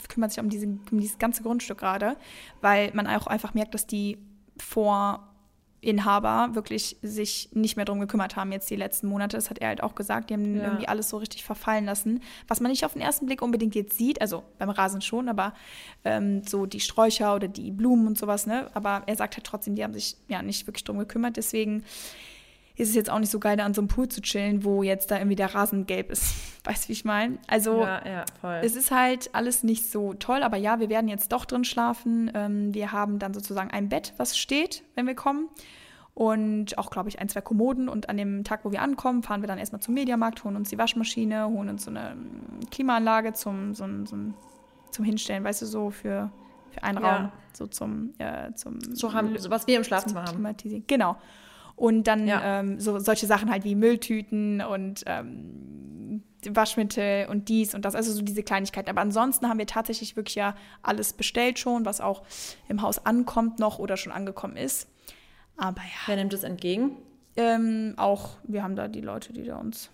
kümmert 0.10 0.32
sich 0.32 0.44
um, 0.44 0.50
diese, 0.50 0.68
um 0.68 1.00
dieses 1.00 1.18
ganze 1.20 1.42
Grundstück 1.42 1.78
gerade, 1.78 2.18
weil 2.60 2.92
man 2.94 3.08
auch 3.08 3.28
einfach 3.28 3.54
merkt, 3.54 3.74
dass 3.74 3.88
die 3.88 4.18
Vorinhaber 5.82 6.54
wirklich 6.54 6.98
sich 7.02 7.50
nicht 7.54 7.76
mehr 7.76 7.86
drum 7.86 8.00
gekümmert 8.00 8.36
haben 8.36 8.52
jetzt 8.52 8.70
die 8.70 8.76
letzten 8.76 9.08
Monate. 9.08 9.38
Das 9.38 9.50
hat 9.50 9.60
er 9.60 9.70
halt 9.70 9.84
auch 9.84 9.96
gesagt. 9.96 10.30
Die 10.30 10.34
haben 10.36 10.56
ja. 10.56 10.66
irgendwie 10.66 10.88
alles 10.88 11.10
so 11.10 11.18
richtig 11.18 11.44
verfallen 11.44 11.86
lassen. 11.86 12.22
Was 12.48 12.60
man 12.60 12.72
nicht 12.72 12.86
auf 12.86 12.94
den 12.94 13.02
ersten 13.02 13.26
Blick 13.26 13.42
unbedingt 13.42 13.76
jetzt 13.76 13.98
sieht, 13.98 14.22
also 14.22 14.44
beim 14.58 14.70
Rasen 14.70 15.02
schon, 15.02 15.30
aber 15.30 15.54
ähm, 16.04 16.44
so 16.48 16.66
die 16.66 16.80
Sträucher 16.80 17.36
oder 17.36 17.48
die 17.48 17.72
Blumen 17.72 18.08
und 18.08 18.18
sowas, 18.18 18.46
ne? 18.46 18.70
Aber 18.74 19.04
er 19.08 19.16
sagt 19.16 19.36
halt 19.36 19.46
trotzdem, 19.46 19.76
die 19.76 19.84
haben 19.84 19.94
sich 19.94 20.16
ja 20.28 20.42
nicht 20.42 20.68
wirklich 20.68 20.84
drum 20.84 21.00
gekümmert. 21.00 21.38
Deswegen 21.38 21.84
ist 22.82 22.90
es 22.90 22.96
jetzt 22.96 23.12
auch 23.12 23.20
nicht 23.20 23.30
so 23.30 23.40
geil, 23.40 23.58
da 23.58 23.66
an 23.66 23.76
so 23.76 23.82
einem 23.82 23.90
Pool 23.90 24.10
zu 24.10 24.22
chillen, 24.22 24.64
wo 24.64 24.82
jetzt 24.82 25.12
da 25.12 25.18
irgendwie 25.18 25.36
der 25.36 25.54
Rasen 25.54 25.86
gelb 25.86 26.10
ist. 26.10 26.34
Weißt 26.64 26.86
du, 26.86 26.90
wie 26.90 26.94
ich 26.94 27.06
meine? 27.06 27.38
Also, 27.48 27.82
ja, 27.82 28.02
ja, 28.06 28.62
es 28.62 28.76
ist 28.76 28.90
halt 28.90 29.30
alles 29.34 29.64
nicht 29.64 29.92
so 29.92 30.16
toll, 30.16 30.42
aber 30.42 30.58
ja, 30.58 30.80
wir 30.80 30.90
werden 30.90 31.08
jetzt 31.08 31.32
doch 31.32 31.46
drin 31.46 31.64
schlafen. 31.64 32.32
Ähm, 32.34 32.74
wir 32.74 32.92
haben 32.92 33.20
dann 33.20 33.36
sozusagen 33.36 33.70
ein 33.70 33.88
Bett, 33.88 34.14
was 34.18 34.36
steht, 34.36 34.84
wenn 34.96 35.06
wir 35.06 35.14
kommen. 35.14 35.48
Und 36.16 36.78
auch, 36.80 36.90
glaube 36.90 37.08
ich, 37.08 37.20
ein, 37.20 37.30
zwei 37.30 37.42
Kommoden. 37.42 37.88
Und 37.88 38.10
an 38.10 38.18
dem 38.18 38.44
Tag, 38.44 38.66
wo 38.66 38.72
wir 38.72 38.82
ankommen, 38.82 39.22
fahren 39.22 39.42
wir 39.42 39.48
dann 39.48 39.60
erstmal 39.60 39.82
zum 39.82 39.94
Mediamarkt, 39.94 40.44
holen 40.44 40.56
uns 40.56 40.70
die 40.70 40.78
Waschmaschine, 40.80 41.48
holen 41.48 41.70
uns 41.70 41.86
so 41.86 41.92
eine 41.92 42.12
ähm, 42.12 42.42
Klimaanlage 42.72 43.34
zum, 43.34 43.76
so, 43.76 43.86
so, 44.06 44.18
zum 44.90 45.06
Hinstellen, 45.06 45.44
weißt 45.44 45.62
du, 45.62 45.66
so 45.68 45.92
für, 45.92 46.32
für 46.72 46.84
einen 46.84 47.02
ja. 47.02 47.16
Raum, 47.16 47.32
so 47.54 47.68
zum, 47.68 48.14
äh, 48.18 48.54
zum 48.56 48.82
so 48.82 49.14
haben, 49.14 49.36
was 49.50 49.68
wir 49.68 49.78
im 49.78 49.84
Schlafzimmer 49.84 50.26
haben. 50.26 50.44
Genau. 50.88 51.16
Und 51.82 52.04
dann 52.04 52.28
ja. 52.28 52.60
ähm, 52.60 52.80
so 52.80 53.00
solche 53.00 53.26
Sachen 53.26 53.50
halt 53.50 53.64
wie 53.64 53.74
Mülltüten 53.74 54.62
und 54.62 55.02
ähm, 55.08 56.22
Waschmittel 56.48 57.26
und 57.28 57.50
dies 57.50 57.74
und 57.74 57.86
das, 57.86 57.96
also 57.96 58.14
so 58.14 58.22
diese 58.22 58.44
Kleinigkeiten. 58.44 58.88
Aber 58.88 59.02
ansonsten 59.02 59.50
haben 59.50 59.58
wir 59.58 59.66
tatsächlich 59.66 60.16
wirklich 60.16 60.36
ja 60.36 60.54
alles 60.84 61.14
bestellt 61.14 61.58
schon, 61.58 61.84
was 61.84 62.00
auch 62.00 62.22
im 62.70 62.84
Haus 62.84 63.04
ankommt 63.04 63.58
noch 63.58 63.80
oder 63.80 63.98
schon 63.98 64.12
angekommen 64.12 64.58
ist. 64.58 64.90
Aber 65.58 65.82
ja. 65.82 66.06
Wer 66.06 66.18
nimmt 66.18 66.34
es 66.34 66.44
entgegen? 66.44 66.98
Ähm, 67.36 67.96
auch, 67.98 68.38
wir 68.44 68.62
haben 68.62 68.76
da 68.76 68.88
die 68.88 69.02
Leute, 69.02 69.34
die 69.34 69.42
da 69.42 69.58
uns 69.58 69.90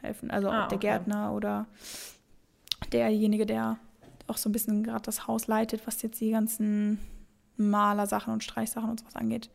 helfen. 0.00 0.30
Also 0.30 0.48
ah, 0.48 0.68
der 0.68 0.78
okay. 0.78 0.86
Gärtner 0.86 1.34
oder 1.34 1.66
derjenige, 2.92 3.44
der 3.44 3.76
auch 4.26 4.38
so 4.38 4.48
ein 4.48 4.52
bisschen 4.52 4.82
gerade 4.82 5.02
das 5.02 5.26
Haus 5.26 5.48
leitet, 5.48 5.86
was 5.86 6.00
jetzt 6.00 6.18
die 6.18 6.30
ganzen 6.30 6.98
Malersachen 7.58 8.32
und 8.32 8.42
Streichsachen 8.42 8.88
und 8.88 9.00
sowas 9.00 9.16
angeht. 9.16 9.50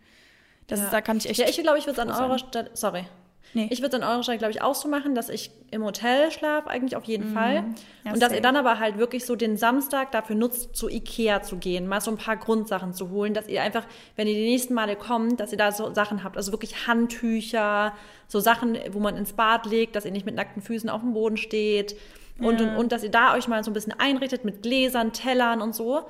Das 0.68 0.80
ja. 0.80 0.86
ist, 0.86 0.94
da 0.94 1.02
kann 1.02 1.18
ich 1.18 1.30
echt. 1.30 1.40
Ja, 1.40 1.48
ich 1.48 1.58
glaube, 1.62 1.78
ich 1.78 1.86
würde 1.86 2.00
es 2.02 2.08
an 2.08 2.10
eurer 2.10 2.40
Stelle. 2.40 2.70
Sorry. 2.74 3.06
Nee. 3.54 3.68
Ich 3.70 3.82
würde 3.82 3.98
es 3.98 4.02
an 4.02 4.08
eurer 4.08 4.24
Stelle, 4.24 4.38
glaube 4.38 4.52
ich, 4.52 4.62
auch 4.62 4.76
so 4.76 4.88
machen, 4.88 5.14
dass 5.14 5.28
ich 5.30 5.52
im 5.72 5.84
Hotel 5.84 6.32
schlafe, 6.32 6.70
eigentlich 6.70 6.96
auf 6.96 7.04
jeden 7.04 7.30
mhm. 7.30 7.34
Fall. 7.34 7.64
Ja, 8.06 8.14
und 8.14 8.22
dass 8.22 8.32
ihr 8.32 8.42
dann 8.42 8.56
aber 8.56 8.80
halt 8.80 8.98
wirklich 8.98 9.26
so 9.26 9.36
den 9.36 9.58
Samstag 9.58 10.12
dafür 10.12 10.36
nutzt, 10.36 10.76
zu 10.76 10.88
Ikea 10.88 11.42
zu 11.42 11.58
gehen, 11.58 11.88
mal 11.88 12.00
so 12.00 12.12
ein 12.12 12.18
paar 12.18 12.38
Grundsachen 12.38 12.94
zu 12.94 13.10
holen, 13.10 13.34
dass 13.34 13.48
ihr 13.48 13.62
einfach, 13.62 13.86
wenn 14.16 14.28
ihr 14.28 14.36
die 14.36 14.50
nächsten 14.50 14.74
Male 14.74 14.96
kommt, 14.96 15.40
dass 15.40 15.52
ihr 15.52 15.58
da 15.58 15.72
so 15.72 15.94
Sachen 15.94 16.24
habt, 16.24 16.38
also 16.38 16.52
wirklich 16.54 16.88
Handtücher, 16.88 17.94
so 18.28 18.40
Sachen, 18.40 18.78
wo 18.92 19.00
man 19.00 19.18
ins 19.18 19.34
Bad 19.34 19.66
legt, 19.66 19.96
dass 19.96 20.06
ihr 20.06 20.12
nicht 20.12 20.26
mit 20.26 20.36
nackten 20.36 20.62
Füßen 20.62 20.90
auf 20.90 21.02
dem 21.02 21.14
Boden 21.14 21.38
steht. 21.38 21.98
Und, 22.40 22.62
ja. 22.62 22.72
und, 22.72 22.78
und 22.78 22.92
dass 22.92 23.04
ihr 23.04 23.12
da 23.12 23.36
euch 23.36 23.48
mal 23.48 23.64
so 23.64 23.72
ein 23.72 23.74
bisschen 23.74 23.94
einrichtet 24.00 24.46
mit 24.46 24.64
Gläsern, 24.64 25.12
Tellern 25.12 25.62
und 25.62 25.76
so, 25.76 26.06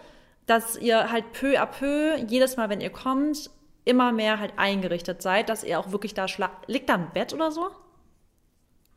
dass 0.46 0.78
ihr 0.78 1.12
halt 1.12 1.32
peu 1.34 1.60
à 1.60 1.66
peu, 1.66 2.18
jedes 2.28 2.56
Mal, 2.56 2.70
wenn 2.70 2.82
ihr 2.82 2.92
kommt, 2.92 3.50
immer 3.92 4.12
mehr 4.12 4.40
halt 4.40 4.54
eingerichtet 4.58 5.22
seid, 5.22 5.50
dass 5.50 5.64
ihr 5.64 5.80
auch 5.80 5.92
wirklich 5.92 6.14
da 6.14 6.28
schlaft. 6.28 6.68
Liegt 6.68 6.90
da 6.90 6.96
ein 6.96 7.12
Bett 7.14 7.34
oder 7.34 7.52
so? 7.52 7.70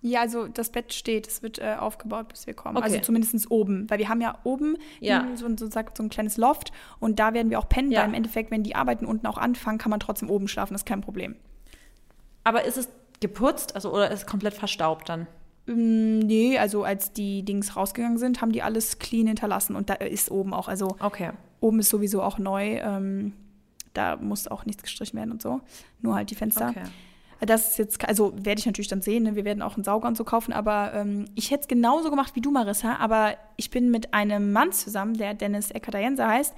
Ja, 0.07 0.20
also 0.20 0.48
das 0.48 0.68
Bett 0.68 0.92
steht, 0.92 1.26
es 1.26 1.42
wird 1.42 1.59
äh, 1.59 1.76
aufgebaut, 1.78 2.28
bis 2.28 2.46
wir 2.46 2.52
kommen. 2.52 2.76
Okay. 2.76 2.85
Also 2.85 2.98
zumindest 2.98 3.50
oben. 3.50 3.88
Weil 3.88 3.98
wir 3.98 4.11
haben 4.11 4.20
ja 4.20 4.38
oben 4.44 4.76
ja. 5.00 5.26
So, 5.35 5.48
so, 5.57 5.66
so, 5.66 6.02
ein 6.02 6.11
kleines 6.11 6.37
Loft 6.37 6.72
und 7.00 7.18
da 7.18 7.33
werden 7.33 7.48
wir 7.48 7.59
auch 7.59 7.70
pennen, 7.70 7.90
ja. 7.90 8.00
weil 8.00 8.09
im 8.09 8.14
Endeffekt, 8.14 8.50
wenn 8.50 8.62
die 8.62 8.76
Arbeiten 8.76 9.07
unten 9.07 9.26
auch 9.26 9.38
anfangen, 9.38 9.78
kann 9.78 9.88
man 9.88 10.00
trotzdem 10.00 10.28
oben 10.28 10.46
schlafen, 10.46 10.74
das 10.74 10.83
ist 10.83 10.87
kein 10.87 11.00
Problem. 11.00 11.37
Aber 12.44 12.64
ist 12.64 12.76
es 12.76 12.90
geputzt, 13.20 13.74
also 13.74 13.94
oder 13.94 14.11
ist 14.11 14.20
es 14.20 14.26
komplett 14.26 14.52
verstaubt 14.52 15.09
dann? 15.09 15.26
Ähm, 15.66 16.18
nee, 16.18 16.59
also 16.59 16.85
als 16.85 17.14
die 17.14 17.42
Dings 17.42 17.74
rausgegangen 17.74 18.18
sind, 18.18 18.42
haben 18.42 18.52
die 18.52 18.61
alles 18.61 18.98
clean 18.98 19.26
hinterlassen 19.26 19.74
und 19.74 19.88
da 19.88 19.94
ist 19.94 20.30
oben 20.30 20.52
auch, 20.52 20.68
also 20.68 20.96
okay. 21.00 21.30
oben 21.61 21.80
ist 21.80 21.88
sowieso 21.88 22.22
auch 22.22 22.38
neu. 22.38 22.76
Ähm, 22.76 23.33
da 23.94 24.16
muss 24.16 24.46
auch 24.48 24.66
nichts 24.66 24.83
gestrichen 24.83 25.16
werden 25.18 25.30
und 25.33 25.40
so. 25.42 25.61
Nur 26.00 26.14
halt 26.14 26.30
die 26.30 26.35
Fenster. 26.35 26.68
Okay. 26.70 26.83
Das 27.40 27.70
ist 27.70 27.78
jetzt, 27.78 28.09
also 28.09 28.33
werde 28.37 28.59
ich 28.61 28.66
natürlich 28.66 28.88
dann 28.88 29.02
sehen, 29.02 29.24
ne? 29.24 29.35
wir 29.37 29.44
werden 29.44 29.61
auch 29.62 29.74
einen 29.74 29.85
Sauger 29.85 30.09
und 30.09 30.16
so 30.16 30.24
kaufen, 30.24 30.52
aber 30.52 30.92
ähm, 30.94 31.26
ich 31.35 31.50
hätte 31.50 31.62
es 31.62 31.68
genauso 31.68 32.09
gemacht 32.11 32.35
wie 32.37 32.40
du, 32.40 32.50
Marissa, 32.50 32.96
aber 32.96 33.35
ich 33.57 33.70
bin 33.70 33.90
mit 33.90 34.14
einem 34.14 34.52
Mann 34.52 34.72
zusammen, 34.72 35.14
der 35.18 35.35
Dennis 35.35 35.70
Ekatayense 35.70 36.26
heißt 36.26 36.54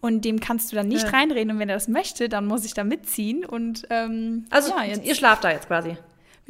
und 0.00 0.24
dem 0.24 0.40
kannst 0.40 0.72
du 0.72 0.76
dann 0.76 0.88
nicht 0.88 1.04
Ja. 1.04 1.10
reinreden 1.10 1.52
und 1.52 1.58
wenn 1.58 1.68
er 1.68 1.74
das 1.76 1.88
möchte, 1.88 2.28
dann 2.30 2.46
muss 2.46 2.64
ich 2.64 2.72
da 2.72 2.84
mitziehen 2.84 3.44
und 3.44 3.86
ähm, 3.90 4.46
Also, 4.50 4.70
ja, 4.70 4.84
ihr 4.84 5.14
schlaft 5.14 5.44
da 5.44 5.50
jetzt 5.50 5.66
quasi. 5.66 5.96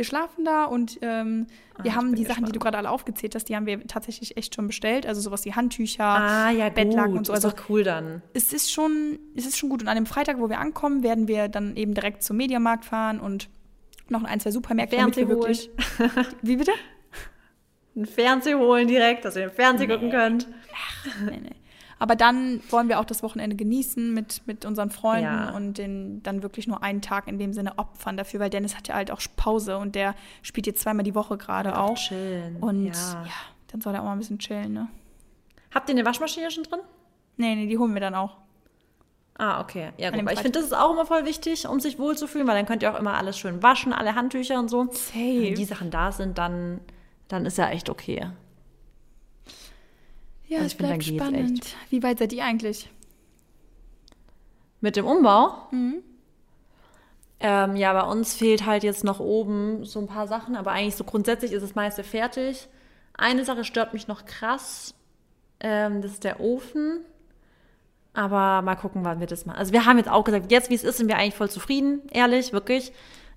Wir 0.01 0.05
schlafen 0.07 0.45
da 0.47 0.65
und 0.65 0.99
ähm, 1.03 1.47
wir 1.47 1.79
Ah, 1.79 1.83
ich 1.85 1.95
haben 1.95 2.15
die 2.15 2.25
Sachen, 2.25 2.45
die 2.47 2.53
gespannt. 2.53 2.57
du 2.57 2.59
gerade 2.61 2.79
alle 2.79 2.91
aufgezählt 2.91 3.35
hast, 3.35 3.45
die 3.51 3.55
haben 3.57 3.67
wir 3.67 3.87
tatsächlich 3.87 4.37
echt 4.39 4.55
schon 4.55 4.67
bestellt, 4.67 5.05
also 5.07 5.21
sowas 5.21 5.45
wie 5.45 5.53
Handtücher, 5.53 6.05
Ah, 6.05 6.51
ja, 6.51 6.71
Bettlaken 6.71 7.19
und 7.19 7.27
so. 7.27 7.33
Ist 7.35 7.45
Also 7.45 7.51
doch 7.57 7.69
cool 7.69 7.85
dann. 7.85 8.23
es 8.33 8.53
ist 8.55 8.73
schon, 8.73 9.19
es 9.37 9.45
ist 9.47 9.59
schon 9.59 9.69
gut. 9.69 9.83
Und 9.83 9.89
an 9.89 9.97
dem 9.97 10.07
Freitag, 10.07 10.39
wo 10.41 10.49
wir 10.49 10.59
ankommen, 10.59 11.03
werden 11.03 11.29
wir 11.29 11.49
dann 11.49 11.77
eben 11.77 11.93
direkt 11.95 12.23
zum 12.23 12.39
Mediamarkt 12.39 12.85
fahren 12.87 13.21
und 13.21 13.49
noch 14.09 14.21
in 14.23 14.27
ein, 14.27 14.41
zwei 14.41 14.51
Supermärkte, 14.51 14.97
damit 14.97 15.17
wir 15.17 15.29
wirklich. 15.29 15.71
Wie 16.43 16.57
bitte? 16.57 16.73
Einen 17.95 18.07
Fernseher 18.07 18.59
holen 18.59 18.89
direkt, 18.89 19.25
dass 19.25 19.37
ihr 19.37 19.43
den 19.49 19.51
Fernseher 19.55 19.89
gucken 19.89 20.11
könnt. 20.11 20.49
Nee, 21.27 21.41
nee. 21.43 21.51
Aber 22.01 22.17
dann 22.17 22.61
wollen 22.71 22.89
wir 22.89 22.99
auch 22.99 23.05
das 23.05 23.23
Wochenende 23.23 23.55
genießen 23.55 24.13
mit, 24.13 24.47
mit 24.47 24.65
unseren 24.65 24.91
Freunden 24.91 25.25
Ja. 25.25 25.51
und 25.51 25.77
den, 25.77 26.23
dann 26.23 26.43
wirklich 26.43 26.67
nur 26.67 26.83
einen 26.83 27.03
Tag 27.03 27.29
in 27.29 27.39
dem 27.39 27.53
Sinne 27.53 27.79
opfern 27.79 28.17
dafür, 28.17 28.41
weil 28.41 28.49
Dennis 28.49 28.75
hat 28.75 28.89
ja 28.89 28.95
halt 28.95 29.11
auch 29.11 29.21
Pause 29.37 29.77
und 29.77 29.95
der 29.95 30.15
spielt 30.41 30.67
jetzt 30.67 30.81
zweimal 30.81 31.05
die 31.05 31.15
Woche 31.15 31.37
gerade 31.37 31.79
auch. 31.79 31.97
Chillen. 31.97 32.57
Und 32.57 32.87
ja. 32.87 32.93
ja. 32.93 33.31
dann 33.69 33.83
soll 33.83 33.95
er 33.95 34.01
auch 34.01 34.07
mal 34.07 34.13
ein 34.13 34.19
bisschen 34.19 34.39
chillen, 34.39 34.73
ne? 34.73 34.89
Habt 35.75 35.91
ihr 35.91 35.95
eine 35.95 36.05
Waschmaschine 36.07 36.51
schon 36.51 36.65
drin? 36.65 36.81
Nee, 37.37 37.55
nee, 37.55 37.67
die 37.67 37.77
holen 37.77 37.93
wir 37.93 38.01
dann 38.01 38.15
auch. 38.15 38.39
Ah, 39.37 39.61
okay. 39.61 39.91
Ja, 39.99 40.11
gut. 40.11 40.21
Aber 40.21 40.33
ich 40.33 40.41
finde, 40.41 40.59
das 40.59 40.67
ist 40.69 40.75
auch 40.75 40.93
immer 40.93 41.05
voll 41.05 41.27
wichtig, 41.27 41.69
um 41.69 41.81
sich 41.81 41.99
wohlzufühlen, 41.99 42.47
weil 42.47 42.57
dann 42.57 42.67
könnt 42.67 42.83
ihr 42.83 42.95
auch 42.95 42.99
immer 42.99 43.15
alles 43.15 43.39
schön 43.39 43.63
waschen, 43.63 43.93
alle 43.93 44.15
Handtücher 44.15 44.59
und 44.59 44.69
so. 44.69 44.85
Safe. 44.91 45.43
Wenn 45.43 45.55
die 45.55 45.65
Sachen 45.67 45.91
da 45.91 46.13
sind, 46.13 46.39
dann, 46.39 46.81
dann 47.29 47.45
ist 47.45 47.59
ja 47.59 47.69
echt 47.69 47.91
okay. 47.91 48.31
Ja, 50.51 50.59
Also 50.59 50.67
es 50.67 50.75
bleibt 50.75 51.05
geht's 51.05 51.07
spannend. 51.07 51.77
Wie 51.91 52.03
weit 52.03 52.19
seid 52.19 52.33
ihr 52.33 52.45
eigentlich? 52.45 52.91
Mit 54.81 54.97
dem 54.97 55.07
Umbau? 55.07 55.69
Mhm. 55.71 56.03
Ähm, 57.39 57.77
ja, 57.77 57.93
bei 57.93 58.03
uns 58.11 58.35
fehlt 58.35 58.67
halt 58.67 58.83
jetzt 58.83 59.05
noch 59.05 59.21
oben 59.21 59.85
so 59.85 60.01
ein 60.01 60.09
paar 60.09 60.27
Sachen, 60.27 60.57
aber 60.57 60.73
eigentlich 60.73 60.97
so 60.97 61.05
grundsätzlich 61.05 61.53
ist 61.53 61.63
das 61.63 61.77
meiste 61.77 62.03
fertig. 62.03 62.69
Eine 63.15 63.45
Sache 63.45 63.63
stört 63.63 63.93
mich 63.93 64.09
noch 64.09 64.25
krass, 64.25 64.95
ähm, 65.61 66.03
das 66.03 66.13
ist 66.13 66.25
der 66.25 66.41
Ofen. 66.41 67.05
Aber 68.13 68.61
mal 68.63 68.75
gucken, 68.75 69.05
wann 69.05 69.21
wir 69.21 69.29
das 69.29 69.47
machen. 69.47 69.59
Also 69.59 69.73
wir 69.73 69.87
haben 69.87 69.99
jetzt 69.99 70.11
auch 70.11 70.25
gesagt, 70.25 70.51
jetzt 70.51 70.69
wie 70.69 70.75
es 70.75 70.83
ist, 70.83 70.97
sind 70.97 71.07
wir 71.07 71.17
eigentlich 71.17 71.37
voll 71.37 71.49
zufrieden, 71.49 72.03
ehrlich, 72.11 72.53
wirklich. 72.53 72.93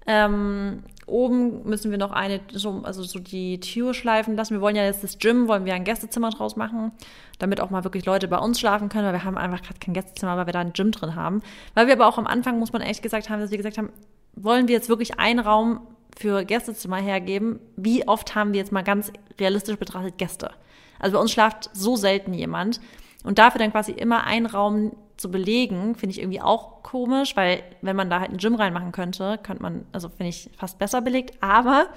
Ähm, 0.06 0.84
oben 1.06 1.68
müssen 1.68 1.92
wir 1.92 1.98
noch 1.98 2.12
eine, 2.12 2.42
so, 2.52 2.82
also 2.84 3.04
so 3.04 3.20
die 3.20 3.60
Tür 3.60 3.94
schleifen 3.94 4.36
lassen. 4.36 4.54
Wir 4.54 4.62
wollen 4.62 4.76
ja 4.76 4.84
jetzt 4.84 5.04
das 5.04 5.18
Gym, 5.18 5.48
wollen 5.48 5.66
wir 5.66 5.74
ein 5.74 5.84
Gästezimmer 5.84 6.30
draus 6.30 6.56
machen, 6.56 6.92
damit 7.39 7.62
auch 7.62 7.70
mal 7.70 7.84
wirklich 7.84 8.06
Leute 8.06 8.28
bei 8.28 8.38
uns 8.38 8.60
schlafen 8.60 8.89
können, 8.89 9.06
weil 9.06 9.13
wir 9.13 9.24
haben 9.24 9.38
einfach 9.38 9.62
gerade 9.62 9.80
kein 9.80 9.94
Gästezimmer, 9.94 10.38
weil 10.38 10.46
wir 10.46 10.54
da 10.54 10.60
ein 10.60 10.74
Gym 10.74 10.92
drin 10.92 11.16
haben. 11.16 11.42
Weil 11.74 11.88
wir 11.88 11.94
aber 11.94 12.08
auch 12.08 12.18
am 12.18 12.28
Anfang, 12.28 12.60
muss 12.60 12.74
man 12.74 12.82
echt 12.82 13.04
gesagt 13.04 13.30
haben, 13.30 13.39
dass 13.39 13.52
wir 13.52 13.58
gesagt 13.58 13.78
haben, 13.78 13.89
wollen 14.36 14.68
wir 14.68 14.76
jetzt 14.76 14.89
wirklich 14.89 15.20
einen 15.20 15.39
Raum 15.39 15.82
für 16.18 16.46
Gästezimmer 16.46 16.98
hergeben? 16.98 17.60
Wie 17.76 18.08
oft 18.08 18.36
haben 18.36 18.54
wir 18.54 18.60
jetzt 18.60 18.72
mal 18.72 18.84
ganz 18.84 19.12
realistisch 19.39 19.78
betrachtet 19.78 20.18
Gäste? 20.18 20.52
Also 21.00 21.18
bei 21.18 21.22
uns 21.22 21.32
schlaft 21.32 21.70
so 21.74 21.96
selten 21.96 22.34
jemand. 22.34 22.80
Und 23.24 23.39
dafür 23.39 23.60
dann 23.60 23.72
quasi 23.72 23.92
immer 23.92 24.26
einen 24.26 24.46
Raum 24.46 24.96
zu 25.17 25.30
belegen, 25.30 25.95
finde 25.95 26.12
ich 26.12 26.21
irgendwie 26.21 26.41
auch 26.41 26.84
komisch, 26.84 27.36
weil 27.36 27.63
wenn 27.82 27.95
man 27.95 28.10
da 28.10 28.19
halt 28.19 28.32
ein 28.32 28.38
Gym 28.38 28.56
reinmachen 28.56 28.91
könnte, 28.91 29.39
könnte 29.43 29.62
man, 29.62 29.86
also 29.91 30.10
finde 30.10 30.30
ich 30.30 30.49
fast 30.58 30.80
besser 30.80 31.02
belegt. 31.02 31.38
Aber 31.41 31.88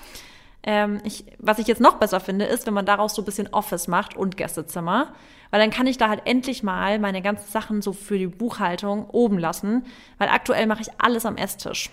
ähm, 0.62 1.00
ich, 1.04 1.24
was 1.38 1.58
ich 1.58 1.66
jetzt 1.66 1.80
noch 1.80 1.98
besser 1.98 2.20
finde, 2.20 2.44
ist, 2.44 2.66
wenn 2.66 2.74
man 2.74 2.86
daraus 2.86 3.14
so 3.14 3.22
ein 3.22 3.24
bisschen 3.24 3.52
Office 3.52 3.88
macht 3.88 4.16
und 4.16 4.36
Gästezimmer. 4.36 5.14
Weil 5.50 5.60
dann 5.60 5.70
kann 5.70 5.86
ich 5.86 5.96
da 5.96 6.08
halt 6.08 6.22
endlich 6.24 6.62
mal 6.62 6.98
meine 6.98 7.22
ganzen 7.22 7.50
Sachen 7.50 7.82
so 7.82 7.92
für 7.92 8.18
die 8.18 8.26
Buchhaltung 8.26 9.08
oben 9.10 9.38
lassen. 9.38 9.84
Weil 10.18 10.28
aktuell 10.28 10.66
mache 10.66 10.82
ich 10.82 10.88
alles 10.98 11.24
am 11.24 11.36
Esstisch. 11.36 11.90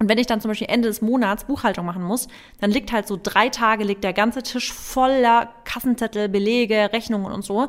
Und 0.00 0.08
wenn 0.08 0.18
ich 0.18 0.26
dann 0.26 0.40
zum 0.40 0.50
Beispiel 0.50 0.68
Ende 0.68 0.88
des 0.88 1.02
Monats 1.02 1.44
Buchhaltung 1.44 1.86
machen 1.86 2.02
muss, 2.02 2.26
dann 2.60 2.70
liegt 2.70 2.92
halt 2.92 3.06
so 3.06 3.18
drei 3.22 3.48
Tage 3.48 3.84
liegt 3.84 4.02
der 4.02 4.12
ganze 4.12 4.42
Tisch 4.42 4.72
voller 4.72 5.50
Kassenzettel, 5.64 6.28
Belege, 6.28 6.90
Rechnungen 6.92 7.32
und 7.32 7.44
so, 7.44 7.68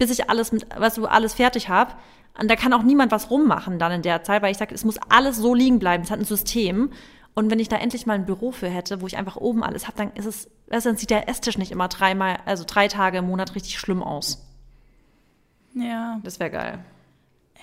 bis 0.00 0.10
ich 0.10 0.30
alles 0.30 0.50
mit, 0.50 0.66
was 0.76 0.94
du 0.94 1.04
alles 1.04 1.34
fertig 1.34 1.68
habe. 1.68 1.92
Und 2.38 2.50
da 2.50 2.56
kann 2.56 2.72
auch 2.72 2.82
niemand 2.82 3.12
was 3.12 3.30
rummachen 3.30 3.78
dann 3.78 3.92
in 3.92 4.02
der 4.02 4.24
Zeit, 4.24 4.40
weil 4.40 4.50
ich 4.50 4.56
sage, 4.56 4.74
es 4.74 4.82
muss 4.82 4.98
alles 5.10 5.36
so 5.36 5.54
liegen 5.54 5.78
bleiben. 5.78 6.02
Es 6.02 6.10
hat 6.10 6.18
ein 6.18 6.24
System. 6.24 6.90
Und 7.34 7.50
wenn 7.50 7.58
ich 7.58 7.68
da 7.68 7.76
endlich 7.76 8.06
mal 8.06 8.14
ein 8.14 8.24
Büro 8.24 8.50
für 8.50 8.70
hätte, 8.70 9.02
wo 9.02 9.06
ich 9.06 9.18
einfach 9.18 9.36
oben 9.36 9.62
alles 9.62 9.86
habe, 9.86 9.98
dann 9.98 10.12
ist 10.14 10.24
es, 10.24 10.48
weißt 10.68 10.86
du, 10.86 10.90
dann 10.90 10.96
sieht 10.96 11.10
der 11.10 11.28
Esstisch 11.28 11.58
nicht 11.58 11.70
immer 11.70 11.88
dreimal, 11.88 12.38
also 12.46 12.64
drei 12.66 12.88
Tage 12.88 13.18
im 13.18 13.26
Monat 13.26 13.54
richtig 13.54 13.78
schlimm 13.78 14.02
aus. 14.02 14.42
Ja. 15.74 16.18
Das 16.24 16.40
wäre 16.40 16.50
geil. 16.50 16.78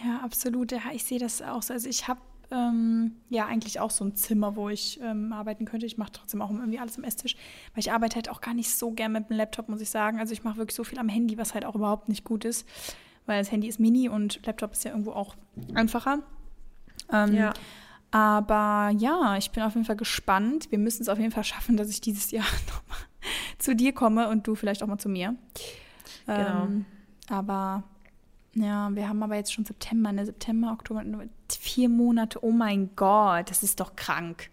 Ja, 0.05 0.19
absolut. 0.23 0.71
Ja, 0.71 0.79
ich 0.93 1.05
sehe 1.05 1.19
das 1.19 1.41
auch 1.41 1.63
so. 1.63 1.73
Also 1.73 1.89
ich 1.89 2.07
habe 2.07 2.19
ähm, 2.51 3.11
ja 3.29 3.45
eigentlich 3.45 3.79
auch 3.79 3.91
so 3.91 4.05
ein 4.05 4.15
Zimmer, 4.15 4.55
wo 4.55 4.69
ich 4.69 4.99
ähm, 5.01 5.33
arbeiten 5.33 5.65
könnte. 5.65 5.85
Ich 5.85 5.97
mache 5.97 6.11
trotzdem 6.13 6.41
auch 6.41 6.49
irgendwie 6.51 6.79
alles 6.79 6.97
am 6.97 7.03
Esstisch, 7.03 7.35
weil 7.73 7.79
ich 7.79 7.91
arbeite 7.91 8.15
halt 8.15 8.29
auch 8.29 8.41
gar 8.41 8.53
nicht 8.53 8.69
so 8.69 8.91
gern 8.91 9.11
mit 9.11 9.29
dem 9.29 9.37
Laptop, 9.37 9.69
muss 9.69 9.81
ich 9.81 9.89
sagen. 9.89 10.19
Also 10.19 10.33
ich 10.33 10.43
mache 10.43 10.57
wirklich 10.57 10.75
so 10.75 10.83
viel 10.83 10.99
am 10.99 11.09
Handy, 11.09 11.37
was 11.37 11.53
halt 11.53 11.65
auch 11.65 11.75
überhaupt 11.75 12.09
nicht 12.09 12.23
gut 12.23 12.45
ist, 12.45 12.67
weil 13.25 13.39
das 13.39 13.51
Handy 13.51 13.67
ist 13.67 13.79
mini 13.79 14.09
und 14.09 14.45
Laptop 14.45 14.71
ist 14.71 14.83
ja 14.85 14.91
irgendwo 14.91 15.11
auch 15.11 15.35
einfacher. 15.73 16.19
Ähm, 17.11 17.33
Ja. 17.33 17.53
Aber 18.09 18.91
ja, 18.97 19.35
ich 19.37 19.51
bin 19.51 19.63
auf 19.63 19.73
jeden 19.73 19.85
Fall 19.85 19.97
gespannt. 19.97 20.71
Wir 20.71 20.79
müssen 20.79 21.01
es 21.01 21.09
auf 21.09 21.19
jeden 21.19 21.31
Fall 21.31 21.43
schaffen, 21.43 21.75
dass 21.75 21.89
ich 21.89 21.99
dieses 21.99 22.31
Jahr 22.31 22.45
nochmal 22.67 22.99
zu 23.59 23.75
dir 23.75 23.91
komme 23.93 24.29
und 24.29 24.47
du 24.47 24.55
vielleicht 24.55 24.81
auch 24.81 24.87
mal 24.87 24.97
zu 24.97 25.09
mir. 25.09 25.35
Genau. 26.25 26.63
Ähm, 26.63 26.85
aber 27.29 27.83
ja, 28.59 28.89
wir 28.93 29.07
haben 29.07 29.21
aber 29.21 29.35
jetzt 29.35 29.53
schon 29.53 29.65
September, 29.65 30.11
ne? 30.11 30.25
September, 30.25 30.71
Oktober, 30.71 31.03
November, 31.03 31.33
vier 31.49 31.89
Monate. 31.89 32.43
Oh 32.43 32.51
mein 32.51 32.95
Gott, 32.95 33.49
das 33.49 33.63
ist 33.63 33.79
doch 33.79 33.95
krank. 33.95 34.49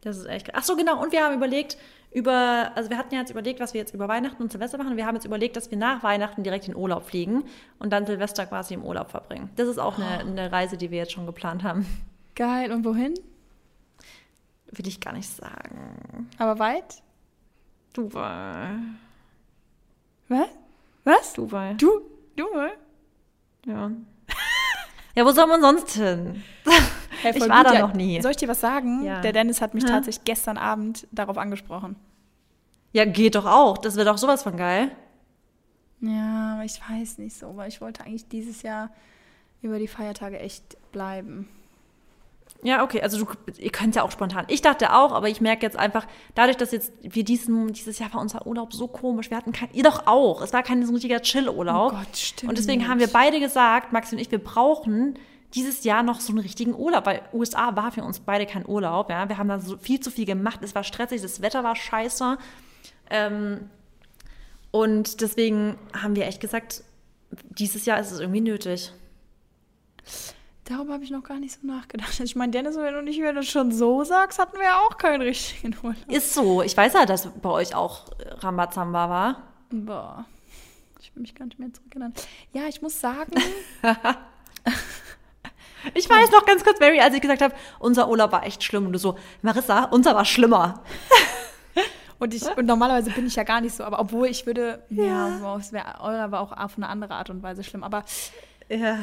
Das 0.00 0.16
ist 0.16 0.26
echt. 0.26 0.54
Ach 0.54 0.62
so, 0.62 0.76
genau. 0.76 1.02
Und 1.02 1.12
wir 1.12 1.24
haben 1.24 1.34
überlegt, 1.34 1.76
über, 2.12 2.72
also 2.74 2.90
wir 2.90 2.98
hatten 2.98 3.14
ja 3.14 3.20
jetzt 3.20 3.30
überlegt, 3.30 3.60
was 3.60 3.74
wir 3.74 3.80
jetzt 3.80 3.94
über 3.94 4.08
Weihnachten 4.08 4.42
und 4.42 4.50
Silvester 4.50 4.78
machen. 4.78 4.96
Wir 4.96 5.06
haben 5.06 5.14
jetzt 5.14 5.24
überlegt, 5.24 5.56
dass 5.56 5.70
wir 5.70 5.78
nach 5.78 6.02
Weihnachten 6.02 6.42
direkt 6.42 6.66
in 6.66 6.74
Urlaub 6.74 7.04
fliegen 7.04 7.44
und 7.78 7.92
dann 7.92 8.06
Silvester 8.06 8.46
quasi 8.46 8.74
im 8.74 8.84
Urlaub 8.84 9.10
verbringen. 9.10 9.50
Das 9.56 9.68
ist 9.68 9.78
auch 9.78 9.98
eine, 9.98 10.20
eine 10.20 10.50
Reise, 10.50 10.76
die 10.76 10.90
wir 10.90 10.98
jetzt 10.98 11.12
schon 11.12 11.26
geplant 11.26 11.62
haben. 11.62 11.86
Geil. 12.34 12.72
Und 12.72 12.84
wohin? 12.84 13.14
Will 14.70 14.88
ich 14.88 15.00
gar 15.00 15.12
nicht 15.12 15.28
sagen. 15.28 16.28
Aber 16.38 16.58
weit? 16.58 17.02
Dubai. 17.92 18.70
Was? 20.28 20.48
Was? 21.04 21.32
Dubai. 21.34 21.74
Du? 21.74 22.00
Du? 22.34 22.46
Ja. 23.66 23.90
Ja, 25.14 25.24
wo 25.24 25.30
soll 25.32 25.46
man 25.46 25.60
sonst 25.60 25.90
hin? 25.92 26.42
Hey, 27.22 27.32
Ich 27.34 27.48
war 27.48 27.62
gut, 27.62 27.72
da 27.72 27.74
ja. 27.74 27.80
noch 27.86 27.94
nie. 27.94 28.20
Soll 28.20 28.32
ich 28.32 28.36
dir 28.36 28.48
was 28.48 28.60
sagen? 28.60 29.02
Ja. 29.02 29.20
Der 29.22 29.32
Dennis 29.32 29.60
hat 29.62 29.72
mich 29.74 29.84
Hä? 29.84 29.88
tatsächlich 29.88 30.24
gestern 30.24 30.58
Abend 30.58 31.06
darauf 31.10 31.38
angesprochen. 31.38 31.96
Ja, 32.92 33.04
geht 33.06 33.34
doch 33.34 33.46
auch. 33.46 33.78
Das 33.78 33.96
wird 33.96 34.06
doch 34.06 34.18
sowas 34.18 34.42
von 34.42 34.56
geil. 34.56 34.90
Ja, 36.00 36.54
aber 36.54 36.64
ich 36.64 36.78
weiß 36.88 37.18
nicht 37.18 37.36
so, 37.36 37.56
weil 37.56 37.68
ich 37.68 37.80
wollte 37.80 38.04
eigentlich 38.04 38.28
dieses 38.28 38.62
Jahr 38.62 38.90
über 39.62 39.78
die 39.78 39.88
Feiertage 39.88 40.38
echt 40.38 40.76
bleiben. 40.92 41.48
Ja, 42.62 42.82
okay, 42.82 43.00
also 43.02 43.24
du, 43.24 43.26
ihr 43.58 43.70
könnt 43.70 43.94
ja 43.94 44.02
auch 44.02 44.10
spontan. 44.10 44.44
Ich 44.48 44.62
dachte 44.62 44.94
auch, 44.94 45.12
aber 45.12 45.28
ich 45.28 45.40
merke 45.40 45.64
jetzt 45.64 45.76
einfach, 45.76 46.06
dadurch, 46.34 46.56
dass 46.56 46.72
jetzt 46.72 46.92
wir 47.02 47.24
diesen, 47.24 47.72
dieses 47.72 47.98
Jahr 47.98 48.12
war 48.14 48.20
unser 48.20 48.46
Urlaub 48.46 48.72
so 48.72 48.88
komisch, 48.88 49.30
wir 49.30 49.36
hatten 49.36 49.52
kein, 49.52 49.68
ihr 49.72 49.82
doch 49.82 50.06
auch, 50.06 50.42
es 50.42 50.52
war 50.52 50.62
kein 50.62 50.84
so 50.84 50.92
richtiger 50.92 51.20
Chill-Urlaub. 51.20 51.92
Oh 51.92 51.96
Gott, 51.96 52.16
stimmt. 52.16 52.50
Und 52.50 52.58
deswegen 52.58 52.88
haben 52.88 52.98
wir 52.98 53.08
beide 53.08 53.40
gesagt, 53.40 53.92
Maxi 53.92 54.14
und 54.14 54.20
ich, 54.20 54.30
wir 54.30 54.42
brauchen 54.42 55.18
dieses 55.54 55.84
Jahr 55.84 56.02
noch 56.02 56.20
so 56.20 56.32
einen 56.32 56.40
richtigen 56.40 56.74
Urlaub, 56.74 57.06
weil 57.06 57.22
USA 57.32 57.76
war 57.76 57.92
für 57.92 58.02
uns 58.02 58.20
beide 58.20 58.46
kein 58.46 58.66
Urlaub, 58.66 59.10
ja. 59.10 59.28
Wir 59.28 59.38
haben 59.38 59.48
da 59.48 59.60
so 59.60 59.76
viel 59.76 60.00
zu 60.00 60.10
viel 60.10 60.26
gemacht, 60.26 60.60
es 60.62 60.74
war 60.74 60.84
stressig, 60.84 61.22
das 61.22 61.42
Wetter 61.42 61.62
war 61.62 61.76
scheiße. 61.76 62.36
Ähm, 63.10 63.70
und 64.70 65.20
deswegen 65.20 65.78
haben 65.94 66.16
wir 66.16 66.26
echt 66.26 66.40
gesagt, 66.40 66.82
dieses 67.30 67.86
Jahr 67.86 68.00
ist 68.00 68.10
es 68.10 68.20
irgendwie 68.20 68.40
nötig. 68.40 68.92
Darüber 70.68 70.94
habe 70.94 71.04
ich 71.04 71.10
noch 71.10 71.22
gar 71.22 71.38
nicht 71.38 71.60
so 71.60 71.66
nachgedacht. 71.66 72.18
Ich 72.18 72.34
meine, 72.34 72.50
Dennis, 72.50 72.76
wenn 72.76 72.92
du 72.92 73.00
nicht 73.00 73.20
mehr 73.20 73.32
das 73.32 73.46
schon 73.46 73.70
so 73.70 74.02
sagst, 74.02 74.38
hatten 74.40 74.56
wir 74.56 74.64
ja 74.64 74.78
auch 74.80 74.98
keinen 74.98 75.22
richtigen 75.22 75.76
Urlaub. 75.82 76.10
Ist 76.10 76.34
so. 76.34 76.60
Ich 76.62 76.76
weiß 76.76 76.94
ja, 76.94 77.06
dass 77.06 77.28
bei 77.40 77.50
euch 77.50 77.74
auch 77.74 78.06
Rambazamba 78.40 79.08
war. 79.08 79.42
Boah. 79.70 80.24
Ich 81.00 81.14
will 81.14 81.22
mich 81.22 81.36
gar 81.36 81.44
nicht 81.44 81.60
mehr 81.60 81.72
zurückerinnern. 81.72 82.12
Ja, 82.52 82.62
ich 82.68 82.82
muss 82.82 83.00
sagen, 83.00 83.32
Ich 85.94 86.08
weiß 86.10 86.30
noch 86.32 86.44
ganz 86.44 86.64
kurz, 86.64 86.80
Mary, 86.80 87.00
als 87.00 87.14
ich 87.14 87.20
gesagt 87.20 87.42
habe, 87.42 87.54
unser 87.78 88.08
Urlaub 88.08 88.32
war 88.32 88.44
echt 88.44 88.64
schlimm. 88.64 88.86
Und 88.86 88.92
du 88.92 88.98
so, 88.98 89.16
Marissa, 89.42 89.84
unser 89.84 90.14
war 90.14 90.24
schlimmer. 90.24 90.82
und, 92.18 92.34
ich, 92.34 92.44
und 92.56 92.66
normalerweise 92.66 93.10
bin 93.10 93.26
ich 93.26 93.36
ja 93.36 93.44
gar 93.44 93.60
nicht 93.60 93.76
so, 93.76 93.84
aber 93.84 94.00
obwohl 94.00 94.26
ich 94.26 94.46
würde, 94.46 94.82
ja, 94.90 95.38
wow, 95.40 95.58
es 95.60 95.72
wär, 95.72 96.00
eurer 96.00 96.32
war 96.32 96.40
auch 96.40 96.52
auf 96.52 96.76
eine 96.76 96.88
andere 96.88 97.14
Art 97.14 97.30
und 97.30 97.42
Weise 97.42 97.62
schlimm. 97.62 97.84
Aber 97.84 98.04
Ja. 98.68 98.98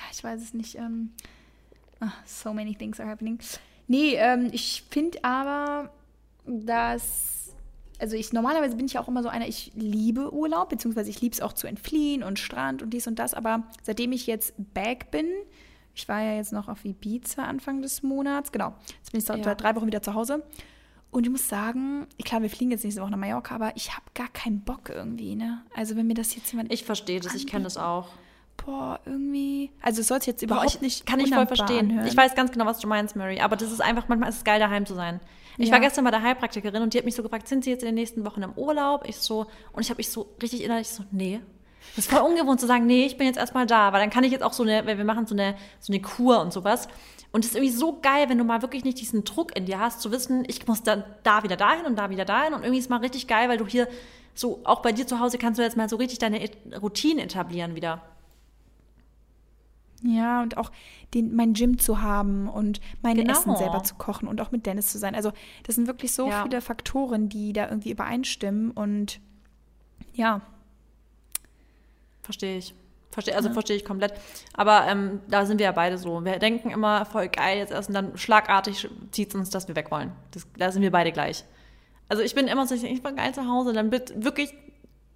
Ja, 0.00 0.04
ich 0.12 0.24
weiß 0.24 0.40
es 0.40 0.54
nicht. 0.54 0.76
Ähm, 0.76 1.10
ah, 2.00 2.12
so 2.24 2.52
many 2.54 2.74
things 2.74 2.98
are 3.00 3.08
happening. 3.08 3.38
Nee, 3.86 4.14
ähm, 4.14 4.48
ich 4.52 4.84
finde 4.90 5.22
aber, 5.24 5.90
dass. 6.46 7.36
Also 7.98 8.16
ich 8.16 8.32
normalerweise 8.32 8.76
bin 8.76 8.86
ich 8.86 8.98
auch 8.98 9.08
immer 9.08 9.22
so 9.22 9.28
einer, 9.28 9.46
ich 9.46 9.72
liebe 9.74 10.32
Urlaub, 10.32 10.70
beziehungsweise 10.70 11.10
ich 11.10 11.20
liebe 11.20 11.34
es 11.34 11.42
auch 11.42 11.52
zu 11.52 11.66
entfliehen 11.66 12.22
und 12.22 12.38
Strand 12.38 12.80
und 12.80 12.94
dies 12.94 13.06
und 13.06 13.18
das, 13.18 13.34
aber 13.34 13.64
seitdem 13.82 14.12
ich 14.12 14.26
jetzt 14.26 14.54
back 14.72 15.10
bin, 15.10 15.26
ich 15.94 16.08
war 16.08 16.22
ja 16.22 16.36
jetzt 16.36 16.50
noch 16.54 16.68
auf 16.68 16.82
Ibiza 16.86 17.44
Anfang 17.44 17.82
des 17.82 18.02
Monats, 18.02 18.52
genau, 18.52 18.72
jetzt 18.96 19.12
bin 19.12 19.18
ich 19.20 19.26
seit 19.26 19.44
Ja. 19.44 19.54
drei 19.54 19.76
Wochen 19.76 19.86
wieder 19.86 20.00
zu 20.00 20.14
Hause 20.14 20.42
und 21.10 21.24
ich 21.26 21.30
muss 21.30 21.46
sagen, 21.46 22.06
klar, 22.24 22.40
wir 22.40 22.48
fliegen 22.48 22.70
jetzt 22.70 22.84
nächste 22.84 23.02
Woche 23.02 23.10
nach 23.10 23.18
Mallorca, 23.18 23.54
aber 23.54 23.76
ich 23.76 23.92
habe 23.94 24.06
gar 24.14 24.28
keinen 24.28 24.62
Bock 24.62 24.88
irgendwie, 24.88 25.34
ne? 25.34 25.62
Also 25.74 25.94
wenn 25.94 26.06
mir 26.06 26.14
das 26.14 26.34
jetzt 26.34 26.50
jemand, 26.52 26.72
Ich 26.72 26.84
verstehe 26.84 27.20
das, 27.20 27.34
ich 27.34 27.46
kenne 27.46 27.64
das 27.64 27.76
auch. 27.76 28.08
Boah, 28.64 29.00
irgendwie, 29.06 29.70
also 29.82 30.00
es 30.00 30.08
soll 30.08 30.18
sich 30.20 30.28
jetzt 30.28 30.40
Boah, 30.40 30.54
überhaupt 30.56 30.74
ich, 30.74 30.80
nicht 30.80 31.06
kann 31.06 31.20
ich 31.20 31.32
voll 31.34 31.46
verstehen. 31.46 31.90
anhören. 31.90 32.06
Ich 32.06 32.16
weiß 32.16 32.34
ganz 32.34 32.52
genau, 32.52 32.66
was 32.66 32.78
du 32.78 32.86
meinst, 32.86 33.16
Mary. 33.16 33.40
Aber 33.40 33.56
das 33.56 33.70
ist 33.72 33.80
einfach, 33.80 34.08
manchmal 34.08 34.28
ist 34.30 34.36
es 34.36 34.44
geil, 34.44 34.60
daheim 34.60 34.86
zu 34.86 34.94
sein. 34.94 35.20
Ich 35.58 35.68
Ja. 35.68 35.72
war 35.74 35.80
gestern 35.80 36.04
bei 36.04 36.10
der 36.10 36.22
Heilpraktikerin 36.22 36.82
und 36.82 36.94
die 36.94 36.98
hat 36.98 37.04
mich 37.04 37.14
so 37.14 37.22
gefragt, 37.22 37.48
sind 37.48 37.64
Sie 37.64 37.70
jetzt 37.70 37.82
in 37.82 37.86
den 37.88 37.94
nächsten 37.96 38.24
Wochen 38.24 38.42
im 38.42 38.52
Urlaub? 38.52 39.04
Ich 39.06 39.16
so, 39.16 39.46
und 39.72 39.82
ich 39.82 39.90
habe 39.90 39.98
mich 39.98 40.08
so 40.10 40.28
richtig 40.42 40.62
innerlich 40.64 40.88
so, 40.88 41.02
nee. 41.10 41.40
Das 41.96 42.06
ist 42.06 42.10
voll 42.10 42.20
ungewohnt 42.20 42.60
zu 42.60 42.66
sagen, 42.66 42.86
nee, 42.86 43.04
ich 43.06 43.16
bin 43.16 43.26
jetzt 43.26 43.36
erstmal 43.38 43.66
da, 43.66 43.92
weil 43.92 44.00
dann 44.00 44.10
kann 44.10 44.22
ich 44.24 44.32
jetzt 44.32 44.42
auch 44.42 44.52
so 44.52 44.62
eine, 44.62 44.86
weil 44.86 44.96
wir 44.98 45.04
machen 45.04 45.26
so 45.26 45.34
eine, 45.34 45.56
so 45.80 45.92
eine 45.92 46.00
Kur 46.00 46.40
und 46.40 46.52
sowas. 46.52 46.88
Und 47.32 47.44
es 47.44 47.50
ist 47.52 47.56
irgendwie 47.56 47.72
so 47.74 47.98
geil, 48.00 48.28
wenn 48.28 48.38
du 48.38 48.44
mal 48.44 48.62
wirklich 48.62 48.84
nicht 48.84 49.00
diesen 49.00 49.24
Druck 49.24 49.56
in 49.56 49.64
dir 49.66 49.78
hast, 49.80 50.00
zu 50.00 50.10
wissen, 50.12 50.44
ich 50.48 50.66
muss 50.66 50.82
dann 50.82 51.04
da 51.22 51.42
wieder 51.42 51.56
dahin 51.56 51.86
und 51.86 51.96
da 51.96 52.10
wieder 52.10 52.24
dahin. 52.24 52.54
Und 52.54 52.60
irgendwie 52.62 52.78
ist 52.78 52.84
es 52.86 52.90
mal 52.90 52.98
richtig 53.00 53.26
geil, 53.26 53.48
weil 53.48 53.56
du 53.58 53.66
hier 53.66 53.88
so, 54.34 54.60
auch 54.64 54.80
bei 54.82 54.92
dir 54.92 55.06
zu 55.06 55.20
Hause 55.20 55.38
kannst 55.38 55.58
du 55.58 55.62
jetzt 55.62 55.76
mal 55.76 55.88
so 55.88 55.96
richtig 55.96 56.18
deine 56.18 56.42
Et- 56.42 56.56
Routine 56.80 57.22
etablieren 57.22 57.74
wieder. 57.74 58.02
Ja, 60.02 60.42
und 60.42 60.56
auch 60.56 60.70
den, 61.14 61.34
mein 61.36 61.52
Gym 61.52 61.78
zu 61.78 62.00
haben 62.00 62.48
und 62.48 62.80
mein 63.02 63.16
Genau. 63.16 63.32
Essen 63.32 63.54
selber 63.56 63.82
zu 63.82 63.94
kochen 63.96 64.28
und 64.28 64.40
auch 64.40 64.50
mit 64.50 64.64
Dennis 64.64 64.86
zu 64.86 64.98
sein. 64.98 65.14
Also 65.14 65.32
das 65.66 65.74
sind 65.74 65.86
wirklich 65.86 66.12
so 66.12 66.28
Ja. 66.28 66.42
viele 66.42 66.60
Faktoren, 66.62 67.28
die 67.28 67.52
da 67.52 67.68
irgendwie 67.68 67.90
übereinstimmen 67.90 68.70
und 68.70 69.20
ja, 70.14 70.40
Verstehe 72.22 72.58
ich. 72.58 72.74
Verstehe, 73.10 73.34
also 73.34 73.50
verstehe 73.50 73.74
ich 73.76 73.84
komplett. 73.84 74.12
Aber 74.54 74.86
ähm, 74.86 75.20
da 75.28 75.44
sind 75.44 75.58
wir 75.58 75.64
ja 75.64 75.72
beide 75.72 75.98
so. 75.98 76.24
Wir 76.24 76.38
denken 76.38 76.70
immer, 76.70 77.04
voll 77.06 77.28
geil 77.28 77.58
jetzt 77.58 77.72
erst 77.72 77.88
und 77.88 77.94
dann 77.94 78.16
schlagartig 78.16 78.88
zieht 79.10 79.30
es 79.30 79.34
uns, 79.34 79.50
dass 79.50 79.66
wir 79.66 79.74
weg 79.74 79.90
wollen. 79.90 80.12
Das, 80.30 80.46
da 80.56 80.70
sind 80.70 80.82
wir 80.82 80.92
beide 80.92 81.10
gleich. 81.10 81.44
Also 82.08 82.22
ich 82.22 82.36
bin 82.36 82.46
immer 82.46 82.66
so, 82.68 82.74
ich 82.76 83.02
bin 83.02 83.16
geil 83.16 83.34
zu 83.34 83.48
Hause, 83.48 83.72
dann 83.72 83.90
wird 83.90 84.22
wirklich 84.22 84.52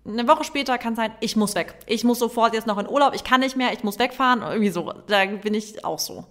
eine 0.07 0.29
Woche 0.29 0.45
später 0.45 0.77
kann 0.79 0.97
sein, 0.97 1.13
ich 1.21 1.37
muss 1.37 1.55
weg. 1.55 1.75
Ich 1.87 2.05
muss 2.05 2.19
sofort 2.19 2.55
jetzt 2.55 2.67
noch 2.67 2.79
in 2.79 2.89
Urlaub, 2.89 3.15
ich 3.15 3.25
kann 3.25 3.41
nicht 3.41 3.57
mehr, 3.57 3.73
ich 3.73 3.83
muss 3.85 3.99
wegfahren. 3.99 4.43
Irgendwie 4.43 4.71
so. 4.71 4.93
Da 5.07 5.25
bin 5.27 5.55
ich 5.55 5.85
auch 5.85 5.99
so. 5.99 6.25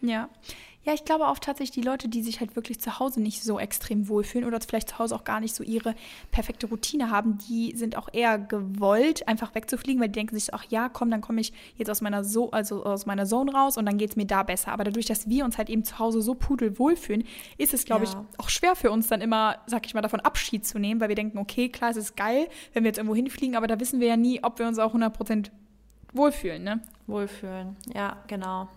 ja. 0.00 0.28
Ja, 0.84 0.92
ich 0.92 1.04
glaube 1.04 1.28
auch 1.28 1.38
tatsächlich 1.38 1.70
die 1.70 1.82
Leute, 1.88 2.08
die 2.08 2.22
sich 2.22 2.40
halt 2.40 2.56
wirklich 2.56 2.80
zu 2.80 2.98
Hause 2.98 3.20
nicht 3.22 3.44
so 3.44 3.60
extrem 3.60 4.08
wohlfühlen 4.08 4.46
oder 4.48 4.60
vielleicht 4.60 4.88
zu 4.88 4.98
Hause 4.98 5.14
auch 5.14 5.22
gar 5.22 5.38
nicht 5.38 5.54
so 5.54 5.62
ihre 5.62 5.94
perfekte 6.32 6.66
Routine 6.66 7.08
haben, 7.10 7.38
die 7.38 7.76
sind 7.76 7.96
auch 7.96 8.08
eher 8.12 8.36
gewollt, 8.38 9.28
einfach 9.28 9.54
wegzufliegen, 9.54 10.00
weil 10.00 10.08
die 10.08 10.18
denken 10.18 10.34
sich, 10.36 10.52
ach 10.52 10.64
ja, 10.70 10.88
komm, 10.88 11.10
dann 11.10 11.20
komme 11.20 11.40
ich 11.40 11.52
jetzt 11.76 11.88
aus 11.88 12.00
meiner 12.00 12.24
so 12.24 12.50
also 12.50 12.84
aus 12.84 13.06
meiner 13.06 13.26
Zone 13.26 13.52
raus 13.52 13.76
und 13.76 13.86
dann 13.86 13.96
geht 13.96 14.10
es 14.10 14.16
mir 14.16 14.26
da 14.26 14.42
besser. 14.42 14.72
Aber 14.72 14.82
dadurch, 14.82 15.06
dass 15.06 15.28
wir 15.28 15.44
uns 15.44 15.56
halt 15.56 15.70
eben 15.70 15.84
zu 15.84 16.00
Hause 16.00 16.20
so 16.20 16.34
pudelwohl 16.34 16.96
fühlen, 16.96 17.22
ist 17.58 17.74
es, 17.74 17.84
glaube 17.84 18.04
Ja. 18.04 18.10
ich, 18.10 18.40
auch 18.44 18.48
schwer 18.48 18.74
für 18.74 18.90
uns 18.90 19.06
dann 19.06 19.20
immer, 19.20 19.58
sag 19.66 19.86
ich 19.86 19.94
mal, 19.94 20.00
davon 20.02 20.18
Abschied 20.20 20.66
zu 20.66 20.80
nehmen, 20.80 21.00
weil 21.00 21.08
wir 21.08 21.16
denken, 21.16 21.38
okay, 21.38 21.68
klar, 21.68 21.90
es 21.90 21.96
ist 21.96 22.16
geil, 22.16 22.48
wenn 22.72 22.82
wir 22.82 22.88
jetzt 22.88 22.98
irgendwo 22.98 23.14
hinfliegen, 23.14 23.54
aber 23.56 23.68
da 23.68 23.78
wissen 23.78 24.00
wir 24.00 24.08
ja 24.08 24.16
nie, 24.16 24.42
ob 24.42 24.58
wir 24.58 24.66
uns 24.66 24.80
auch 24.80 24.94
100% 24.94 25.50
wohlfühlen, 26.12 26.64
ne? 26.64 26.80
Wohlfühlen. 27.06 27.76
Ja, 27.94 28.16
genau. 28.26 28.68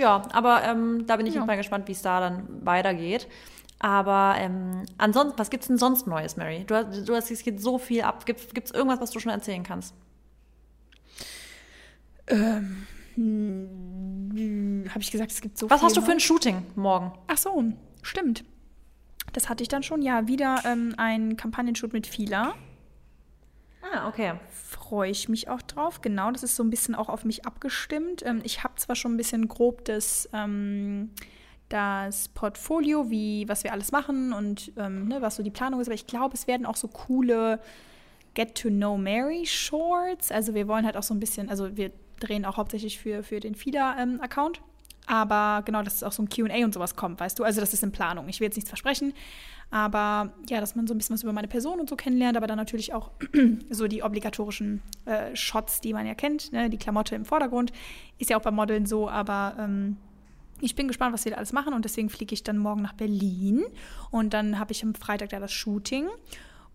Ja, 0.00 0.22
aber 0.32 0.64
ähm, 0.64 1.04
da 1.06 1.16
bin 1.16 1.26
ich 1.26 1.34
Ja. 1.34 1.44
mal 1.44 1.56
gespannt, 1.58 1.86
wie 1.88 1.92
es 1.92 2.00
da 2.00 2.20
dann 2.20 2.64
weitergeht. 2.64 3.28
Aber 3.78 4.34
ähm, 4.38 4.84
ansonsten, 4.98 5.38
was 5.38 5.50
gibt's 5.50 5.66
denn 5.66 5.76
sonst 5.78 6.06
Neues, 6.06 6.36
Mary? 6.36 6.64
Du, 6.66 6.74
hast- 6.74 7.06
du 7.06 7.14
hast, 7.14 7.30
es 7.30 7.42
geht 7.42 7.60
so 7.60 7.76
viel 7.78 8.02
ab. 8.02 8.24
Gibt 8.26 8.40
es 8.64 8.70
irgendwas, 8.70 9.00
was 9.00 9.10
du 9.10 9.20
schon 9.20 9.30
erzählen 9.32 9.62
kannst? 9.62 9.94
Habe 14.88 15.00
ich 15.00 15.10
gesagt, 15.10 15.32
es 15.32 15.40
gibt 15.40 15.58
so 15.58 15.68
Was 15.70 15.80
viel 15.80 15.86
hast 15.86 15.96
du 15.96 16.02
für 16.02 16.12
ein 16.12 16.20
Shooting 16.20 16.62
morgen? 16.76 17.12
Ach 17.26 17.36
so, 17.36 17.62
stimmt. 18.02 18.44
Das 19.32 19.48
hatte 19.48 19.62
ich 19.62 19.68
dann 19.68 19.82
schon. 19.82 20.02
Ja, 20.02 20.26
wieder 20.26 20.62
ähm, 20.64 20.94
ein 20.96 21.36
Kampagnenshoot 21.36 21.92
mit 21.92 22.06
Fila. 22.06 22.54
Ah, 24.00 24.08
okay. 24.08 24.32
Freue 24.50 25.10
ich 25.10 25.28
mich 25.28 25.48
auch 25.48 25.62
drauf. 25.62 26.00
Genau, 26.00 26.30
das 26.30 26.42
ist 26.42 26.56
so 26.56 26.62
ein 26.62 26.70
bisschen 26.70 26.94
auch 26.94 27.08
auf 27.08 27.24
mich 27.24 27.44
abgestimmt. 27.46 28.24
Ähm, 28.24 28.40
ich 28.44 28.64
habe 28.64 28.74
zwar 28.76 28.96
schon 28.96 29.14
ein 29.14 29.16
bisschen 29.16 29.46
grob 29.48 29.84
das, 29.84 30.28
ähm, 30.32 31.10
das 31.68 32.28
Portfolio, 32.28 33.10
wie 33.10 33.48
was 33.48 33.62
wir 33.64 33.72
alles 33.72 33.92
machen 33.92 34.32
und 34.32 34.72
ähm, 34.76 35.08
ne, 35.08 35.20
was 35.20 35.36
so 35.36 35.42
die 35.42 35.50
Planung 35.50 35.80
ist, 35.80 35.88
aber 35.88 35.94
ich 35.94 36.06
glaube, 36.06 36.34
es 36.34 36.46
werden 36.46 36.66
auch 36.66 36.76
so 36.76 36.88
coole 36.88 37.60
Get 38.34 38.54
to 38.56 38.68
Know 38.68 38.96
Mary 38.96 39.44
Shorts. 39.44 40.32
Also 40.32 40.54
wir 40.54 40.66
wollen 40.66 40.84
halt 40.86 40.96
auch 40.96 41.02
so 41.02 41.14
ein 41.14 41.20
bisschen, 41.20 41.50
also 41.50 41.76
wir 41.76 41.92
drehen 42.18 42.44
auch 42.44 42.56
hauptsächlich 42.56 42.98
für, 42.98 43.22
für 43.22 43.40
den 43.40 43.54
Fila-Account. 43.54 44.62
Aber 45.10 45.62
genau, 45.64 45.82
dass 45.82 45.96
es 45.96 46.02
auch 46.04 46.12
so 46.12 46.22
ein 46.22 46.28
QA 46.28 46.64
und 46.64 46.72
sowas 46.72 46.94
kommt, 46.94 47.18
weißt 47.18 47.36
du? 47.36 47.42
Also 47.42 47.60
das 47.60 47.74
ist 47.74 47.82
in 47.82 47.90
Planung. 47.90 48.28
Ich 48.28 48.38
will 48.38 48.46
jetzt 48.46 48.54
nichts 48.54 48.70
versprechen. 48.70 49.12
Aber 49.68 50.32
ja, 50.48 50.60
dass 50.60 50.76
man 50.76 50.86
so 50.86 50.94
ein 50.94 50.98
bisschen 50.98 51.14
was 51.14 51.24
über 51.24 51.32
meine 51.32 51.48
Person 51.48 51.80
und 51.80 51.88
so 51.88 51.96
kennenlernt, 51.96 52.36
aber 52.36 52.46
dann 52.46 52.56
natürlich 52.56 52.94
auch 52.94 53.10
so 53.70 53.88
die 53.88 54.04
obligatorischen 54.04 54.82
äh, 55.06 55.34
Shots, 55.34 55.80
die 55.80 55.92
man 55.94 56.06
ja 56.06 56.14
kennt. 56.14 56.52
Ne? 56.52 56.70
Die 56.70 56.76
Klamotte 56.76 57.16
im 57.16 57.24
Vordergrund 57.24 57.72
ist 58.18 58.30
ja 58.30 58.36
auch 58.36 58.42
bei 58.42 58.52
Modeln 58.52 58.86
so, 58.86 59.10
aber 59.10 59.56
ähm, 59.58 59.96
ich 60.60 60.76
bin 60.76 60.86
gespannt, 60.86 61.12
was 61.12 61.24
wir 61.24 61.32
da 61.32 61.38
alles 61.38 61.52
machen 61.52 61.74
und 61.74 61.84
deswegen 61.84 62.08
fliege 62.08 62.32
ich 62.32 62.44
dann 62.44 62.58
morgen 62.58 62.82
nach 62.82 62.92
Berlin 62.92 63.64
und 64.12 64.32
dann 64.32 64.60
habe 64.60 64.70
ich 64.70 64.84
am 64.84 64.94
Freitag 64.94 65.30
da 65.30 65.40
das 65.40 65.52
Shooting 65.52 66.06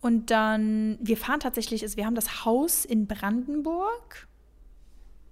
und 0.01 0.29
dann, 0.29 0.97
wir 0.99 1.15
fahren 1.15 1.39
tatsächlich, 1.39 1.83
also 1.83 1.95
wir 1.95 2.05
haben 2.05 2.15
das 2.15 2.43
Haus 2.43 2.83
in 2.83 3.07
Brandenburg. 3.07 4.27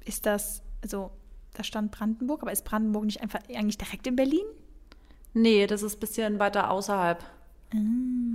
Ist 0.06 0.26
das, 0.26 0.64
also 0.82 1.12
da 1.54 1.64
stand 1.64 1.92
Brandenburg, 1.92 2.42
aber 2.42 2.52
ist 2.52 2.66
Brandenburg 2.66 3.06
nicht 3.06 3.22
einfach 3.22 3.40
eigentlich 3.50 3.78
direkt 3.78 4.08
in 4.08 4.16
Berlin? 4.16 4.46
Nee, 5.34 5.68
das 5.68 5.82
ist 5.82 5.96
ein 5.98 6.00
bisschen 6.00 6.40
weiter 6.40 6.70
außerhalb. 6.70 7.24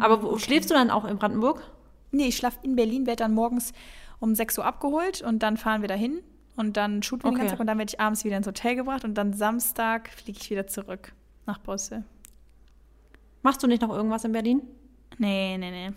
Aber 0.00 0.22
wo 0.22 0.36
schläfst 0.38 0.70
du 0.70 0.74
dann 0.74 0.90
auch 0.90 1.04
in 1.04 1.16
Brandenburg? 1.18 1.62
Nee, 2.10 2.26
ich 2.28 2.36
schlafe 2.36 2.58
in 2.62 2.74
Berlin, 2.74 3.06
werde 3.06 3.22
dann 3.22 3.34
morgens 3.34 3.72
um 4.18 4.34
6 4.34 4.58
Uhr 4.58 4.64
abgeholt 4.64 5.22
und 5.22 5.42
dann 5.44 5.56
fahren 5.56 5.80
wir 5.80 5.88
dahin 5.88 6.20
und 6.56 6.76
dann 6.76 7.02
shooten 7.02 7.24
wir 7.24 7.30
den 7.30 7.34
Okay. 7.34 7.38
ganzen 7.42 7.52
Tag 7.52 7.60
und 7.60 7.66
dann 7.68 7.78
werde 7.78 7.90
ich 7.92 8.00
abends 8.00 8.24
wieder 8.24 8.36
ins 8.36 8.46
Hotel 8.48 8.74
gebracht 8.74 9.04
und 9.04 9.14
dann 9.14 9.32
Samstag 9.32 10.08
fliege 10.08 10.38
ich 10.40 10.50
wieder 10.50 10.66
zurück 10.66 11.12
nach 11.46 11.60
Brüssel. 11.62 12.04
Machst 13.42 13.62
du 13.62 13.68
nicht 13.68 13.82
noch 13.82 13.90
irgendwas 13.90 14.24
in 14.24 14.32
Berlin? 14.32 14.62
Nee, 15.18 15.56
nee, 15.58 15.70
nee. 15.70 15.92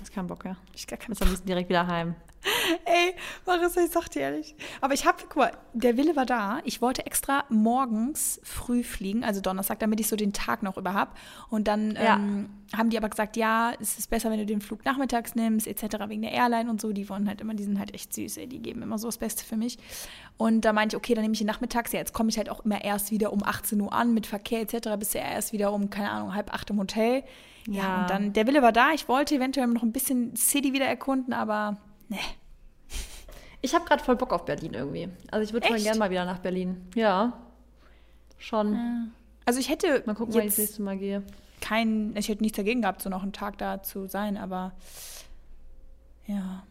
Hast 0.00 0.12
keinen 0.12 0.26
Bock, 0.26 0.44
ja. 0.44 0.56
Ich 0.74 0.86
gar 0.86 0.98
keinen 0.98 1.10
Bist 1.10 1.22
am 1.22 1.28
liebsten 1.28 1.46
direkt 1.46 1.68
wieder 1.70 1.86
heim. 1.86 2.14
Ey, 2.84 3.14
Marissa, 3.46 3.82
ich 3.84 3.90
sag 3.90 4.08
dir 4.08 4.22
ehrlich. 4.22 4.56
Aber 4.80 4.94
ich 4.94 5.06
habe, 5.06 5.18
guck 5.28 5.36
mal, 5.36 5.52
der 5.74 5.96
Wille 5.96 6.16
war 6.16 6.26
da. 6.26 6.60
Ich 6.64 6.82
wollte 6.82 7.06
extra 7.06 7.44
morgens 7.48 8.40
früh 8.42 8.82
fliegen, 8.82 9.22
also 9.22 9.40
Donnerstag, 9.40 9.78
damit 9.78 10.00
ich 10.00 10.08
so 10.08 10.16
den 10.16 10.32
Tag 10.32 10.62
noch 10.62 10.76
über 10.76 10.92
habe. 10.92 11.12
Und 11.50 11.68
dann 11.68 11.92
Ja. 11.94 12.16
ähm, 12.16 12.50
haben 12.76 12.90
die 12.90 12.96
aber 12.96 13.08
gesagt, 13.08 13.36
ja, 13.36 13.72
es 13.80 13.98
ist 13.98 14.10
besser, 14.10 14.30
wenn 14.30 14.38
du 14.38 14.46
den 14.46 14.60
Flug 14.60 14.84
nachmittags 14.84 15.34
nimmst, 15.34 15.66
etc. 15.68 16.08
wegen 16.08 16.22
der 16.22 16.32
Airline 16.32 16.68
und 16.70 16.80
so. 16.80 16.92
Die 16.92 17.08
wollen 17.08 17.28
halt 17.28 17.40
immer, 17.40 17.54
die 17.54 17.62
sind 17.64 17.78
halt 17.78 17.94
echt 17.94 18.12
süß, 18.12 18.38
ey. 18.38 18.48
Die 18.48 18.60
geben 18.60 18.82
immer 18.82 18.98
so 18.98 19.08
das 19.08 19.18
Beste 19.18 19.44
für 19.44 19.56
mich. 19.56 19.78
Und 20.36 20.64
da 20.64 20.72
meinte 20.72 20.96
ich, 20.96 20.98
okay, 20.98 21.14
dann 21.14 21.22
nehme 21.22 21.34
ich 21.34 21.38
den 21.38 21.46
nachmittags. 21.46 21.92
Ja, 21.92 22.00
jetzt 22.00 22.12
komme 22.12 22.28
ich 22.30 22.38
halt 22.38 22.48
auch 22.50 22.64
immer 22.64 22.82
erst 22.82 23.10
wieder 23.12 23.32
um 23.32 23.42
18 23.44 23.80
Uhr 23.80 23.92
an 23.92 24.14
mit 24.14 24.26
Verkehr 24.26 24.60
etc. 24.62 24.88
Bist 24.98 25.14
ja 25.14 25.20
erst 25.20 25.52
wieder 25.52 25.72
um, 25.72 25.90
keine 25.90 26.10
Ahnung, 26.10 26.34
halb 26.34 26.52
acht 26.52 26.70
im 26.70 26.78
Hotel. 26.78 27.22
Ja, 27.68 27.82
Ja. 27.82 28.00
und 28.00 28.10
dann, 28.10 28.32
der 28.32 28.46
Wille 28.48 28.62
war 28.62 28.72
da. 28.72 28.90
Ich 28.92 29.06
wollte 29.08 29.36
eventuell 29.36 29.68
noch 29.68 29.82
ein 29.84 29.92
bisschen 29.92 30.34
City 30.34 30.72
wieder 30.72 30.86
erkunden, 30.86 31.32
aber 31.32 31.76
ne. 32.12 32.18
Ich 33.64 33.74
habe 33.76 33.84
gerade 33.84 34.02
voll 34.02 34.16
Bock 34.16 34.32
auf 34.32 34.44
Berlin 34.44 34.74
irgendwie. 34.74 35.08
Also 35.30 35.44
ich 35.44 35.52
würde 35.52 35.68
schon 35.68 35.76
gerne 35.76 35.98
mal 35.98 36.10
wieder 36.10 36.24
nach 36.24 36.40
Berlin. 36.40 36.88
Ja. 36.96 37.32
Schon. 38.36 39.12
Also 39.44 39.60
ich 39.60 39.68
hätte 39.68 40.02
Mal 40.04 40.14
gucken, 40.14 40.34
wann 40.34 40.42
ich 40.42 40.48
das 40.48 40.58
nächste 40.58 40.82
Mal 40.82 40.98
gehe. 40.98 41.22
kein, 41.60 42.12
ich 42.16 42.28
hätte 42.28 42.42
nichts 42.42 42.56
dagegen 42.56 42.82
gehabt, 42.82 43.02
so 43.02 43.08
noch 43.08 43.22
einen 43.22 43.32
Tag 43.32 43.58
da 43.58 43.80
zu 43.82 44.06
sein, 44.08 44.36
aber 44.36 44.72
ja. 46.26 46.64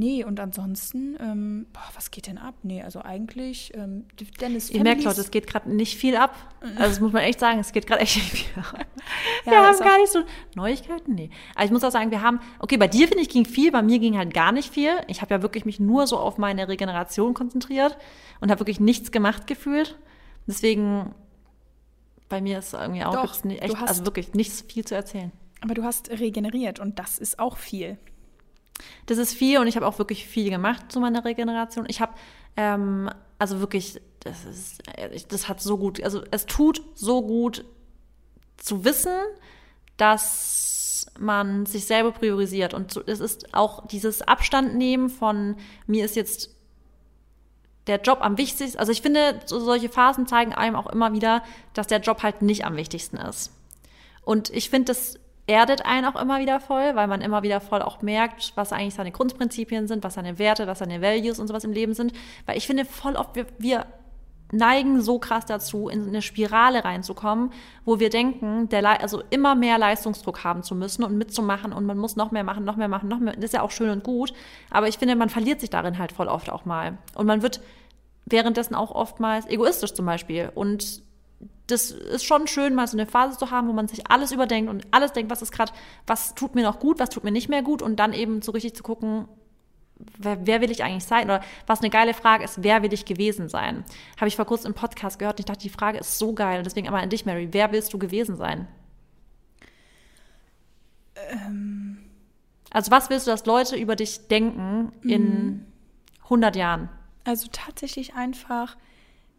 Nee, 0.00 0.22
und 0.22 0.38
ansonsten, 0.38 1.16
ähm, 1.18 1.66
boah, 1.72 1.82
was 1.96 2.12
geht 2.12 2.28
denn 2.28 2.38
ab? 2.38 2.54
Nee, 2.62 2.82
also 2.84 3.02
eigentlich, 3.02 3.72
ähm, 3.74 4.04
Dennis 4.40 4.70
Ihr 4.70 4.84
merkt, 4.84 5.02
Leute, 5.02 5.20
es 5.20 5.32
geht 5.32 5.48
gerade 5.48 5.68
nicht 5.74 5.96
viel 5.98 6.14
ab. 6.14 6.36
Also 6.60 6.78
das 6.90 7.00
muss 7.00 7.12
man 7.12 7.22
echt 7.22 7.40
sagen, 7.40 7.58
es 7.58 7.72
geht 7.72 7.88
gerade 7.88 8.02
echt 8.02 8.14
nicht 8.16 8.30
viel 8.30 8.62
ab. 8.62 8.86
Ja, 9.44 9.50
wir 9.52 9.58
haben 9.66 9.74
auch- 9.74 9.80
gar 9.80 9.98
nicht 9.98 10.12
so 10.12 10.20
Neuigkeiten, 10.54 11.14
nee. 11.16 11.30
Aber 11.56 11.64
ich 11.64 11.72
muss 11.72 11.82
auch 11.82 11.90
sagen, 11.90 12.12
wir 12.12 12.22
haben, 12.22 12.38
okay, 12.60 12.76
bei 12.76 12.86
dir 12.86 13.08
finde 13.08 13.22
ich 13.24 13.28
ging 13.28 13.44
viel, 13.44 13.72
bei 13.72 13.82
mir 13.82 13.98
ging 13.98 14.16
halt 14.16 14.32
gar 14.32 14.52
nicht 14.52 14.72
viel. 14.72 14.92
Ich 15.08 15.20
habe 15.20 15.34
ja 15.34 15.42
wirklich 15.42 15.64
mich 15.64 15.80
nur 15.80 16.06
so 16.06 16.16
auf 16.18 16.38
meine 16.38 16.68
Regeneration 16.68 17.34
konzentriert 17.34 17.98
und 18.40 18.50
habe 18.52 18.60
wirklich 18.60 18.78
nichts 18.78 19.10
gemacht 19.10 19.48
gefühlt. 19.48 19.98
Deswegen 20.46 21.12
bei 22.28 22.40
mir 22.40 22.58
ist 22.60 22.72
irgendwie 22.74 23.02
auch 23.04 23.14
Doch, 23.14 23.42
nicht 23.44 23.62
echt, 23.62 23.76
hast- 23.76 23.88
also 23.88 24.04
wirklich 24.06 24.32
nichts 24.34 24.60
viel 24.68 24.84
zu 24.84 24.94
erzählen. 24.94 25.32
Aber 25.60 25.74
du 25.74 25.82
hast 25.82 26.10
regeneriert 26.10 26.78
und 26.78 26.98
das 27.00 27.18
ist 27.18 27.38
auch 27.40 27.56
viel. 27.56 27.98
Das 29.06 29.18
ist 29.18 29.34
viel 29.34 29.58
und 29.58 29.66
ich 29.66 29.76
habe 29.76 29.86
auch 29.86 29.98
wirklich 29.98 30.26
viel 30.26 30.50
gemacht 30.50 30.90
zu 30.92 31.00
meiner 31.00 31.24
Regeneration. 31.24 31.86
Ich 31.88 32.00
habe 32.00 32.12
ähm, 32.56 33.10
also 33.38 33.60
wirklich, 33.60 34.00
das 34.20 34.44
ist, 34.44 34.82
das 35.32 35.48
hat 35.48 35.60
so 35.60 35.78
gut, 35.78 36.02
also 36.02 36.24
es 36.30 36.46
tut 36.46 36.82
so 36.94 37.22
gut 37.22 37.64
zu 38.56 38.84
wissen, 38.84 39.14
dass 39.96 41.06
man 41.18 41.66
sich 41.66 41.86
selber 41.86 42.10
priorisiert. 42.10 42.74
Und 42.74 42.96
es 43.06 43.20
ist 43.20 43.54
auch 43.54 43.86
dieses 43.86 44.22
Abstand 44.22 44.74
nehmen 44.74 45.08
von 45.08 45.56
mir 45.86 46.04
ist 46.04 46.16
jetzt 46.16 46.50
der 47.86 48.00
Job 48.00 48.18
am 48.20 48.36
wichtigsten. 48.36 48.78
Also 48.78 48.92
ich 48.92 49.02
finde, 49.02 49.40
so 49.46 49.60
solche 49.60 49.88
Phasen 49.88 50.26
zeigen 50.26 50.52
einem 50.52 50.74
auch 50.74 50.88
immer 50.88 51.12
wieder, 51.12 51.42
dass 51.74 51.86
der 51.86 52.00
Job 52.00 52.22
halt 52.22 52.42
nicht 52.42 52.64
am 52.64 52.76
wichtigsten 52.76 53.16
ist. 53.16 53.52
Und 54.22 54.50
ich 54.50 54.68
finde, 54.68 54.92
das 54.92 55.18
erdet 55.48 55.86
einen 55.86 56.04
auch 56.04 56.20
immer 56.20 56.38
wieder 56.40 56.60
voll, 56.60 56.94
weil 56.94 57.08
man 57.08 57.22
immer 57.22 57.42
wieder 57.42 57.60
voll 57.60 57.82
auch 57.82 58.02
merkt, 58.02 58.52
was 58.54 58.72
eigentlich 58.72 58.94
seine 58.94 59.10
Grundprinzipien 59.10 59.88
sind, 59.88 60.04
was 60.04 60.14
seine 60.14 60.38
Werte, 60.38 60.66
was 60.66 60.78
seine 60.78 61.00
Values 61.00 61.38
und 61.38 61.48
sowas 61.48 61.64
im 61.64 61.72
Leben 61.72 61.94
sind. 61.94 62.12
Weil 62.46 62.58
ich 62.58 62.66
finde, 62.66 62.84
voll 62.84 63.16
oft, 63.16 63.34
wir, 63.34 63.46
wir 63.58 63.86
neigen 64.52 65.00
so 65.00 65.18
krass 65.18 65.46
dazu, 65.46 65.88
in 65.88 66.06
eine 66.06 66.22
Spirale 66.22 66.84
reinzukommen, 66.84 67.50
wo 67.84 67.98
wir 67.98 68.10
denken, 68.10 68.68
der 68.68 69.00
also 69.00 69.22
immer 69.30 69.54
mehr 69.54 69.78
Leistungsdruck 69.78 70.44
haben 70.44 70.62
zu 70.62 70.74
müssen 70.74 71.02
und 71.02 71.16
mitzumachen 71.16 71.72
und 71.72 71.86
man 71.86 71.98
muss 71.98 72.16
noch 72.16 72.30
mehr 72.30 72.44
machen, 72.44 72.64
noch 72.64 72.76
mehr 72.76 72.88
machen, 72.88 73.08
noch 73.08 73.18
mehr. 73.18 73.34
Das 73.34 73.46
ist 73.46 73.54
ja 73.54 73.62
auch 73.62 73.70
schön 73.70 73.90
und 73.90 74.04
gut, 74.04 74.32
aber 74.70 74.88
ich 74.88 74.98
finde, 74.98 75.16
man 75.16 75.30
verliert 75.30 75.60
sich 75.60 75.70
darin 75.70 75.98
halt 75.98 76.12
voll 76.12 76.28
oft 76.28 76.50
auch 76.50 76.66
mal. 76.66 76.98
Und 77.14 77.26
man 77.26 77.42
wird 77.42 77.60
währenddessen 78.26 78.74
auch 78.74 78.90
oftmals 78.90 79.46
egoistisch 79.46 79.94
zum 79.94 80.04
Beispiel. 80.04 80.50
Und 80.54 81.02
das 81.68 81.90
ist 81.90 82.24
schon 82.24 82.46
schön, 82.46 82.74
mal 82.74 82.86
so 82.86 82.96
eine 82.96 83.06
Phase 83.06 83.38
zu 83.38 83.50
haben, 83.50 83.68
wo 83.68 83.72
man 83.72 83.88
sich 83.88 84.10
alles 84.10 84.32
überdenkt 84.32 84.70
und 84.70 84.86
alles 84.90 85.12
denkt, 85.12 85.30
was 85.30 85.42
ist 85.42 85.52
gerade, 85.52 85.72
was 86.06 86.34
tut 86.34 86.54
mir 86.54 86.62
noch 86.62 86.80
gut, 86.80 86.98
was 86.98 87.10
tut 87.10 87.24
mir 87.24 87.30
nicht 87.30 87.48
mehr 87.48 87.62
gut 87.62 87.82
und 87.82 87.96
dann 87.96 88.12
eben 88.14 88.42
so 88.42 88.52
richtig 88.52 88.74
zu 88.74 88.82
gucken, 88.82 89.28
wer, 90.18 90.46
wer, 90.46 90.60
will 90.62 90.70
ich 90.70 90.82
eigentlich 90.82 91.04
sein? 91.04 91.24
Oder 91.26 91.42
was 91.66 91.80
eine 91.80 91.90
geile 91.90 92.14
Frage 92.14 92.44
ist, 92.44 92.62
wer 92.62 92.82
will 92.82 92.92
ich 92.92 93.04
gewesen 93.04 93.48
sein? 93.48 93.84
Habe 94.16 94.28
ich 94.28 94.36
vor 94.36 94.46
kurzem 94.46 94.70
im 94.70 94.74
Podcast 94.74 95.18
gehört 95.18 95.36
und 95.36 95.40
ich 95.40 95.46
dachte, 95.46 95.62
die 95.62 95.68
Frage 95.68 95.98
ist 95.98 96.18
so 96.18 96.32
geil 96.32 96.58
und 96.58 96.64
deswegen 96.64 96.86
einmal 96.86 97.02
an 97.02 97.10
dich, 97.10 97.26
Mary, 97.26 97.48
wer 97.52 97.70
willst 97.70 97.92
du 97.92 97.98
gewesen 97.98 98.36
sein? 98.36 98.66
Ähm. 101.30 101.98
Also 102.70 102.90
was 102.90 103.10
willst 103.10 103.26
du, 103.26 103.30
dass 103.30 103.46
Leute 103.46 103.76
über 103.76 103.96
dich 103.96 104.28
denken 104.28 104.92
in 105.02 105.66
100 106.24 106.54
mhm. 106.54 106.58
Jahren? 106.58 106.88
Also 107.24 107.48
tatsächlich 107.50 108.14
einfach 108.14 108.76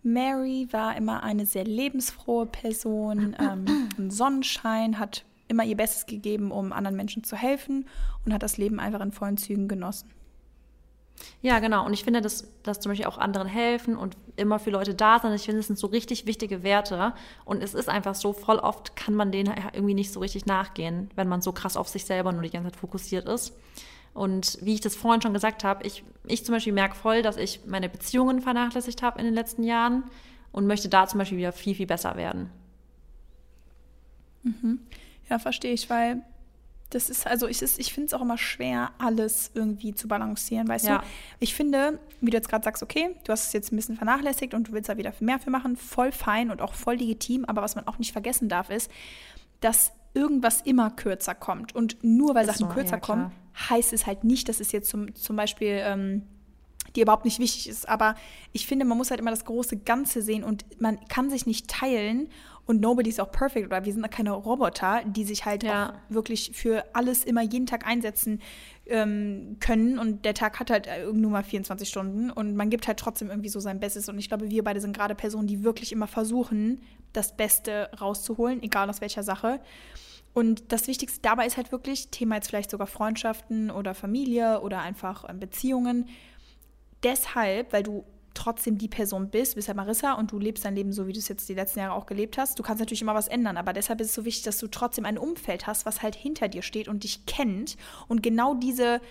Mary 0.04 0.68
war 0.72 0.96
immer 0.96 1.24
eine 1.24 1.46
sehr 1.46 1.66
lebensfrohe 1.66 2.46
Person, 2.46 3.36
ähm, 3.40 3.90
ein 3.98 4.12
Sonnenschein, 4.12 5.00
hat 5.00 5.26
immer 5.48 5.64
ihr 5.64 5.78
Bestes 5.78 6.06
gegeben, 6.06 6.52
um 6.52 6.72
anderen 6.72 6.96
Menschen 6.96 7.24
zu 7.24 7.36
helfen 7.36 7.86
und 8.26 8.34
hat 8.34 8.44
das 8.44 8.58
Leben 8.58 8.80
einfach 8.80 9.02
in 9.02 9.12
vollen 9.12 9.38
Zügen 9.38 9.68
genossen. 9.68 10.10
Ja, 11.42 11.60
genau. 11.60 11.86
Und 11.86 11.94
ich 11.94 12.04
finde, 12.04 12.22
dass, 12.22 12.48
dass 12.64 12.80
zum 12.80 12.92
Beispiel 12.92 13.08
auch 13.08 13.18
anderen 13.18 13.48
helfen 13.48 13.98
und 13.98 14.18
immer 14.36 14.60
für 14.60 14.70
Leute 14.70 14.96
da 14.96 15.20
sein. 15.20 15.34
Ich 15.34 15.44
finde, 15.44 15.60
das 15.60 15.68
sind 15.68 15.80
so 15.80 15.88
richtig 15.88 16.26
wichtige 16.26 16.64
Werte. 16.64 17.14
Und 17.46 17.62
es 17.62 17.74
ist 17.74 17.90
einfach 17.90 18.16
so, 18.16 18.34
voll 18.34 18.58
oft 18.58 18.96
kann 18.96 19.14
man 19.14 19.32
denen 19.32 19.54
irgendwie 19.74 19.94
nicht 19.94 20.14
so 20.14 20.20
richtig 20.20 20.46
nachgehen, 20.46 21.10
wenn 21.16 21.28
man 21.28 21.42
so 21.42 21.52
krass 21.52 21.78
auf 21.78 21.88
sich 21.88 22.06
selber 22.06 22.32
nur 22.32 22.42
die 22.42 22.50
ganze 22.50 22.72
Zeit 22.72 22.80
fokussiert 22.80 23.28
ist. 23.28 23.54
Und 24.20 24.58
wie 24.60 24.74
ich 24.74 24.82
das 24.82 24.98
vorhin 24.98 25.22
schon 25.22 25.32
gesagt 25.32 25.64
habe, 25.64 25.88
ich, 25.88 26.04
ich 26.28 26.44
zum 26.44 26.54
Beispiel 26.54 26.74
merke 26.74 26.94
voll, 26.94 27.22
dass 27.22 27.38
ich 27.38 27.62
meine 27.66 27.88
Beziehungen 27.88 28.42
vernachlässigt 28.42 29.02
habe 29.02 29.18
in 29.18 29.24
den 29.24 29.34
letzten 29.34 29.64
Jahren 29.64 30.04
und 30.52 30.68
möchte 30.68 30.90
da 30.90 31.08
zum 31.08 31.20
Beispiel 31.20 31.38
wieder 31.38 31.54
viel, 31.54 31.74
viel 31.74 31.88
besser 31.88 32.18
werden. 32.18 32.50
Mhm. 34.44 34.82
Ja, 35.30 35.40
verstehe 35.40 35.72
ich, 35.72 35.90
weil 35.90 36.22
das 36.90 37.10
ist, 37.10 37.28
also 37.28 37.48
ich, 37.48 37.62
ich 37.62 37.94
finde 37.94 38.08
es 38.08 38.14
auch 38.14 38.20
immer 38.20 38.38
schwer, 38.38 38.92
alles 38.98 39.52
irgendwie 39.54 39.96
zu 39.96 40.10
balancieren, 40.10 40.68
weißt 40.68 40.88
ja. 40.88 40.98
du? 40.98 41.04
Ich 41.40 41.56
finde, 41.56 41.98
wie 42.20 42.32
du 42.32 42.36
jetzt 42.36 42.50
gerade 42.50 42.66
sagst, 42.66 42.84
okay, 42.84 43.16
du 43.24 43.32
hast 43.32 43.48
es 43.48 43.54
jetzt 43.54 43.72
ein 43.72 43.78
bisschen 43.78 43.96
vernachlässigt 43.96 44.54
und 44.54 44.68
du 44.68 44.74
willst 44.74 44.90
da 44.90 44.98
wieder 44.98 45.14
mehr 45.22 45.40
für 45.40 45.50
machen, 45.50 45.78
voll 45.78 46.12
fein 46.12 46.52
und 46.52 46.62
auch 46.62 46.74
voll 46.74 46.96
legitim, 46.96 47.46
aber 47.46 47.62
was 47.62 47.76
man 47.76 47.88
auch 47.88 48.00
nicht 48.00 48.12
vergessen 48.12 48.50
darf, 48.50 48.70
ist, 48.70 48.92
dass 49.62 49.94
irgendwas 50.14 50.62
immer 50.62 50.90
kürzer 50.90 51.36
kommt. 51.36 51.76
Und 51.76 51.98
nur 52.04 52.36
weil 52.36 52.46
Sachen 52.46 52.70
kürzer 52.70 52.96
ja, 52.96 53.00
kommen, 53.00 53.32
heißt 53.70 53.94
es 53.94 54.06
halt 54.06 54.24
nicht, 54.24 54.50
dass 54.50 54.60
es 54.60 54.72
jetzt 54.72 54.90
zum, 54.90 55.14
zum 55.16 55.36
Beispiel 55.36 55.82
ähm, 55.84 56.24
dir 56.96 57.04
überhaupt 57.04 57.26
nicht 57.26 57.40
wichtig 57.40 57.70
ist. 57.70 57.88
Aber 57.88 58.16
ich 58.52 58.68
finde, 58.68 58.86
man 58.86 58.98
muss 58.98 59.12
halt 59.12 59.20
immer 59.20 59.32
das 59.32 59.46
große 59.46 59.78
Ganze 59.78 60.22
sehen 60.22 60.44
und 60.44 60.66
man 60.82 61.00
kann 61.08 61.30
sich 61.30 61.46
nicht 61.46 61.68
teilen 61.68 62.30
und 62.70 62.82
nobody's 62.82 63.20
auch 63.20 63.32
perfect 63.32 63.66
oder 63.66 63.84
wir 63.84 63.92
sind 63.92 64.10
keine 64.12 64.32
Roboter, 64.32 65.02
die 65.04 65.24
sich 65.24 65.44
halt 65.44 65.64
ja. 65.64 65.90
auch 65.90 65.94
wirklich 66.14 66.52
für 66.54 66.86
alles 66.94 67.24
immer 67.24 67.42
jeden 67.42 67.66
Tag 67.66 67.88
einsetzen 67.88 68.44
ähm, 68.86 69.58
können 69.60 69.98
und 69.98 70.24
der 70.24 70.36
Tag 70.36 70.60
hat 70.60 70.70
halt 70.70 70.88
nur 71.12 71.32
mal 71.32 71.42
24 71.42 71.90
Stunden 71.90 72.30
und 72.30 72.56
man 72.56 72.70
gibt 72.70 72.88
halt 72.88 73.00
trotzdem 73.00 73.32
irgendwie 73.32 73.50
so 73.50 73.60
sein 73.60 73.80
Bestes 73.80 74.08
und 74.08 74.20
ich 74.20 74.28
glaube, 74.28 74.52
wir 74.52 74.64
beide 74.64 74.82
sind 74.82 74.96
gerade 74.96 75.16
Personen, 75.16 75.48
die 75.48 75.64
wirklich 75.64 75.92
immer 75.92 76.06
versuchen, 76.06 76.82
das 77.12 77.36
Beste 77.36 77.90
rauszuholen, 78.00 78.62
egal 78.62 78.88
aus 78.88 79.02
welcher 79.02 79.24
Sache. 79.24 79.62
Und 80.36 80.72
das 80.72 80.88
Wichtigste 80.88 81.22
dabei 81.24 81.48
ist 81.48 81.58
halt 81.58 81.72
wirklich, 81.72 82.10
Thema 82.10 82.36
jetzt 82.36 82.50
vielleicht 82.50 82.70
sogar 82.70 82.86
Freundschaften 82.86 83.72
oder 83.72 83.96
Familie 83.96 84.62
oder 84.62 84.78
einfach 84.82 85.28
ähm, 85.28 85.40
Beziehungen. 85.40 86.08
Deshalb, 87.02 87.74
weil 87.74 87.82
du 87.82 88.06
trotzdem 88.40 88.78
die 88.78 88.88
Person 88.88 89.30
bist, 89.30 89.56
bist 89.56 89.68
ja 89.68 89.74
Marissa 89.74 90.14
und 90.14 90.32
du 90.32 90.40
lebst 90.40 90.64
dein 90.64 90.76
Leben 90.76 90.94
so, 90.94 91.08
wie 91.08 91.14
du 91.14 91.20
es 91.20 91.28
jetzt 91.28 91.50
die 91.50 91.54
letzten 91.54 91.80
Jahre 91.80 91.94
auch 91.94 92.06
gelebt 92.06 92.38
hast. 92.38 92.58
Du 92.58 92.64
kannst 92.64 92.80
natürlich 92.80 93.02
immer 93.02 93.14
was 93.14 93.28
ändern, 93.28 93.58
aber 93.58 93.74
deshalb 93.74 94.00
ist 94.00 94.08
es 94.08 94.14
so 94.14 94.26
wichtig, 94.26 94.44
dass 94.44 94.58
du 94.58 94.68
trotzdem 94.68 95.06
ein 95.06 95.18
Umfeld 95.18 95.68
hast, 95.68 95.86
was 95.86 96.02
halt 96.02 96.16
hinter 96.16 96.48
dir 96.48 96.62
steht 96.62 96.88
und 96.88 97.04
dich 97.04 97.26
kennt 97.26 97.76
und 98.08 98.24
genau 98.24 98.56
diese 98.56 99.02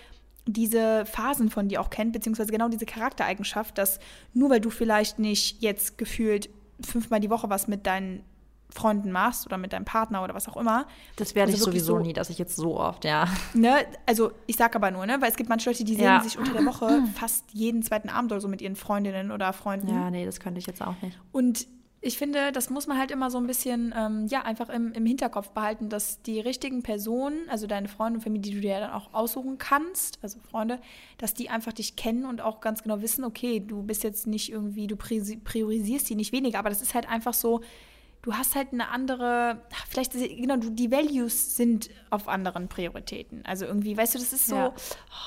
diese 0.45 1.05
Phasen 1.05 1.51
von 1.51 1.67
dir 1.67 1.79
auch 1.79 1.91
kennt, 1.91 2.13
beziehungsweise 2.13 2.51
genau 2.51 2.69
diese 2.69 2.87
Charaktereigenschaft, 2.87 3.77
dass 3.77 3.99
nur 4.33 4.49
weil 4.49 4.61
du 4.61 4.71
vielleicht 4.71 5.19
nicht 5.19 5.61
jetzt 5.61 5.99
gefühlt 5.99 6.49
fünfmal 6.81 7.19
die 7.19 7.29
Woche 7.29 7.51
was 7.51 7.67
mit 7.67 7.85
deinen 7.85 8.23
Freunden 8.71 9.11
machst 9.11 9.45
oder 9.45 9.57
mit 9.57 9.73
deinem 9.73 9.85
Partner 9.85 10.23
oder 10.23 10.35
was 10.35 10.47
auch 10.47 10.57
immer. 10.57 10.85
Das 11.15 11.35
werde 11.35 11.51
also 11.51 11.57
ich 11.57 11.63
sowieso 11.63 11.97
so, 11.97 11.99
nie, 11.99 12.13
dass 12.13 12.29
ich 12.29 12.37
jetzt 12.37 12.55
so 12.55 12.79
oft, 12.79 13.03
ja. 13.03 13.27
Ne? 13.53 13.85
Also 14.05 14.31
ich 14.45 14.57
sag 14.57 14.75
aber 14.75 14.91
nur, 14.91 15.05
ne, 15.05 15.17
weil 15.19 15.29
es 15.29 15.37
gibt 15.37 15.49
manche 15.49 15.69
Leute, 15.69 15.83
die 15.83 15.95
sehen 15.95 16.03
ja. 16.03 16.21
sich 16.21 16.37
unter 16.37 16.53
der 16.53 16.65
Woche 16.65 17.01
fast 17.15 17.45
jeden 17.51 17.81
zweiten 17.81 18.09
Abend 18.09 18.31
oder 18.31 18.41
so 18.41 18.47
mit 18.47 18.61
ihren 18.61 18.75
Freundinnen 18.75 19.31
oder 19.31 19.51
Freunden. 19.53 19.89
Ja, 19.89 20.11
nee, 20.11 20.25
das 20.25 20.39
könnte 20.39 20.59
ich 20.59 20.67
jetzt 20.67 20.81
auch 20.81 20.95
nicht. 21.01 21.19
Und 21.31 21.67
ich 22.01 22.17
finde, 22.17 22.51
das 22.53 22.69
muss 22.69 22.87
man 22.87 22.97
halt 22.97 23.11
immer 23.11 23.29
so 23.29 23.37
ein 23.37 23.47
bisschen, 23.47 23.93
ähm, 23.97 24.27
ja, 24.27 24.43
einfach 24.43 24.69
im, 24.69 24.93
im 24.93 25.05
Hinterkopf 25.05 25.49
behalten, 25.49 25.89
dass 25.89 26.21
die 26.21 26.39
richtigen 26.39 26.81
Personen, 26.81 27.49
also 27.49 27.67
deine 27.67 27.89
Freunde 27.89 28.19
und 28.19 28.23
Familie, 28.23 28.51
die 28.51 28.55
du 28.55 28.61
dir 28.61 28.79
dann 28.79 28.91
auch 28.91 29.13
aussuchen 29.13 29.57
kannst, 29.57 30.19
also 30.21 30.39
Freunde, 30.39 30.79
dass 31.17 31.33
die 31.33 31.49
einfach 31.49 31.73
dich 31.73 31.97
kennen 31.97 32.25
und 32.25 32.39
auch 32.39 32.61
ganz 32.61 32.83
genau 32.83 33.01
wissen, 33.01 33.25
okay, 33.25 33.59
du 33.59 33.83
bist 33.83 34.03
jetzt 34.03 34.27
nicht 34.27 34.49
irgendwie, 34.49 34.87
du 34.87 34.95
priorisierst 34.95 36.09
die 36.09 36.15
nicht 36.15 36.31
weniger, 36.31 36.59
aber 36.59 36.69
das 36.69 36.81
ist 36.81 36.93
halt 36.93 37.09
einfach 37.09 37.33
so, 37.33 37.61
du 38.21 38.33
hast 38.33 38.55
halt 38.55 38.73
eine 38.73 38.89
andere, 38.89 39.61
vielleicht, 39.87 40.13
genau, 40.13 40.57
du, 40.57 40.69
die 40.69 40.91
Values 40.91 41.55
sind 41.55 41.89
auf 42.09 42.27
anderen 42.27 42.67
Prioritäten. 42.67 43.45
Also 43.45 43.65
irgendwie, 43.65 43.95
weißt 43.95 44.15
du, 44.15 44.19
das 44.19 44.33
ist 44.33 44.47
so, 44.47 44.55
ja. 44.55 44.73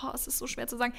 oh, 0.05 0.11
es 0.15 0.27
ist 0.27 0.39
so 0.39 0.47
schwer 0.47 0.67
zu 0.67 0.77
sagen. 0.77 0.93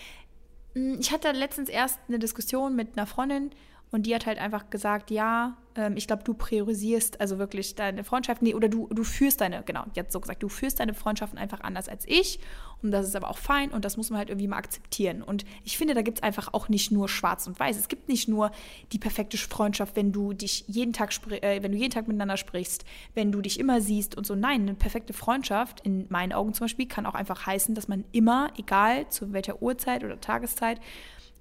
Hm, 0.73 0.97
ich 0.99 1.11
hatte 1.11 1.31
letztens 1.31 1.69
erst 1.69 1.99
eine 2.07 2.19
Diskussion 2.19 2.75
mit 2.75 2.97
einer 2.97 3.05
Freundin 3.07 3.51
und 3.93 4.05
die 4.05 4.15
hat 4.15 4.25
halt 4.25 4.39
einfach 4.39 4.69
gesagt, 4.69 5.11
ja, 5.11 5.55
ähm, 5.75 5.95
ich 5.95 6.07
glaube, 6.07 6.23
du 6.23 6.33
priorisierst 6.33 7.21
also 7.21 7.37
wirklich 7.37 7.75
deine 7.75 8.03
Freundschaften, 8.03 8.47
nee, 8.47 8.55
oder 8.55 8.69
du, 8.69 8.87
du 8.87 9.03
führst 9.03 9.41
deine, 9.41 9.63
genau, 9.63 9.85
jetzt 9.93 10.13
so 10.13 10.19
gesagt, 10.19 10.41
du 10.41 10.49
führst 10.49 10.79
deine 10.79 10.93
Freundschaften 10.93 11.37
einfach 11.37 11.61
anders 11.61 11.87
als 11.87 12.05
ich. 12.07 12.39
Und 12.81 12.91
das 12.91 13.07
ist 13.07 13.15
aber 13.15 13.29
auch 13.29 13.37
fein 13.37 13.69
und 13.69 13.85
das 13.85 13.95
muss 13.95 14.09
man 14.09 14.17
halt 14.17 14.29
irgendwie 14.29 14.47
mal 14.47 14.57
akzeptieren. 14.57 15.21
Und 15.21 15.45
ich 15.63 15.77
finde, 15.77 15.93
da 15.93 16.01
gibt 16.01 16.17
es 16.17 16.23
einfach 16.23 16.53
auch 16.53 16.67
nicht 16.67 16.91
nur 16.91 17.07
schwarz 17.07 17.47
und 17.47 17.57
weiß. 17.57 17.77
Es 17.77 17.87
gibt 17.87 18.09
nicht 18.09 18.27
nur 18.27 18.51
die 18.91 18.99
perfekte 18.99 19.37
Freundschaft, 19.37 19.95
wenn 19.95 20.11
du 20.11 20.33
dich 20.33 20.65
jeden 20.67 20.91
Tag, 20.91 21.11
äh, 21.29 21.63
wenn 21.63 21.71
du 21.71 21.77
jeden 21.77 21.93
Tag 21.93 22.07
miteinander 22.07 22.35
sprichst, 22.35 22.83
wenn 23.13 23.31
du 23.31 23.41
dich 23.41 23.57
immer 23.57 23.79
siehst 23.79 24.17
und 24.17 24.25
so. 24.25 24.35
Nein, 24.35 24.63
eine 24.63 24.73
perfekte 24.73 25.13
Freundschaft, 25.13 25.79
in 25.81 26.07
meinen 26.09 26.33
Augen 26.33 26.53
zum 26.53 26.65
Beispiel, 26.65 26.87
kann 26.87 27.05
auch 27.05 27.15
einfach 27.15 27.45
heißen, 27.45 27.73
dass 27.73 27.87
man 27.87 28.03
immer, 28.11 28.51
egal 28.57 29.07
zu 29.09 29.31
welcher 29.31 29.61
Uhrzeit 29.61 30.03
oder 30.03 30.19
Tageszeit, 30.19 30.81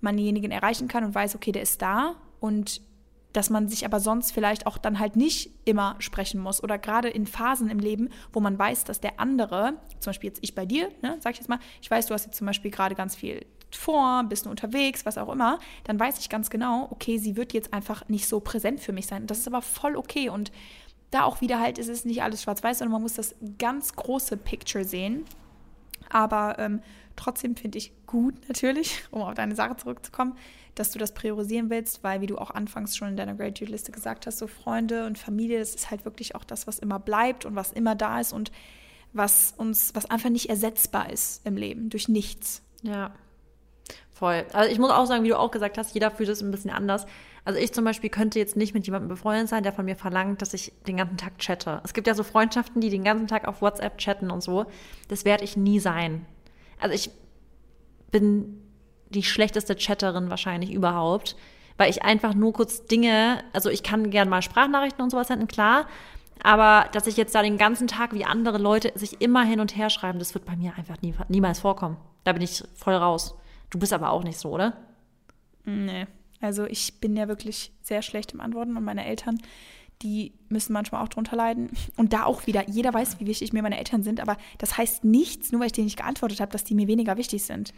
man 0.01 0.17
denjenigen 0.17 0.53
erreichen 0.53 0.87
kann 0.87 1.05
und 1.05 1.15
weiß, 1.15 1.35
okay, 1.35 1.51
der 1.51 1.63
ist 1.63 1.83
da 1.83 2.17
und 2.43 2.83
dass 3.33 3.49
man 3.49 3.69
sich 3.69 3.87
aber 3.87 3.99
sonst 3.99 4.33
vielleicht 4.33 4.67
auch 4.67 4.77
dann 4.77 4.99
halt 4.99 5.17
nicht 5.17 5.51
immer 5.65 5.97
sprechen 6.01 6.41
muss 6.41 6.63
oder 6.63 6.77
gerade 6.77 7.09
in 7.09 7.27
Phasen 7.27 7.71
im 7.71 7.79
Leben, 7.79 8.11
wo 8.33 8.41
man 8.41 8.59
weiß, 8.59 8.85
dass 8.85 9.01
der 9.01 9.19
andere, 9.21 9.75
zum 10.01 10.11
Beispiel 10.11 10.29
jetzt 10.29 10.41
ich 10.43 10.55
bei 10.55 10.67
dir, 10.67 10.91
ne, 11.01 11.17
sag 11.21 11.33
ich 11.33 11.39
jetzt 11.39 11.49
mal, 11.49 11.61
ich 11.81 11.91
weiß, 11.91 12.07
du 12.07 12.15
hast 12.15 12.27
jetzt 12.27 12.37
zum 12.37 12.47
Beispiel 12.47 12.71
gerade 12.71 12.95
ganz 12.95 13.15
viel 13.15 13.47
vor, 13.71 14.25
bist 14.25 14.45
du 14.45 14.51
unterwegs, 14.51 15.07
was 15.07 15.17
auch 15.17 15.31
immer, 15.31 15.61
dann 15.85 15.99
weiß 15.99 16.19
ich 16.19 16.29
ganz 16.29 16.51
genau, 16.51 16.89
okay, 16.91 17.17
sie 17.17 17.37
wird 17.37 17.55
jetzt 17.55 17.73
einfach 17.73 18.07
nicht 18.09 18.29
so 18.29 18.41
präsent 18.41 18.81
für 18.81 18.93
mich 18.93 19.07
sein. 19.07 19.27
Das 19.27 19.39
ist 19.39 19.47
aber 19.47 19.63
voll 19.63 19.97
okay 19.97 20.29
und 20.29 20.53
da 21.11 21.23
auch 21.23 21.41
wieder 21.41 21.61
halt 21.61 21.79
ist 21.79 21.89
es 21.89 22.05
nicht 22.05 22.23
alles 22.23 22.43
schwarz-weiß, 22.43 22.79
sondern 22.79 22.93
man 22.93 23.03
muss 23.03 23.15
das 23.15 23.35
ganz 23.59 23.95
große 23.95 24.37
Picture 24.37 24.85
sehen. 24.85 25.25
Aber 26.11 26.59
ähm, 26.59 26.83
trotzdem 27.17 27.57
finde 27.57 27.79
ich 27.79 27.93
gut 28.07 28.35
natürlich, 28.49 29.05
um 29.11 29.23
auf 29.23 29.35
deine 29.35 29.55
Sache 29.55 29.77
zurückzukommen, 29.77 30.37
dass 30.75 30.91
du 30.91 30.99
das 30.99 31.13
priorisieren 31.13 31.71
willst, 31.71 32.03
weil, 32.03 32.21
wie 32.21 32.27
du 32.27 32.39
auch 32.39 32.51
anfangs 32.51 32.97
schon 32.97 33.09
in 33.09 33.17
deiner 33.17 33.35
Gratitude-Liste 33.35 33.93
gesagt 33.93 34.27
hast, 34.27 34.39
so 34.39 34.47
Freunde 34.47 35.07
und 35.07 35.19
Familie, 35.19 35.59
das 35.59 35.75
ist 35.75 35.91
halt 35.91 36.05
wirklich 36.05 36.35
auch 36.35 36.45
das, 36.45 36.67
was 36.67 36.79
immer 36.79 36.99
bleibt 36.99 37.45
und 37.45 37.55
was 37.57 37.73
immer 37.73 37.95
da 37.95 38.21
ist 38.21 38.33
und 38.33 38.51
was 39.13 39.53
uns, 39.57 39.95
was 39.95 40.11
einfach 40.11 40.31
nicht 40.31 40.49
ersetzbar 40.49 41.11
ist 41.11 41.47
im 41.47 41.57
Leben, 41.57 41.91
durch 41.91 42.09
nichts. 42.09 42.63
Ja. 42.83 43.13
Voll. 44.11 44.47
Also 44.53 44.71
ich 44.71 44.79
muss 44.79 44.91
auch 44.91 45.07
sagen, 45.07 45.25
wie 45.25 45.29
du 45.29 45.39
auch 45.39 45.51
gesagt 45.51 45.77
hast, 45.79 45.95
jeder 45.95 46.11
fühlt 46.11 46.29
es 46.29 46.43
ein 46.43 46.51
bisschen 46.51 46.71
anders. 46.71 47.07
Also 47.45 47.59
ich 47.59 47.73
zum 47.73 47.85
Beispiel 47.85 48.09
könnte 48.09 48.39
jetzt 48.39 48.57
nicht 48.57 48.73
mit 48.73 48.87
jemandem 48.87 49.09
befreundet 49.09 49.49
sein, 49.49 49.65
der 49.65 49.73
von 49.73 49.85
mir 49.85 49.97
verlangt, 49.97 50.41
dass 50.43 50.55
ich 50.55 50.73
den 50.87 50.97
ganzen 50.97 51.17
Tag 51.17 51.39
chatte. 51.39 51.81
Es 51.83 51.93
gibt 51.93 52.07
ja 52.07 52.15
so 52.15 52.23
Freundschaften, 52.23 52.81
die 52.81 52.89
den 52.89 53.03
ganzen 53.05 53.27
Tag 53.27 53.49
auf 53.49 53.61
WhatsApp 53.61 53.99
chatten 53.99 54.31
und 54.31 54.43
so. 54.43 54.67
Das 55.09 55.25
werde 55.25 55.45
ich 55.45 55.57
nie 55.57 55.81
sein. 55.81 56.25
Also 56.79 56.95
ich 56.95 57.11
bin 58.13 58.62
die 59.13 59.23
schlechteste 59.23 59.77
Chatterin 59.77 60.31
wahrscheinlich 60.31 60.73
überhaupt, 60.73 61.37
weil 61.77 61.91
ich 61.91 62.03
einfach 62.03 62.35
nur 62.35 62.53
kurz 62.53 62.87
Dinge, 62.87 63.43
also 63.53 63.71
ich 63.71 63.83
kann 63.83 64.11
gern 64.11 64.29
mal 64.29 64.43
Sprachnachrichten 64.43 65.03
und 65.03 65.11
sowas 65.11 65.29
senden, 65.29 65.49
klar, 65.49 65.87
aber 66.43 66.89
dass 66.93 67.07
ich 67.07 67.17
jetzt 67.17 67.35
da 67.35 67.43
den 67.43 67.59
ganzen 67.59 67.87
Tag 67.87 68.15
wie 68.15 68.25
andere 68.25 68.59
Leute 68.59 68.93
sich 68.97 69.21
immer 69.21 69.45
hin 69.45 69.61
und 69.61 69.77
her 69.77 69.91
schreiben, 69.91 70.19
das 70.19 70.35
wird 70.35 70.45
bei 70.45 70.57
mir 70.57 70.73
einfach 70.77 71.01
nie, 71.01 71.15
niemals 71.29 71.61
vorkommen. 71.61 71.97
Da 72.25 72.33
bin 72.33 72.43
ich 72.43 72.63
voll 72.75 72.95
raus. 72.95 73.37
Du 73.71 73.79
bist 73.79 73.93
aber 73.93 74.11
auch 74.11 74.25
nicht 74.25 74.39
so, 74.39 74.51
oder? 74.51 74.77
Nee. 75.65 76.07
Also 76.41 76.65
ich 76.65 77.01
bin 77.01 77.17
ja 77.17 77.29
wirklich 77.29 77.73
sehr 77.83 78.03
schlecht 78.03 78.33
im 78.33 78.41
Antworten 78.41 78.77
und 78.77 78.85
meine 78.85 79.07
Eltern, 79.07 79.39
die 80.03 80.33
müssen 80.49 80.73
manchmal 80.73 81.03
auch 81.03 81.09
drunter 81.09 81.37
leiden. 81.37 81.71
Und 81.97 82.13
da 82.13 82.25
auch 82.25 82.47
wieder, 82.47 82.69
jeder 82.69 82.93
weiß, 82.93 83.21
wie 83.21 83.27
wichtig 83.27 83.53
mir 83.53 83.63
meine 83.63 83.79
Eltern 83.79 84.03
sind, 84.03 84.21
aber 84.21 84.37
das 84.59 84.77
heißt 84.77 85.05
nichts, 85.05 85.53
nur 85.53 85.61
weil 85.61 85.67
ich 85.67 85.73
denen 85.73 85.87
nicht 85.87 85.97
geantwortet 85.97 86.41
habe, 86.41 86.53
dass 86.53 86.65
die 86.65 86.75
mir 86.75 86.89
weniger 86.89 87.17
wichtig 87.17 87.45
sind. 87.45 87.73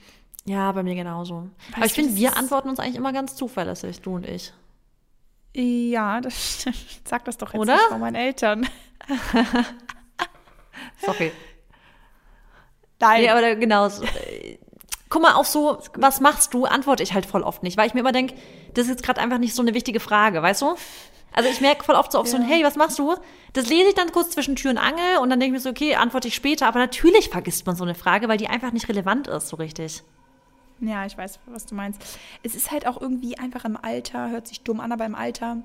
Ja, 0.45 0.73
bei 0.73 0.83
mir 0.83 0.95
genauso. 0.95 1.49
Weißt 1.69 1.77
aber 1.77 1.87
ich 1.87 1.93
finde, 1.93 2.17
wir 2.17 2.37
antworten 2.37 2.69
uns 2.69 2.79
eigentlich 2.79 2.97
immer 2.97 3.13
ganz 3.13 3.35
zuverlässig, 3.37 4.01
du 4.01 4.17
und 4.17 4.27
ich. 4.27 4.53
Ja, 5.55 6.21
das, 6.21 6.67
sag 7.05 7.25
das 7.25 7.39
doch 7.39 7.53
jetzt 7.53 7.61
Oder? 7.61 7.75
nicht 7.75 7.87
von 7.89 8.01
meinen 8.01 8.17
Eltern. 8.17 8.67
Sorry. 11.01 11.33
Nein. 13.01 13.23
Nee, 13.23 13.31
aber 13.31 13.55
genau. 13.55 13.89
Guck 15.09 15.23
mal, 15.23 15.35
auch 15.35 15.45
so, 15.45 15.79
was 15.95 16.21
machst 16.21 16.55
du, 16.55 16.65
antworte 16.65 17.03
ich 17.03 17.15
halt 17.15 17.27
voll 17.27 17.43
oft 17.43 17.63
nicht, 17.63 17.77
weil 17.77 17.87
ich 17.87 17.95
mir 17.95 18.01
immer 18.01 18.13
denke, 18.13 18.35
das 18.75 18.87
ist 18.87 18.91
jetzt 18.91 19.03
gerade 19.05 19.21
einfach 19.21 19.39
nicht 19.39 19.55
so 19.55 19.63
eine 19.63 19.75
wichtige 19.75 20.01
Frage, 20.01 20.43
weißt 20.43 20.63
du? 20.63 20.75
Also 21.35 21.51
ich 21.51 21.61
merke 21.61 21.85
voll 21.85 21.97
oft 21.97 22.13
so 22.13 22.19
auf 22.19 22.27
ja. 22.27 22.33
so 22.33 22.37
ein, 22.37 22.45
hey, 22.45 22.63
was 22.65 22.77
machst 22.77 22.99
du? 22.99 23.17
Das 23.53 23.69
lese 23.69 23.89
ich 23.89 23.95
dann 23.95 24.13
kurz 24.13 24.31
zwischen 24.31 24.55
Tür 24.55 24.71
und 24.71 24.79
Angel 24.79 25.19
und 25.21 25.31
dann 25.31 25.41
denke 25.41 25.57
ich 25.57 25.61
mir 25.61 25.61
so, 25.61 25.71
okay, 25.71 25.97
antworte 25.97 26.29
ich 26.29 26.35
später. 26.35 26.69
Aber 26.69 26.79
natürlich 26.79 27.29
vergisst 27.29 27.67
man 27.67 27.75
so 27.75 27.83
eine 27.83 27.97
Frage, 27.97 28.29
weil 28.29 28.39
die 28.39 28.49
einfach 28.49 28.73
nicht 28.73 28.89
relevant 28.89 29.27
ist, 29.27 29.49
so 29.49 29.57
richtig. 29.57 30.05
Ja, 30.81 31.05
ich 31.05 31.19
weiß, 31.19 31.41
was 31.47 31.67
du 31.67 31.75
meinst. 31.75 32.01
Es 32.45 32.55
ist 32.55 32.71
halt 32.71 32.87
auch 32.87 33.01
irgendwie 33.01 33.37
einfach 33.37 33.65
im 33.65 33.77
Alter, 33.77 34.31
hört 34.31 34.47
sich 34.47 34.63
dumm 34.63 34.79
an, 34.81 34.93
aber 34.93 35.07
im 35.07 35.17
Alter 35.17 35.59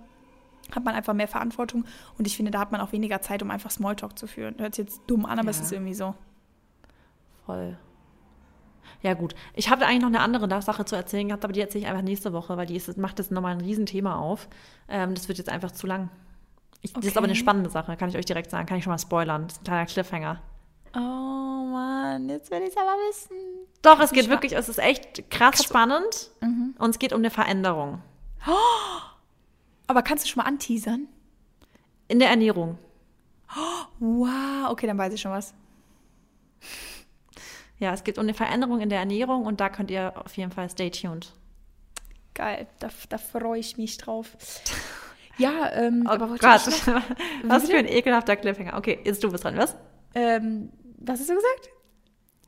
hat 0.73 0.83
man 0.83 0.95
einfach 0.95 1.13
mehr 1.13 1.27
Verantwortung 1.27 1.85
und 2.17 2.27
ich 2.27 2.35
finde, 2.35 2.51
da 2.51 2.59
hat 2.59 2.71
man 2.71 2.81
auch 2.81 2.91
weniger 2.91 3.21
Zeit, 3.21 3.41
um 3.41 3.51
einfach 3.51 3.71
Smalltalk 3.71 4.17
zu 4.17 4.27
führen. 4.27 4.55
Hört 4.57 4.75
sich 4.75 4.85
jetzt 4.85 5.01
dumm 5.07 5.25
an, 5.25 5.39
aber 5.39 5.47
ja. 5.47 5.51
es 5.51 5.59
ist 5.59 5.71
irgendwie 5.71 5.93
so. 5.93 6.15
Voll. 7.45 7.77
Ja, 9.01 9.13
gut. 9.13 9.33
Ich 9.53 9.69
habe 9.69 9.85
eigentlich 9.85 10.01
noch 10.01 10.07
eine 10.07 10.19
andere 10.19 10.61
Sache 10.61 10.83
zu 10.85 10.95
erzählen 10.95 11.27
gehabt, 11.27 11.43
aber 11.43 11.53
die 11.53 11.61
erzähle 11.61 11.85
ich 11.85 11.89
einfach 11.89 12.03
nächste 12.03 12.33
Woche, 12.33 12.57
weil 12.57 12.65
die 12.65 12.75
ist, 12.75 12.97
macht 12.97 13.19
das 13.19 13.31
nochmal 13.31 13.53
ein 13.53 13.61
Riesenthema 13.61 14.17
auf. 14.17 14.49
Ähm, 14.89 15.15
das 15.15 15.27
wird 15.27 15.37
jetzt 15.37 15.49
einfach 15.49 15.71
zu 15.71 15.87
lang. 15.87 16.09
Ich, 16.81 16.91
okay. 16.91 17.01
Das 17.01 17.11
ist 17.11 17.17
aber 17.17 17.25
eine 17.25 17.35
spannende 17.35 17.69
Sache, 17.69 17.95
kann 17.97 18.09
ich 18.09 18.17
euch 18.17 18.25
direkt 18.25 18.51
sagen. 18.51 18.65
Kann 18.65 18.77
ich 18.77 18.83
schon 18.83 18.91
mal 18.91 18.99
spoilern. 18.99 19.43
Das 19.47 19.53
ist 19.53 19.61
ein 19.61 19.63
kleiner 19.65 19.85
Cliffhanger. 19.85 20.41
Oh 20.95 20.99
Mann, 20.99 22.29
jetzt 22.29 22.51
will 22.51 22.61
ich 22.61 22.69
es 22.69 22.77
aber 22.77 22.91
wissen. 23.09 23.37
Doch, 23.81 23.99
es 23.99 24.11
geht 24.11 24.29
wirklich, 24.29 24.53
es 24.53 24.69
ist 24.69 24.79
echt 24.79 25.29
krass 25.29 25.63
spannend 25.63 26.31
mhm. 26.41 26.75
und 26.79 26.89
es 26.89 26.99
geht 26.99 27.13
um 27.13 27.19
eine 27.19 27.29
Veränderung. 27.29 28.01
Oh, 28.47 29.01
aber 29.87 30.01
kannst 30.01 30.25
du 30.25 30.29
schon 30.29 30.41
mal 30.41 30.47
anteasern? 30.47 31.07
In 32.07 32.19
der 32.19 32.29
Ernährung. 32.29 32.77
Oh, 33.55 33.85
wow, 33.99 34.69
okay, 34.69 34.87
dann 34.87 34.97
weiß 34.97 35.13
ich 35.13 35.21
schon 35.21 35.31
was. 35.31 35.53
Ja, 37.79 37.93
es 37.93 38.03
geht 38.03 38.17
um 38.17 38.23
eine 38.23 38.33
Veränderung 38.33 38.81
in 38.81 38.89
der 38.89 38.99
Ernährung 38.99 39.45
und 39.45 39.59
da 39.59 39.69
könnt 39.69 39.89
ihr 39.89 40.13
auf 40.15 40.35
jeden 40.37 40.51
Fall 40.51 40.69
stay 40.69 40.89
tuned. 40.89 41.33
Geil, 42.33 42.67
da, 42.79 42.89
da 43.09 43.17
freue 43.17 43.59
ich 43.59 43.77
mich 43.77 43.97
drauf. 43.97 44.37
Ja, 45.39 45.71
ähm, 45.71 46.03
oh 46.05 46.09
aber 46.09 46.27
Gott, 46.37 46.41
was 47.43 47.69
für 47.69 47.77
ein 47.77 47.87
ekelhafter 47.87 48.35
Cliffhanger. 48.35 48.77
Okay, 48.77 48.99
jetzt 49.05 49.23
du 49.23 49.31
bist 49.31 49.45
dran, 49.45 49.57
was? 49.57 49.73
Ähm, 50.13 50.69
was 50.97 51.21
hast 51.21 51.29
du 51.29 51.35
gesagt? 51.35 51.69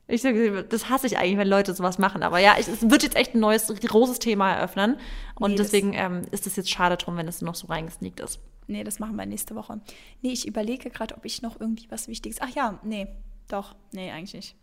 Ich 0.08 0.20
sage, 0.20 0.62
das 0.64 0.90
hasse 0.90 1.06
ich 1.06 1.16
eigentlich, 1.16 1.38
wenn 1.38 1.48
Leute 1.48 1.72
sowas 1.72 1.98
machen. 1.98 2.22
Aber 2.22 2.38
ja, 2.38 2.56
ich, 2.58 2.68
es 2.68 2.90
wird 2.90 3.02
jetzt 3.02 3.16
echt 3.16 3.34
ein 3.34 3.40
neues, 3.40 3.68
großes 3.68 4.18
Thema 4.18 4.52
eröffnen. 4.52 4.98
Und 5.36 5.52
nee, 5.52 5.56
deswegen 5.56 5.94
ähm, 5.94 6.22
ist 6.32 6.46
es 6.46 6.56
jetzt 6.56 6.68
schade 6.68 6.98
drum, 6.98 7.16
wenn 7.16 7.26
es 7.26 7.40
noch 7.40 7.54
so 7.54 7.66
reingesneakt 7.68 8.20
ist. 8.20 8.40
Nee, 8.66 8.84
das 8.84 8.98
machen 8.98 9.16
wir 9.16 9.24
nächste 9.24 9.54
Woche. 9.54 9.80
Nee, 10.20 10.32
ich 10.32 10.46
überlege 10.46 10.90
gerade, 10.90 11.16
ob 11.16 11.24
ich 11.24 11.40
noch 11.40 11.58
irgendwie 11.58 11.90
was 11.90 12.08
Wichtiges. 12.08 12.42
Ach 12.42 12.50
ja, 12.50 12.78
nee, 12.82 13.08
doch. 13.48 13.74
Nee, 13.92 14.10
eigentlich 14.10 14.34
nicht. 14.34 14.56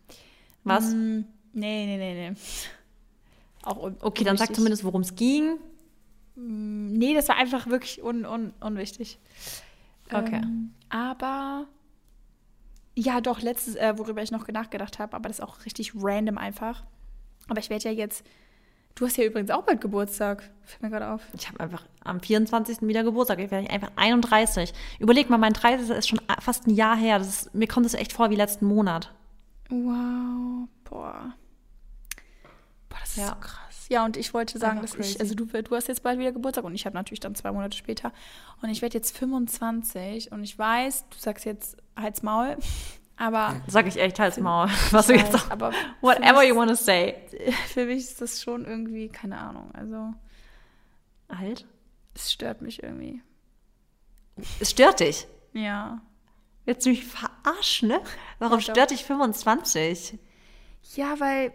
Was? 0.63 0.93
Mm, 0.93 1.21
nee, 1.53 1.85
nee, 1.85 1.97
nee, 1.97 2.29
nee. 2.29 2.35
Auch 3.63 3.77
un 3.77 3.97
Okay, 4.01 4.23
dann 4.23 4.37
sag 4.37 4.55
zumindest, 4.55 4.83
worum 4.83 5.01
es 5.01 5.15
ging. 5.15 5.57
Mm, 6.35 6.93
nee, 6.93 7.13
das 7.13 7.27
war 7.27 7.37
einfach 7.37 7.67
wirklich 7.67 8.03
un 8.03 8.25
un 8.25 8.53
unwichtig. 8.59 9.19
Okay. 10.11 10.41
Ähm, 10.43 10.73
aber 10.89 11.67
ja, 12.95 13.21
doch, 13.21 13.41
letztes, 13.41 13.75
äh, 13.75 13.93
worüber 13.97 14.21
ich 14.21 14.31
noch 14.31 14.47
nachgedacht 14.47 14.99
habe, 14.99 15.15
aber 15.15 15.29
das 15.29 15.39
ist 15.39 15.45
auch 15.45 15.65
richtig 15.65 15.93
random 15.95 16.37
einfach. 16.37 16.83
Aber 17.47 17.59
ich 17.59 17.69
werde 17.69 17.85
ja 17.85 17.91
jetzt. 17.91 18.25
Du 18.95 19.05
hast 19.05 19.15
ja 19.15 19.23
übrigens 19.23 19.51
auch 19.51 19.63
bald 19.63 19.79
Geburtstag. 19.79 20.49
Fällt 20.63 20.81
mir 20.81 20.89
gerade 20.89 21.09
auf. 21.09 21.21
Ich 21.33 21.47
habe 21.47 21.59
einfach 21.61 21.85
am 22.03 22.19
24. 22.19 22.81
wieder 22.81 23.03
Geburtstag. 23.03 23.39
Ich 23.39 23.49
werde 23.51 23.69
einfach 23.69 23.91
31. 23.95 24.73
Überleg 24.99 25.29
mal, 25.29 25.37
mein 25.37 25.53
30. 25.53 25.89
ist 25.89 26.09
schon 26.09 26.19
fast 26.41 26.67
ein 26.67 26.71
Jahr 26.71 26.97
her. 26.97 27.19
Das 27.19 27.27
ist, 27.27 27.55
mir 27.55 27.67
kommt 27.67 27.85
es 27.85 27.93
echt 27.93 28.11
vor 28.11 28.29
wie 28.29 28.35
letzten 28.35 28.65
Monat. 28.65 29.13
Wow. 29.69 30.67
Boah. 30.83 31.33
Boah, 32.89 32.97
das 32.99 33.09
ist 33.11 33.17
ja. 33.17 33.27
so 33.29 33.35
krass. 33.35 33.69
Ja, 33.89 34.05
und 34.05 34.17
ich 34.17 34.33
wollte 34.33 34.59
sagen, 34.59 34.81
dass 34.81 34.93
crazy. 34.93 35.15
ich, 35.15 35.19
also 35.19 35.33
du, 35.33 35.45
du 35.45 35.75
hast 35.75 35.87
jetzt 35.87 36.03
bald 36.03 36.19
wieder 36.19 36.31
Geburtstag 36.31 36.63
und 36.63 36.75
ich 36.75 36.85
habe 36.85 36.95
natürlich 36.95 37.19
dann 37.19 37.33
zwei 37.33 37.51
Monate 37.51 37.75
später. 37.75 38.11
Und 38.61 38.69
ich 38.69 38.81
werde 38.81 38.97
jetzt 38.97 39.17
25 39.17 40.31
und 40.31 40.43
ich 40.43 40.57
weiß, 40.57 41.09
du 41.09 41.17
sagst 41.17 41.45
jetzt 41.45 41.77
Halt's 41.95 42.21
Maul. 42.21 42.57
Aber. 43.17 43.61
Sag 43.67 43.87
ich 43.87 43.97
echt 43.97 44.19
Halt's 44.19 44.39
Maul. 44.39 44.69
Was 44.91 45.07
du 45.07 45.13
jetzt 45.13 45.35
auch. 45.35 45.49
Aber 45.49 45.73
whatever 46.01 46.43
you 46.43 46.55
want 46.55 46.69
to 46.69 46.75
say. 46.75 47.15
Für 47.73 47.85
mich 47.85 47.99
ist 47.99 48.21
das 48.21 48.41
schon 48.41 48.65
irgendwie, 48.65 49.09
keine 49.09 49.37
Ahnung. 49.37 49.71
Also. 49.73 50.13
Alt? 51.27 51.65
Es 52.13 52.31
stört 52.31 52.61
mich 52.61 52.81
irgendwie. 52.81 53.21
Es 54.59 54.71
stört 54.71 54.99
dich? 54.99 55.27
Ja. 55.53 56.01
Jetzt 56.69 56.85
mich 56.85 57.03
verarschen, 57.03 57.87
ne? 57.87 57.99
Warum 58.37 58.59
ja, 58.59 58.61
stört 58.61 58.91
dich 58.91 59.03
25? 59.03 60.19
Ja, 60.93 61.19
weil 61.19 61.51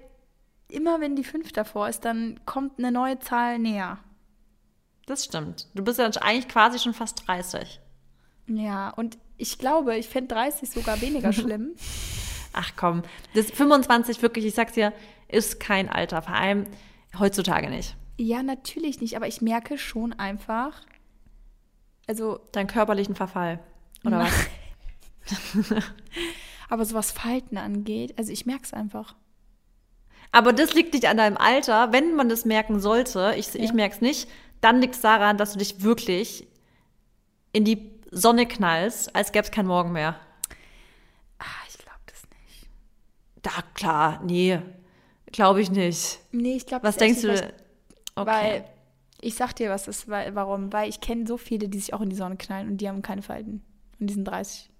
immer 0.66 1.00
wenn 1.00 1.14
die 1.14 1.22
5 1.22 1.52
davor 1.52 1.88
ist, 1.88 2.04
dann 2.04 2.40
kommt 2.46 2.80
eine 2.80 2.90
neue 2.90 3.20
Zahl 3.20 3.60
näher. 3.60 4.00
Das 5.06 5.24
stimmt. 5.24 5.68
Du 5.74 5.84
bist 5.84 6.00
ja 6.00 6.06
eigentlich 6.06 6.48
quasi 6.48 6.80
schon 6.80 6.94
fast 6.94 7.28
30. 7.28 7.80
Ja, 8.48 8.90
und 8.90 9.16
ich 9.36 9.56
glaube, 9.56 9.96
ich 9.96 10.08
fände 10.08 10.34
30 10.34 10.68
sogar 10.68 11.00
weniger 11.00 11.32
schlimm. 11.32 11.76
Ach 12.52 12.72
komm, 12.74 13.02
das 13.34 13.52
25 13.52 14.20
wirklich, 14.20 14.44
ich 14.44 14.54
sag's 14.54 14.72
dir, 14.72 14.92
ist 15.28 15.60
kein 15.60 15.88
Alter, 15.88 16.22
vor 16.22 16.34
allem 16.34 16.66
heutzutage 17.20 17.70
nicht. 17.70 17.94
Ja, 18.16 18.42
natürlich 18.42 19.00
nicht, 19.00 19.14
aber 19.14 19.28
ich 19.28 19.40
merke 19.40 19.78
schon 19.78 20.12
einfach, 20.12 20.82
also. 22.08 22.40
Deinen 22.50 22.66
körperlichen 22.66 23.14
Verfall, 23.14 23.60
oder 24.04 24.18
was? 24.18 24.32
aber 26.68 26.84
so 26.84 26.94
was 26.94 27.12
Falten 27.12 27.58
angeht, 27.58 28.14
also 28.18 28.32
ich 28.32 28.46
merke 28.46 28.64
es 28.64 28.72
einfach. 28.72 29.14
Aber 30.32 30.52
das 30.52 30.74
liegt 30.74 30.94
nicht 30.94 31.06
an 31.06 31.16
deinem 31.16 31.36
Alter. 31.36 31.92
Wenn 31.92 32.16
man 32.16 32.28
das 32.28 32.44
merken 32.44 32.80
sollte, 32.80 33.34
ich, 33.36 33.54
ja. 33.54 33.62
ich 33.62 33.72
merke 33.72 33.94
es 33.94 34.00
nicht, 34.00 34.28
dann 34.60 34.80
liegt 34.80 34.96
es 34.96 35.00
daran, 35.00 35.38
dass 35.38 35.52
du 35.52 35.60
dich 35.60 35.82
wirklich 35.82 36.48
in 37.52 37.64
die 37.64 37.92
Sonne 38.10 38.46
knallst, 38.46 39.14
als 39.14 39.30
gäbe 39.30 39.44
es 39.44 39.50
kein 39.50 39.66
Morgen 39.66 39.92
mehr. 39.92 40.18
Ah, 41.38 41.44
ich 41.68 41.78
glaube 41.78 42.00
das 42.06 42.22
nicht. 42.22 42.68
Da, 43.42 43.50
klar, 43.74 44.20
nee. 44.24 44.58
Glaube 45.30 45.60
ich 45.60 45.70
nicht. 45.70 46.20
Nee, 46.32 46.56
ich 46.56 46.66
glaube 46.66 46.86
Was 46.86 46.96
denkst 46.96 47.22
du? 47.22 47.28
Nicht, 47.28 47.44
okay. 48.14 48.26
Weil, 48.26 48.64
ich 49.20 49.36
sag 49.36 49.54
dir, 49.54 49.70
was 49.70 49.86
ist, 49.88 50.08
weil, 50.08 50.34
warum. 50.34 50.72
Weil 50.72 50.88
ich 50.88 51.00
kenne 51.00 51.26
so 51.26 51.36
viele, 51.36 51.68
die 51.68 51.78
sich 51.78 51.94
auch 51.94 52.00
in 52.00 52.10
die 52.10 52.16
Sonne 52.16 52.36
knallen 52.36 52.68
und 52.68 52.78
die 52.78 52.88
haben 52.88 53.02
keine 53.02 53.22
Falten. 53.22 53.64
Und 54.00 54.08
die 54.08 54.14
sind 54.14 54.24
30. 54.24 54.70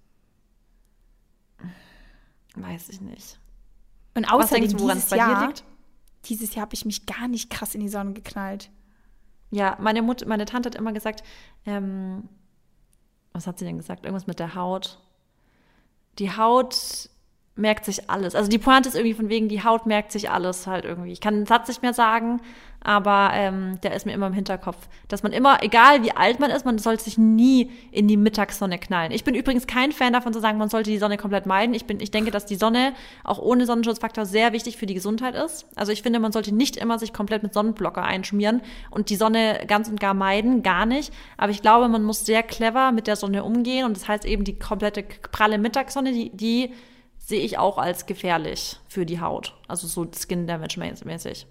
Weiß 2.55 2.89
ich 2.89 3.01
nicht. 3.01 3.39
Und 4.13 4.25
außerdem 4.25 4.69
du, 4.69 4.79
woran 4.79 4.97
es 4.97 5.09
bei 5.09 5.17
Jahr, 5.17 5.41
dir 5.41 5.47
liegt? 5.47 5.63
Dieses 6.25 6.55
Jahr 6.55 6.63
habe 6.63 6.73
ich 6.73 6.85
mich 6.85 7.05
gar 7.05 7.27
nicht 7.27 7.49
krass 7.49 7.75
in 7.75 7.81
die 7.81 7.89
Sonne 7.89 8.13
geknallt. 8.13 8.71
Ja, 9.51 9.77
meine 9.79 10.01
Mutter, 10.01 10.27
meine 10.27 10.45
Tante 10.45 10.69
hat 10.69 10.75
immer 10.75 10.93
gesagt, 10.93 11.23
ähm, 11.65 12.27
was 13.33 13.47
hat 13.47 13.59
sie 13.59 13.65
denn 13.65 13.77
gesagt? 13.77 14.05
Irgendwas 14.05 14.27
mit 14.27 14.39
der 14.39 14.55
Haut. 14.55 14.99
Die 16.19 16.35
Haut 16.35 17.09
merkt 17.55 17.85
sich 17.85 18.09
alles. 18.09 18.35
Also 18.35 18.49
die 18.49 18.57
Pointe 18.57 18.89
ist 18.89 18.95
irgendwie 18.95 19.13
von 19.13 19.29
wegen, 19.29 19.47
die 19.47 19.63
Haut 19.63 19.85
merkt 19.85 20.11
sich 20.11 20.29
alles 20.29 20.67
halt 20.67 20.83
irgendwie. 20.83 21.11
Ich 21.11 21.21
kann 21.21 21.35
den 21.35 21.45
Satz 21.45 21.69
nicht 21.69 21.81
mehr 21.81 21.93
sagen, 21.93 22.41
aber 22.85 23.31
ähm, 23.33 23.79
der 23.81 23.95
ist 23.95 24.05
mir 24.05 24.11
immer 24.11 24.27
im 24.27 24.33
Hinterkopf. 24.33 24.89
Dass 25.07 25.23
man 25.23 25.31
immer, 25.31 25.63
egal 25.63 26.03
wie 26.03 26.11
alt 26.11 26.41
man 26.41 26.51
ist, 26.51 26.65
man 26.65 26.77
sollte 26.77 27.05
sich 27.05 27.17
nie 27.17 27.71
in 27.91 28.09
die 28.09 28.17
Mittagssonne 28.17 28.77
knallen. 28.77 29.11
Ich 29.13 29.23
bin 29.23 29.35
übrigens 29.35 29.67
kein 29.67 29.93
Fan 29.93 30.11
davon 30.11 30.33
zu 30.33 30.41
sagen, 30.41 30.57
man 30.57 30.69
sollte 30.69 30.91
die 30.91 30.97
Sonne 30.97 31.17
komplett 31.17 31.45
meiden. 31.45 31.73
Ich, 31.73 31.85
bin, 31.85 32.01
ich 32.01 32.11
denke, 32.11 32.29
dass 32.29 32.45
die 32.45 32.57
Sonne 32.57 32.93
auch 33.23 33.39
ohne 33.39 33.65
Sonnenschutzfaktor 33.65 34.25
sehr 34.25 34.51
wichtig 34.51 34.75
für 34.75 34.85
die 34.85 34.93
Gesundheit 34.93 35.33
ist. 35.33 35.65
Also 35.75 35.93
ich 35.93 36.03
finde, 36.03 36.19
man 36.19 36.33
sollte 36.33 36.53
nicht 36.53 36.75
immer 36.75 36.99
sich 36.99 37.13
komplett 37.13 37.41
mit 37.41 37.53
Sonnenblocker 37.53 38.03
einschmieren 38.03 38.61
und 38.91 39.09
die 39.09 39.15
Sonne 39.15 39.63
ganz 39.65 39.87
und 39.87 39.99
gar 39.99 40.13
meiden, 40.13 40.61
gar 40.61 40.85
nicht. 40.85 41.13
Aber 41.37 41.51
ich 41.51 41.61
glaube, 41.61 41.87
man 41.87 42.03
muss 42.03 42.25
sehr 42.25 42.43
clever 42.43 42.91
mit 42.91 43.07
der 43.07 43.15
Sonne 43.15 43.45
umgehen 43.45 43.85
und 43.85 43.95
das 43.95 44.09
heißt 44.09 44.25
eben 44.25 44.43
die 44.43 44.59
komplette 44.59 45.03
pralle 45.31 45.57
Mittagssonne, 45.57 46.11
die, 46.11 46.29
die 46.35 46.71
sehe 47.25 47.41
ich 47.41 47.57
auch 47.57 47.79
als 47.79 48.05
gefährlich 48.05 48.79
für 48.87 49.05
die 49.05 49.19
Haut. 49.19 49.55
Also 49.67 49.87
so 49.87 50.07
Skin 50.13 50.45
Damage 50.45 50.79
mäßig. 50.79 51.47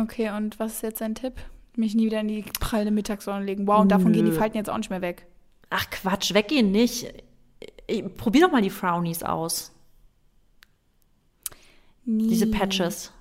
Okay, 0.00 0.30
und 0.30 0.58
was 0.60 0.74
ist 0.74 0.82
jetzt 0.82 1.00
dein 1.00 1.16
Tipp? 1.16 1.34
Mich 1.76 1.94
nie 1.94 2.06
wieder 2.06 2.20
in 2.20 2.28
die 2.28 2.44
pralle 2.60 2.92
Mittagssonne 2.92 3.44
legen. 3.44 3.66
Wow, 3.66 3.80
und 3.80 3.90
davon 3.90 4.12
Nö. 4.12 4.12
gehen 4.12 4.26
die 4.26 4.32
Falten 4.32 4.56
jetzt 4.56 4.70
auch 4.70 4.78
nicht 4.78 4.90
mehr 4.90 5.02
weg. 5.02 5.26
Ach 5.70 5.90
Quatsch, 5.90 6.34
weggehen 6.34 6.70
nicht. 6.70 7.12
Probier 8.16 8.42
doch 8.42 8.52
mal 8.52 8.62
die 8.62 8.70
Frownies 8.70 9.24
aus. 9.24 9.72
Nie. 12.04 12.28
Diese 12.28 12.46
Patches. 12.46 13.12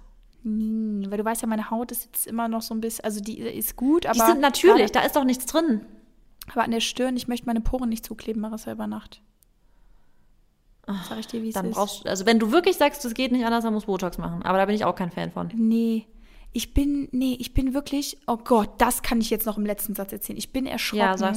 Nie. 0.44 1.10
Weil 1.10 1.18
du 1.18 1.26
weißt 1.26 1.42
ja, 1.42 1.48
meine 1.48 1.72
Haut 1.72 1.92
ist 1.92 2.06
jetzt 2.06 2.28
immer 2.28 2.48
noch 2.48 2.62
so 2.62 2.76
ein 2.76 2.82
bisschen, 2.82 3.06
also 3.06 3.22
die 3.22 3.40
ist 3.40 3.76
gut, 3.76 4.06
aber. 4.06 4.14
Die 4.14 4.32
sind 4.32 4.42
natürlich, 4.42 4.92
da 4.92 5.02
ist 5.02 5.16
doch 5.16 5.24
nichts 5.24 5.48
drin. 5.48 5.82
Aber 6.52 6.64
an 6.64 6.72
der 6.72 6.82
Stirn, 6.82 7.18
ich 7.18 7.28
möchte 7.28 7.48
meine 7.48 7.62
Poren 7.62 7.90
nicht 7.90 8.06
zukleben, 8.06 8.42
Marissa, 8.42 8.72
über 8.72 8.86
Nacht. 8.86 9.22
Sag 10.86 11.20
ich 11.20 11.28
dir, 11.28 11.42
wie 11.42 11.50
es 11.50 11.54
dann 11.54 11.68
ist. 11.68 11.76
Brauchst, 11.76 12.08
also 12.08 12.26
wenn 12.26 12.40
du 12.40 12.52
wirklich 12.52 12.76
sagst, 12.76 13.06
das 13.06 13.14
geht 13.14 13.32
nicht 13.32 13.46
anders, 13.46 13.64
dann 13.64 13.74
musst 13.74 13.88
du 13.88 13.92
Botox 13.92 14.18
machen. 14.18 14.44
Aber 14.44 14.58
da 14.58 14.66
bin 14.66 14.76
ich 14.76 14.84
auch 14.84 14.96
kein 14.96 15.12
Fan 15.12 15.32
von. 15.32 15.50
Nee. 15.56 16.08
Ich 16.52 16.74
bin, 16.74 17.08
nee, 17.12 17.36
ich 17.40 17.54
bin 17.54 17.74
wirklich, 17.74 18.18
oh 18.28 18.38
Gott, 18.38 18.70
das 18.78 19.02
kann 19.02 19.20
ich 19.22 19.30
jetzt 19.30 19.46
noch 19.46 19.58
im 19.58 19.66
letzten 19.66 19.96
Satz 19.96 20.12
erzählen. 20.12 20.38
Ich 20.38 20.52
bin 20.52 20.66
erschrocken. 20.66 21.00
Ja, 21.00 21.18
sag. 21.18 21.36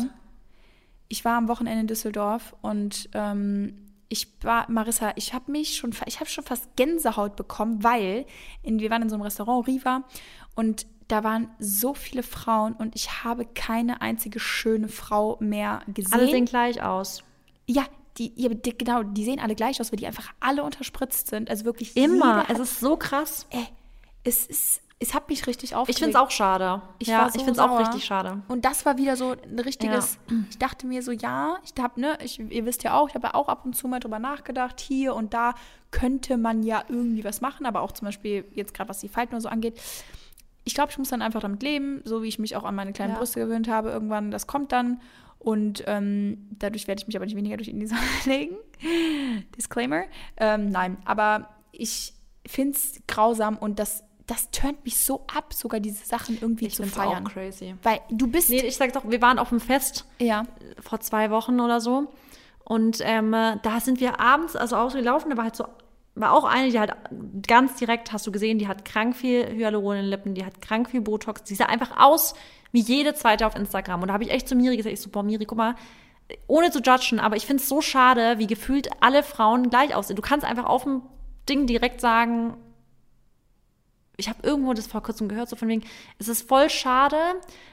Ich 1.09 1.25
war 1.25 1.39
am 1.39 1.49
Wochenende 1.49 1.81
in 1.83 1.87
Düsseldorf 1.87 2.55
und 2.61 3.09
ähm, 3.15 3.87
ich 4.09 4.29
war, 4.43 4.71
Marissa, 4.71 5.13
ich 5.17 5.33
habe 5.33 5.51
mich 5.51 5.77
schon, 5.77 5.95
ich 6.07 6.21
habe 6.21 6.29
schon 6.29 6.45
fast 6.45 6.77
Gänsehaut 6.77 7.37
bekommen, 7.37 7.83
weil 7.83 8.27
in, 8.63 8.81
wir 8.81 8.91
waren 8.91 9.03
in 9.03 9.09
so 9.09 9.15
einem 9.15 9.23
Restaurant, 9.23 9.67
Riva, 9.67 10.03
und 10.55 10.87
da 11.09 11.23
waren 11.23 11.51
so 11.59 11.95
viele 11.95 12.23
Frauen 12.23 12.73
und 12.73 12.97
ich 12.97 13.25
habe 13.25 13.45
keine 13.47 14.01
einzige 14.01 14.41
schöne 14.41 14.89
Frau 14.89 15.37
mehr 15.41 15.81
gesehen. 15.87 16.13
Alle 16.13 16.29
sehen 16.29 16.45
gleich 16.45 16.83
aus. 16.83 17.23
Ja, 17.67 17.85
die, 18.19 18.33
ja, 18.37 18.49
die, 18.49 18.77
genau, 18.77 19.03
die 19.03 19.25
sehen 19.25 19.41
alle 19.41 19.55
gleich 19.55 19.81
aus, 19.81 19.93
weil 19.93 19.99
die 19.99 20.07
einfach 20.07 20.33
alle 20.41 20.63
unterspritzt 20.63 21.29
sind. 21.29 21.51
Also 21.51 21.65
wirklich 21.65 21.97
immer. 21.97 22.45
Es 22.49 22.59
ist 22.59 22.81
so 22.81 22.97
krass. 22.97 23.47
Ey, 23.51 23.67
es 24.25 24.47
ist, 24.47 24.83
es 24.99 25.13
hat 25.13 25.29
mich 25.29 25.47
richtig 25.47 25.75
aufgeregt. 25.75 25.99
Ich 25.99 26.05
finde 26.05 26.19
es 26.19 26.23
auch 26.23 26.31
schade. 26.31 26.81
Ich 26.99 27.09
ja, 27.09 27.29
so 27.29 27.37
ich 27.37 27.45
finde 27.45 27.53
es 27.53 27.59
auch 27.59 27.79
richtig 27.79 28.05
schade. 28.05 28.43
Und 28.49 28.65
das 28.65 28.87
war 28.87 28.97
wieder 28.97 29.17
so 29.17 29.33
ein 29.33 29.59
richtiges. 29.59 30.19
Ja. 30.31 30.37
Ich 30.51 30.59
dachte 30.59 30.87
mir 30.87 31.03
so, 31.03 31.13
ja, 31.13 31.59
ich 31.65 31.83
habe 31.83 32.01
ne, 32.01 32.19
ich, 32.23 32.39
ihr 32.39 32.65
wisst 32.65 32.83
ja 32.83 32.95
auch, 32.95 33.09
ich 33.09 33.15
habe 33.15 33.27
ja 33.27 33.35
auch 33.35 33.49
ab 33.49 33.65
und 33.65 33.75
zu 33.75 33.89
mal 33.89 34.01
drüber 34.01 34.19
nachgedacht. 34.19 34.81
Hier 34.81 35.15
und 35.15 35.35
da 35.35 35.55
könnte 35.91 36.39
man 36.39 36.63
ja 36.63 36.83
irgendwie 36.89 37.25
was 37.25 37.41
machen, 37.41 37.67
aber 37.67 37.83
auch 37.83 37.93
zum 37.93 38.07
Beispiel 38.07 38.45
jetzt 38.55 38.73
gerade 38.73 38.89
was 38.89 39.01
die 39.01 39.09
Falten 39.09 39.35
oder 39.35 39.43
so 39.43 39.49
angeht. 39.49 39.79
Ich 40.65 40.75
glaube, 40.75 40.91
ich 40.91 40.99
muss 40.99 41.11
dann 41.11 41.23
einfach 41.23 41.41
damit 41.41 41.63
leben, 41.63 42.01
so 42.05 42.23
wie 42.23 42.29
ich 42.29 42.39
mich 42.39 42.57
auch 42.57 42.65
an 42.65 42.75
meine 42.75 42.93
kleinen 42.93 43.13
ja. 43.13 43.19
Brüste 43.19 43.41
gewöhnt 43.41 43.69
habe. 43.69 43.91
Irgendwann, 43.91 44.31
das 44.31 44.47
kommt 44.47 44.73
dann. 44.73 45.01
Und 45.47 45.85
ähm, 45.87 46.49
dadurch 46.59 46.89
werde 46.89 47.01
ich 47.01 47.07
mich 47.07 47.15
aber 47.15 47.25
nicht 47.25 47.37
weniger 47.37 47.57
durch 47.57 47.69
in 47.69 47.79
die 47.79 47.87
Sonne 47.87 48.01
legen. 48.25 48.57
Disclaimer. 49.57 50.03
Ähm, 50.37 50.71
nein, 50.71 50.97
aber 51.05 51.51
ich 51.71 52.15
finde 52.45 52.73
es 52.73 53.01
grausam 53.07 53.57
und 53.57 53.79
das, 53.79 54.03
das 54.27 54.51
turnt 54.51 54.85
mich 54.85 54.99
so 54.99 55.25
ab, 55.33 55.55
sogar 55.55 55.79
diese 55.79 56.05
Sachen 56.05 56.37
irgendwie 56.41 56.67
ich 56.67 56.75
zu 56.75 56.83
feiern. 56.83 57.25
Auch 57.25 57.33
crazy. 57.33 57.77
Weil 57.85 58.01
du 58.11 58.27
bist. 58.27 58.51
Nee, 58.51 58.67
ich 58.67 58.75
sag 58.75 58.93
doch, 58.93 59.09
wir 59.09 59.23
waren 59.23 59.39
auf 59.39 59.51
dem 59.51 59.61
Fest 59.61 60.05
ja. 60.19 60.49
vor 60.81 60.99
zwei 60.99 61.31
Wochen 61.31 61.61
oder 61.61 61.81
so. 61.81 62.13
Und 62.65 62.99
ähm, 63.03 63.31
da 63.31 63.81
sind 63.81 64.01
wir 64.01 64.19
abends 64.19 64.57
also 64.57 64.75
ausgelaufen, 64.75 65.31
da 65.31 65.37
war 65.37 65.45
halt 65.45 65.55
so 65.55 65.67
war 66.17 66.33
auch 66.33 66.45
eine, 66.45 66.71
die 66.71 66.81
halt 66.81 66.93
ganz 67.47 67.77
direkt, 67.77 68.11
hast 68.11 68.27
du 68.27 68.33
gesehen, 68.33 68.59
die 68.59 68.67
hat 68.67 68.87
krank 68.87 69.15
viel 69.15 69.47
Hyaluron 69.47 69.97
in 69.97 70.03
den 70.03 70.11
Lippen, 70.11 70.35
die 70.35 70.47
hat 70.47 70.63
krank 70.63 70.91
viel 70.91 71.03
Botox, 71.03 71.45
die 71.45 71.55
sah 71.55 71.67
einfach 71.67 71.99
aus 71.99 72.35
wie 72.73 72.81
jede 72.81 73.15
zweite 73.15 73.47
auf 73.47 73.57
Instagram. 73.57 74.03
Und 74.03 74.09
da 74.09 74.15
habe 74.15 74.25
ich 74.25 74.31
echt 74.31 74.49
zu 74.49 74.55
Miri 74.55 74.77
gesagt, 74.77 74.93
ich 74.93 75.01
so, 75.01 75.11
boah, 75.11 75.23
Miri, 75.23 75.45
guck 75.45 75.59
mal, 75.59 75.75
ohne 76.47 76.71
zu 76.71 76.81
judgen, 76.81 77.21
aber 77.21 77.37
ich 77.37 77.47
finde 77.47 77.63
es 77.63 77.69
so 77.69 77.81
schade, 77.81 78.39
wie 78.39 78.47
gefühlt 78.47 78.89
alle 79.01 79.23
Frauen 79.23 79.71
gleich 79.71 79.95
aussehen. 79.95 80.17
Du 80.17 80.23
kannst 80.23 80.45
einfach 80.45 80.65
auf 80.65 80.85
dem 80.85 81.03
Ding 81.49 81.67
direkt 81.67 82.01
sagen, 82.01 82.57
ich 84.17 84.29
habe 84.29 84.39
irgendwo 84.43 84.73
das 84.73 84.87
vor 84.87 85.03
kurzem 85.03 85.29
gehört, 85.29 85.49
so 85.49 85.57
von 85.57 85.69
wegen, 85.69 85.85
es 86.19 86.29
ist 86.29 86.49
voll 86.49 86.71
schade, 86.71 87.17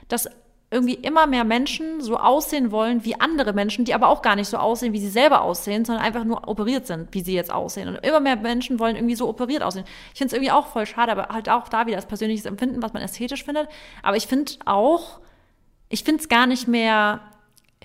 dass 0.07 0.29
irgendwie 0.74 0.95
immer 0.95 1.28
mehr 1.28 1.43
Menschen 1.43 2.01
so 2.01 2.17
aussehen 2.17 2.71
wollen 2.71 3.05
wie 3.05 3.19
andere 3.19 3.53
Menschen, 3.53 3.86
die 3.86 3.93
aber 3.93 4.09
auch 4.09 4.21
gar 4.21 4.36
nicht 4.36 4.47
so 4.47 4.57
aussehen, 4.57 4.91
wie 4.91 4.99
sie 4.99 5.09
selber 5.09 5.41
aussehen, 5.41 5.86
sondern 5.86 6.03
einfach 6.03 6.24
nur 6.24 6.47
operiert 6.47 6.88
sind, 6.88 7.13
wie 7.13 7.21
sie 7.21 7.34
jetzt 7.36 7.51
aussehen. 7.51 7.88
Und 7.88 7.95
immer 8.05 8.19
mehr 8.19 8.36
Menschen 8.36 8.80
wollen 8.80 8.95
irgendwie 8.95 9.15
so 9.15 9.30
operiert 9.30 9.61
aussehen. 9.61 9.86
Ich 10.13 10.17
finde 10.17 10.28
es 10.28 10.34
irgendwie 10.34 10.51
auch 10.51 10.67
voll 10.67 10.86
schade, 10.86 11.11
aber 11.11 11.30
halt 11.30 11.47
auch 11.49 11.69
da 11.69 11.86
wieder 11.86 11.97
das 11.97 12.07
persönliches 12.07 12.45
Empfinden, 12.45 12.82
was 12.82 12.93
man 12.93 13.03
ästhetisch 13.03 13.43
findet. 13.45 13.69
Aber 14.01 14.17
ich 14.17 14.28
finde 14.28 14.53
auch, 14.65 15.19
ich 15.89 16.03
finde 16.03 16.21
es 16.21 16.30
gar 16.30 16.47
nicht 16.47 16.67
mehr 16.67 17.21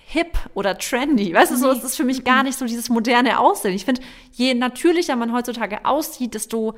hip 0.06 0.38
oder 0.54 0.78
trendy. 0.78 1.34
Weißt 1.34 1.52
du, 1.52 1.56
so 1.56 1.70
ist 1.70 1.84
es 1.84 1.94
für 1.94 2.04
mich 2.04 2.24
gar 2.24 2.42
nicht 2.42 2.58
so 2.58 2.64
dieses 2.64 2.88
moderne 2.88 3.38
Aussehen. 3.38 3.74
Ich 3.74 3.84
finde, 3.84 4.00
je 4.32 4.54
natürlicher 4.54 5.16
man 5.16 5.34
heutzutage 5.34 5.84
aussieht, 5.84 6.32
desto 6.32 6.74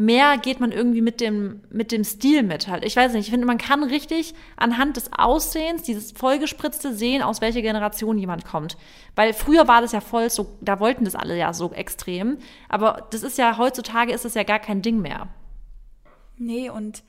mehr 0.00 0.38
geht 0.38 0.60
man 0.60 0.72
irgendwie 0.72 1.02
mit 1.02 1.20
dem, 1.20 1.60
mit 1.70 1.92
dem 1.92 2.04
Stil 2.04 2.42
mit 2.42 2.68
halt. 2.68 2.86
Ich 2.86 2.96
weiß 2.96 3.12
nicht, 3.12 3.26
ich 3.26 3.30
finde, 3.30 3.46
man 3.46 3.58
kann 3.58 3.82
richtig 3.82 4.34
anhand 4.56 4.96
des 4.96 5.10
Aussehens, 5.12 5.82
dieses 5.82 6.12
vollgespritzte 6.12 6.94
sehen, 6.94 7.22
aus 7.22 7.42
welcher 7.42 7.60
Generation 7.60 8.16
jemand 8.16 8.46
kommt. 8.46 8.78
Weil 9.14 9.34
früher 9.34 9.68
war 9.68 9.82
das 9.82 9.92
ja 9.92 10.00
voll 10.00 10.30
so, 10.30 10.56
da 10.62 10.80
wollten 10.80 11.04
das 11.04 11.14
alle 11.14 11.36
ja 11.36 11.52
so 11.52 11.72
extrem. 11.72 12.38
Aber 12.70 13.08
das 13.10 13.22
ist 13.22 13.36
ja, 13.36 13.58
heutzutage 13.58 14.14
ist 14.14 14.24
das 14.24 14.32
ja 14.32 14.42
gar 14.42 14.58
kein 14.58 14.80
Ding 14.80 15.02
mehr. 15.02 15.28
Nee, 16.38 16.70
und 16.70 17.02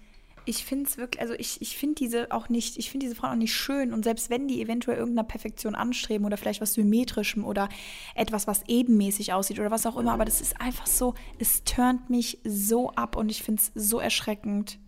ich 0.46 0.66
finde 0.66 0.90
es 0.90 0.98
wirklich, 0.98 1.22
also 1.22 1.34
ich, 1.34 1.62
ich 1.62 1.78
finde 1.78 1.96
diese 1.96 2.32
auch 2.32 2.50
nicht, 2.50 2.78
ich 2.78 2.90
finde 2.90 3.06
diese 3.06 3.16
Frauen 3.16 3.32
auch 3.32 3.36
nicht 3.36 3.54
schön 3.54 3.94
und 3.94 4.04
selbst 4.04 4.30
wenn 4.30 4.48
die 4.48 4.62
eventuell 4.62 4.98
irgendeiner 4.98 5.28
Perfektion 5.28 5.76
anstreben 5.76 6.26
oder 6.26 6.38
vielleicht 6.38 6.62
was 6.62 6.74
Symmetrischem 6.74 7.46
oder 7.46 7.70
etwas, 8.16 8.48
was 8.48 8.64
ebenmäßig 8.68 9.34
aussieht 9.34 9.60
oder 9.60 9.72
was 9.72 9.86
auch 9.86 9.98
immer, 9.98 10.14
aber 10.14 10.26
das 10.26 10.42
ist 10.42 10.60
einfach 10.60 10.88
so, 10.88 11.14
es 11.40 11.64
turnt 11.64 12.10
mich 12.10 12.40
so 12.44 12.92
ab 12.92 13.16
und 13.16 13.30
ich 13.30 13.44
finde 13.44 13.62
es 13.62 13.72
so 13.76 14.00
erschreckend. 14.00 14.80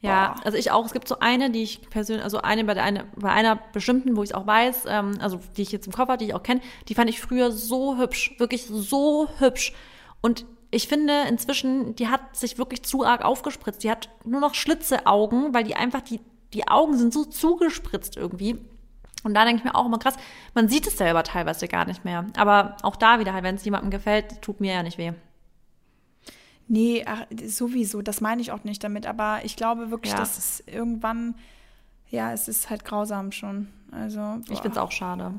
Ja, 0.00 0.34
Boah. 0.34 0.46
also 0.46 0.58
ich 0.58 0.70
auch. 0.70 0.86
Es 0.86 0.92
gibt 0.92 1.08
so 1.08 1.18
eine, 1.18 1.50
die 1.50 1.62
ich 1.62 1.90
persönlich, 1.90 2.22
also 2.22 2.40
eine 2.40 2.64
bei, 2.64 2.74
der 2.74 2.84
eine, 2.84 3.06
bei 3.16 3.30
einer 3.30 3.56
bestimmten, 3.72 4.16
wo 4.16 4.22
ich 4.22 4.30
es 4.30 4.34
auch 4.34 4.46
weiß, 4.46 4.84
ähm, 4.86 5.18
also 5.20 5.40
die 5.56 5.62
ich 5.62 5.72
jetzt 5.72 5.86
im 5.86 5.92
Kopf 5.92 6.08
habe, 6.08 6.18
die 6.18 6.26
ich 6.26 6.34
auch 6.34 6.42
kenne, 6.44 6.60
die 6.86 6.94
fand 6.94 7.10
ich 7.10 7.20
früher 7.20 7.50
so 7.50 7.98
hübsch, 7.98 8.36
wirklich 8.38 8.66
so 8.66 9.28
hübsch. 9.38 9.72
Und 10.20 10.46
ich 10.70 10.88
finde 10.88 11.24
inzwischen, 11.28 11.94
die 11.96 12.08
hat 12.08 12.36
sich 12.36 12.58
wirklich 12.58 12.82
zu 12.82 13.04
arg 13.04 13.24
aufgespritzt. 13.24 13.82
Die 13.82 13.90
hat 13.90 14.10
nur 14.24 14.40
noch 14.40 14.54
Schlitzeaugen, 14.54 15.54
weil 15.54 15.64
die 15.64 15.76
einfach, 15.76 16.02
die, 16.02 16.20
die 16.52 16.68
Augen 16.68 16.96
sind 16.96 17.12
so 17.12 17.24
zugespritzt 17.24 18.16
irgendwie. 18.16 18.58
Und 19.24 19.34
da 19.34 19.44
denke 19.44 19.60
ich 19.60 19.64
mir 19.64 19.74
auch 19.74 19.86
immer 19.86 19.98
krass, 19.98 20.16
man 20.54 20.68
sieht 20.68 20.86
es 20.86 20.98
selber 20.98 21.22
teilweise 21.22 21.68
gar 21.68 21.86
nicht 21.86 22.04
mehr. 22.04 22.26
Aber 22.36 22.76
auch 22.82 22.96
da 22.96 23.18
wieder, 23.18 23.32
halt, 23.32 23.44
wenn 23.44 23.56
es 23.56 23.64
jemandem 23.64 23.90
gefällt, 23.90 24.42
tut 24.42 24.60
mir 24.60 24.74
ja 24.74 24.82
nicht 24.82 24.98
weh. 24.98 25.12
Nee, 26.68 27.04
ach, 27.06 27.24
sowieso, 27.46 28.02
das 28.02 28.20
meine 28.20 28.42
ich 28.42 28.52
auch 28.52 28.62
nicht 28.62 28.84
damit. 28.84 29.06
Aber 29.06 29.40
ich 29.44 29.56
glaube 29.56 29.90
wirklich, 29.90 30.12
ja. 30.12 30.18
dass 30.18 30.36
es 30.36 30.62
irgendwann, 30.66 31.34
ja, 32.10 32.32
es 32.32 32.46
ist 32.46 32.68
halt 32.68 32.84
grausam 32.84 33.32
schon. 33.32 33.68
Also. 33.90 34.20
Boah. 34.20 34.42
Ich 34.50 34.60
finde 34.60 34.72
es 34.72 34.78
auch 34.78 34.92
schade. 34.92 35.32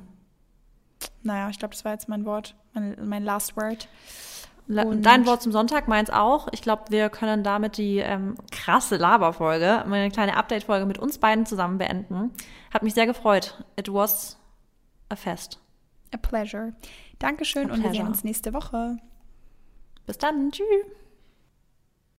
Naja, 1.22 1.50
ich 1.50 1.60
glaube, 1.60 1.74
das 1.74 1.86
war 1.86 1.94
jetzt 1.94 2.10
mein 2.10 2.26
Wort, 2.26 2.56
mein, 2.74 2.98
mein 3.08 3.24
Last 3.24 3.56
Word. 3.56 3.88
Und 4.70 5.02
Dein 5.04 5.26
Wort 5.26 5.42
zum 5.42 5.52
Sonntag, 5.52 5.88
meins 5.88 6.12
auch. 6.12 6.48
Ich 6.52 6.62
glaube, 6.62 6.84
wir 6.90 7.10
können 7.10 7.44
damit 7.44 7.78
die 7.78 7.98
ähm, 7.98 8.36
krasse 8.52 8.98
Laberfolge, 8.98 9.84
eine 9.84 10.12
kleine 10.12 10.38
Update-Folge 10.38 10.86
mit 10.86 11.00
uns 11.00 11.18
beiden 11.18 11.48
zusammen 11.48 11.80
beenden. 11.80 12.32
Hat 12.72 12.84
mich 12.84 12.94
sehr 12.94 13.08
gefreut. 13.08 13.64
It 13.78 13.92
was 13.92 14.38
a 15.10 15.16
fest. 15.16 15.60
A 16.14 16.18
pleasure. 16.18 16.74
Dankeschön 17.18 17.64
a 17.64 17.66
pleasure. 17.66 17.88
und 17.88 17.94
wir 17.94 18.00
sehen 18.00 18.08
uns 18.08 18.24
nächste 18.24 18.54
Woche. 18.54 18.98
Bis 20.06 20.20
dann. 20.20 20.52
Tschüss. 20.52 20.99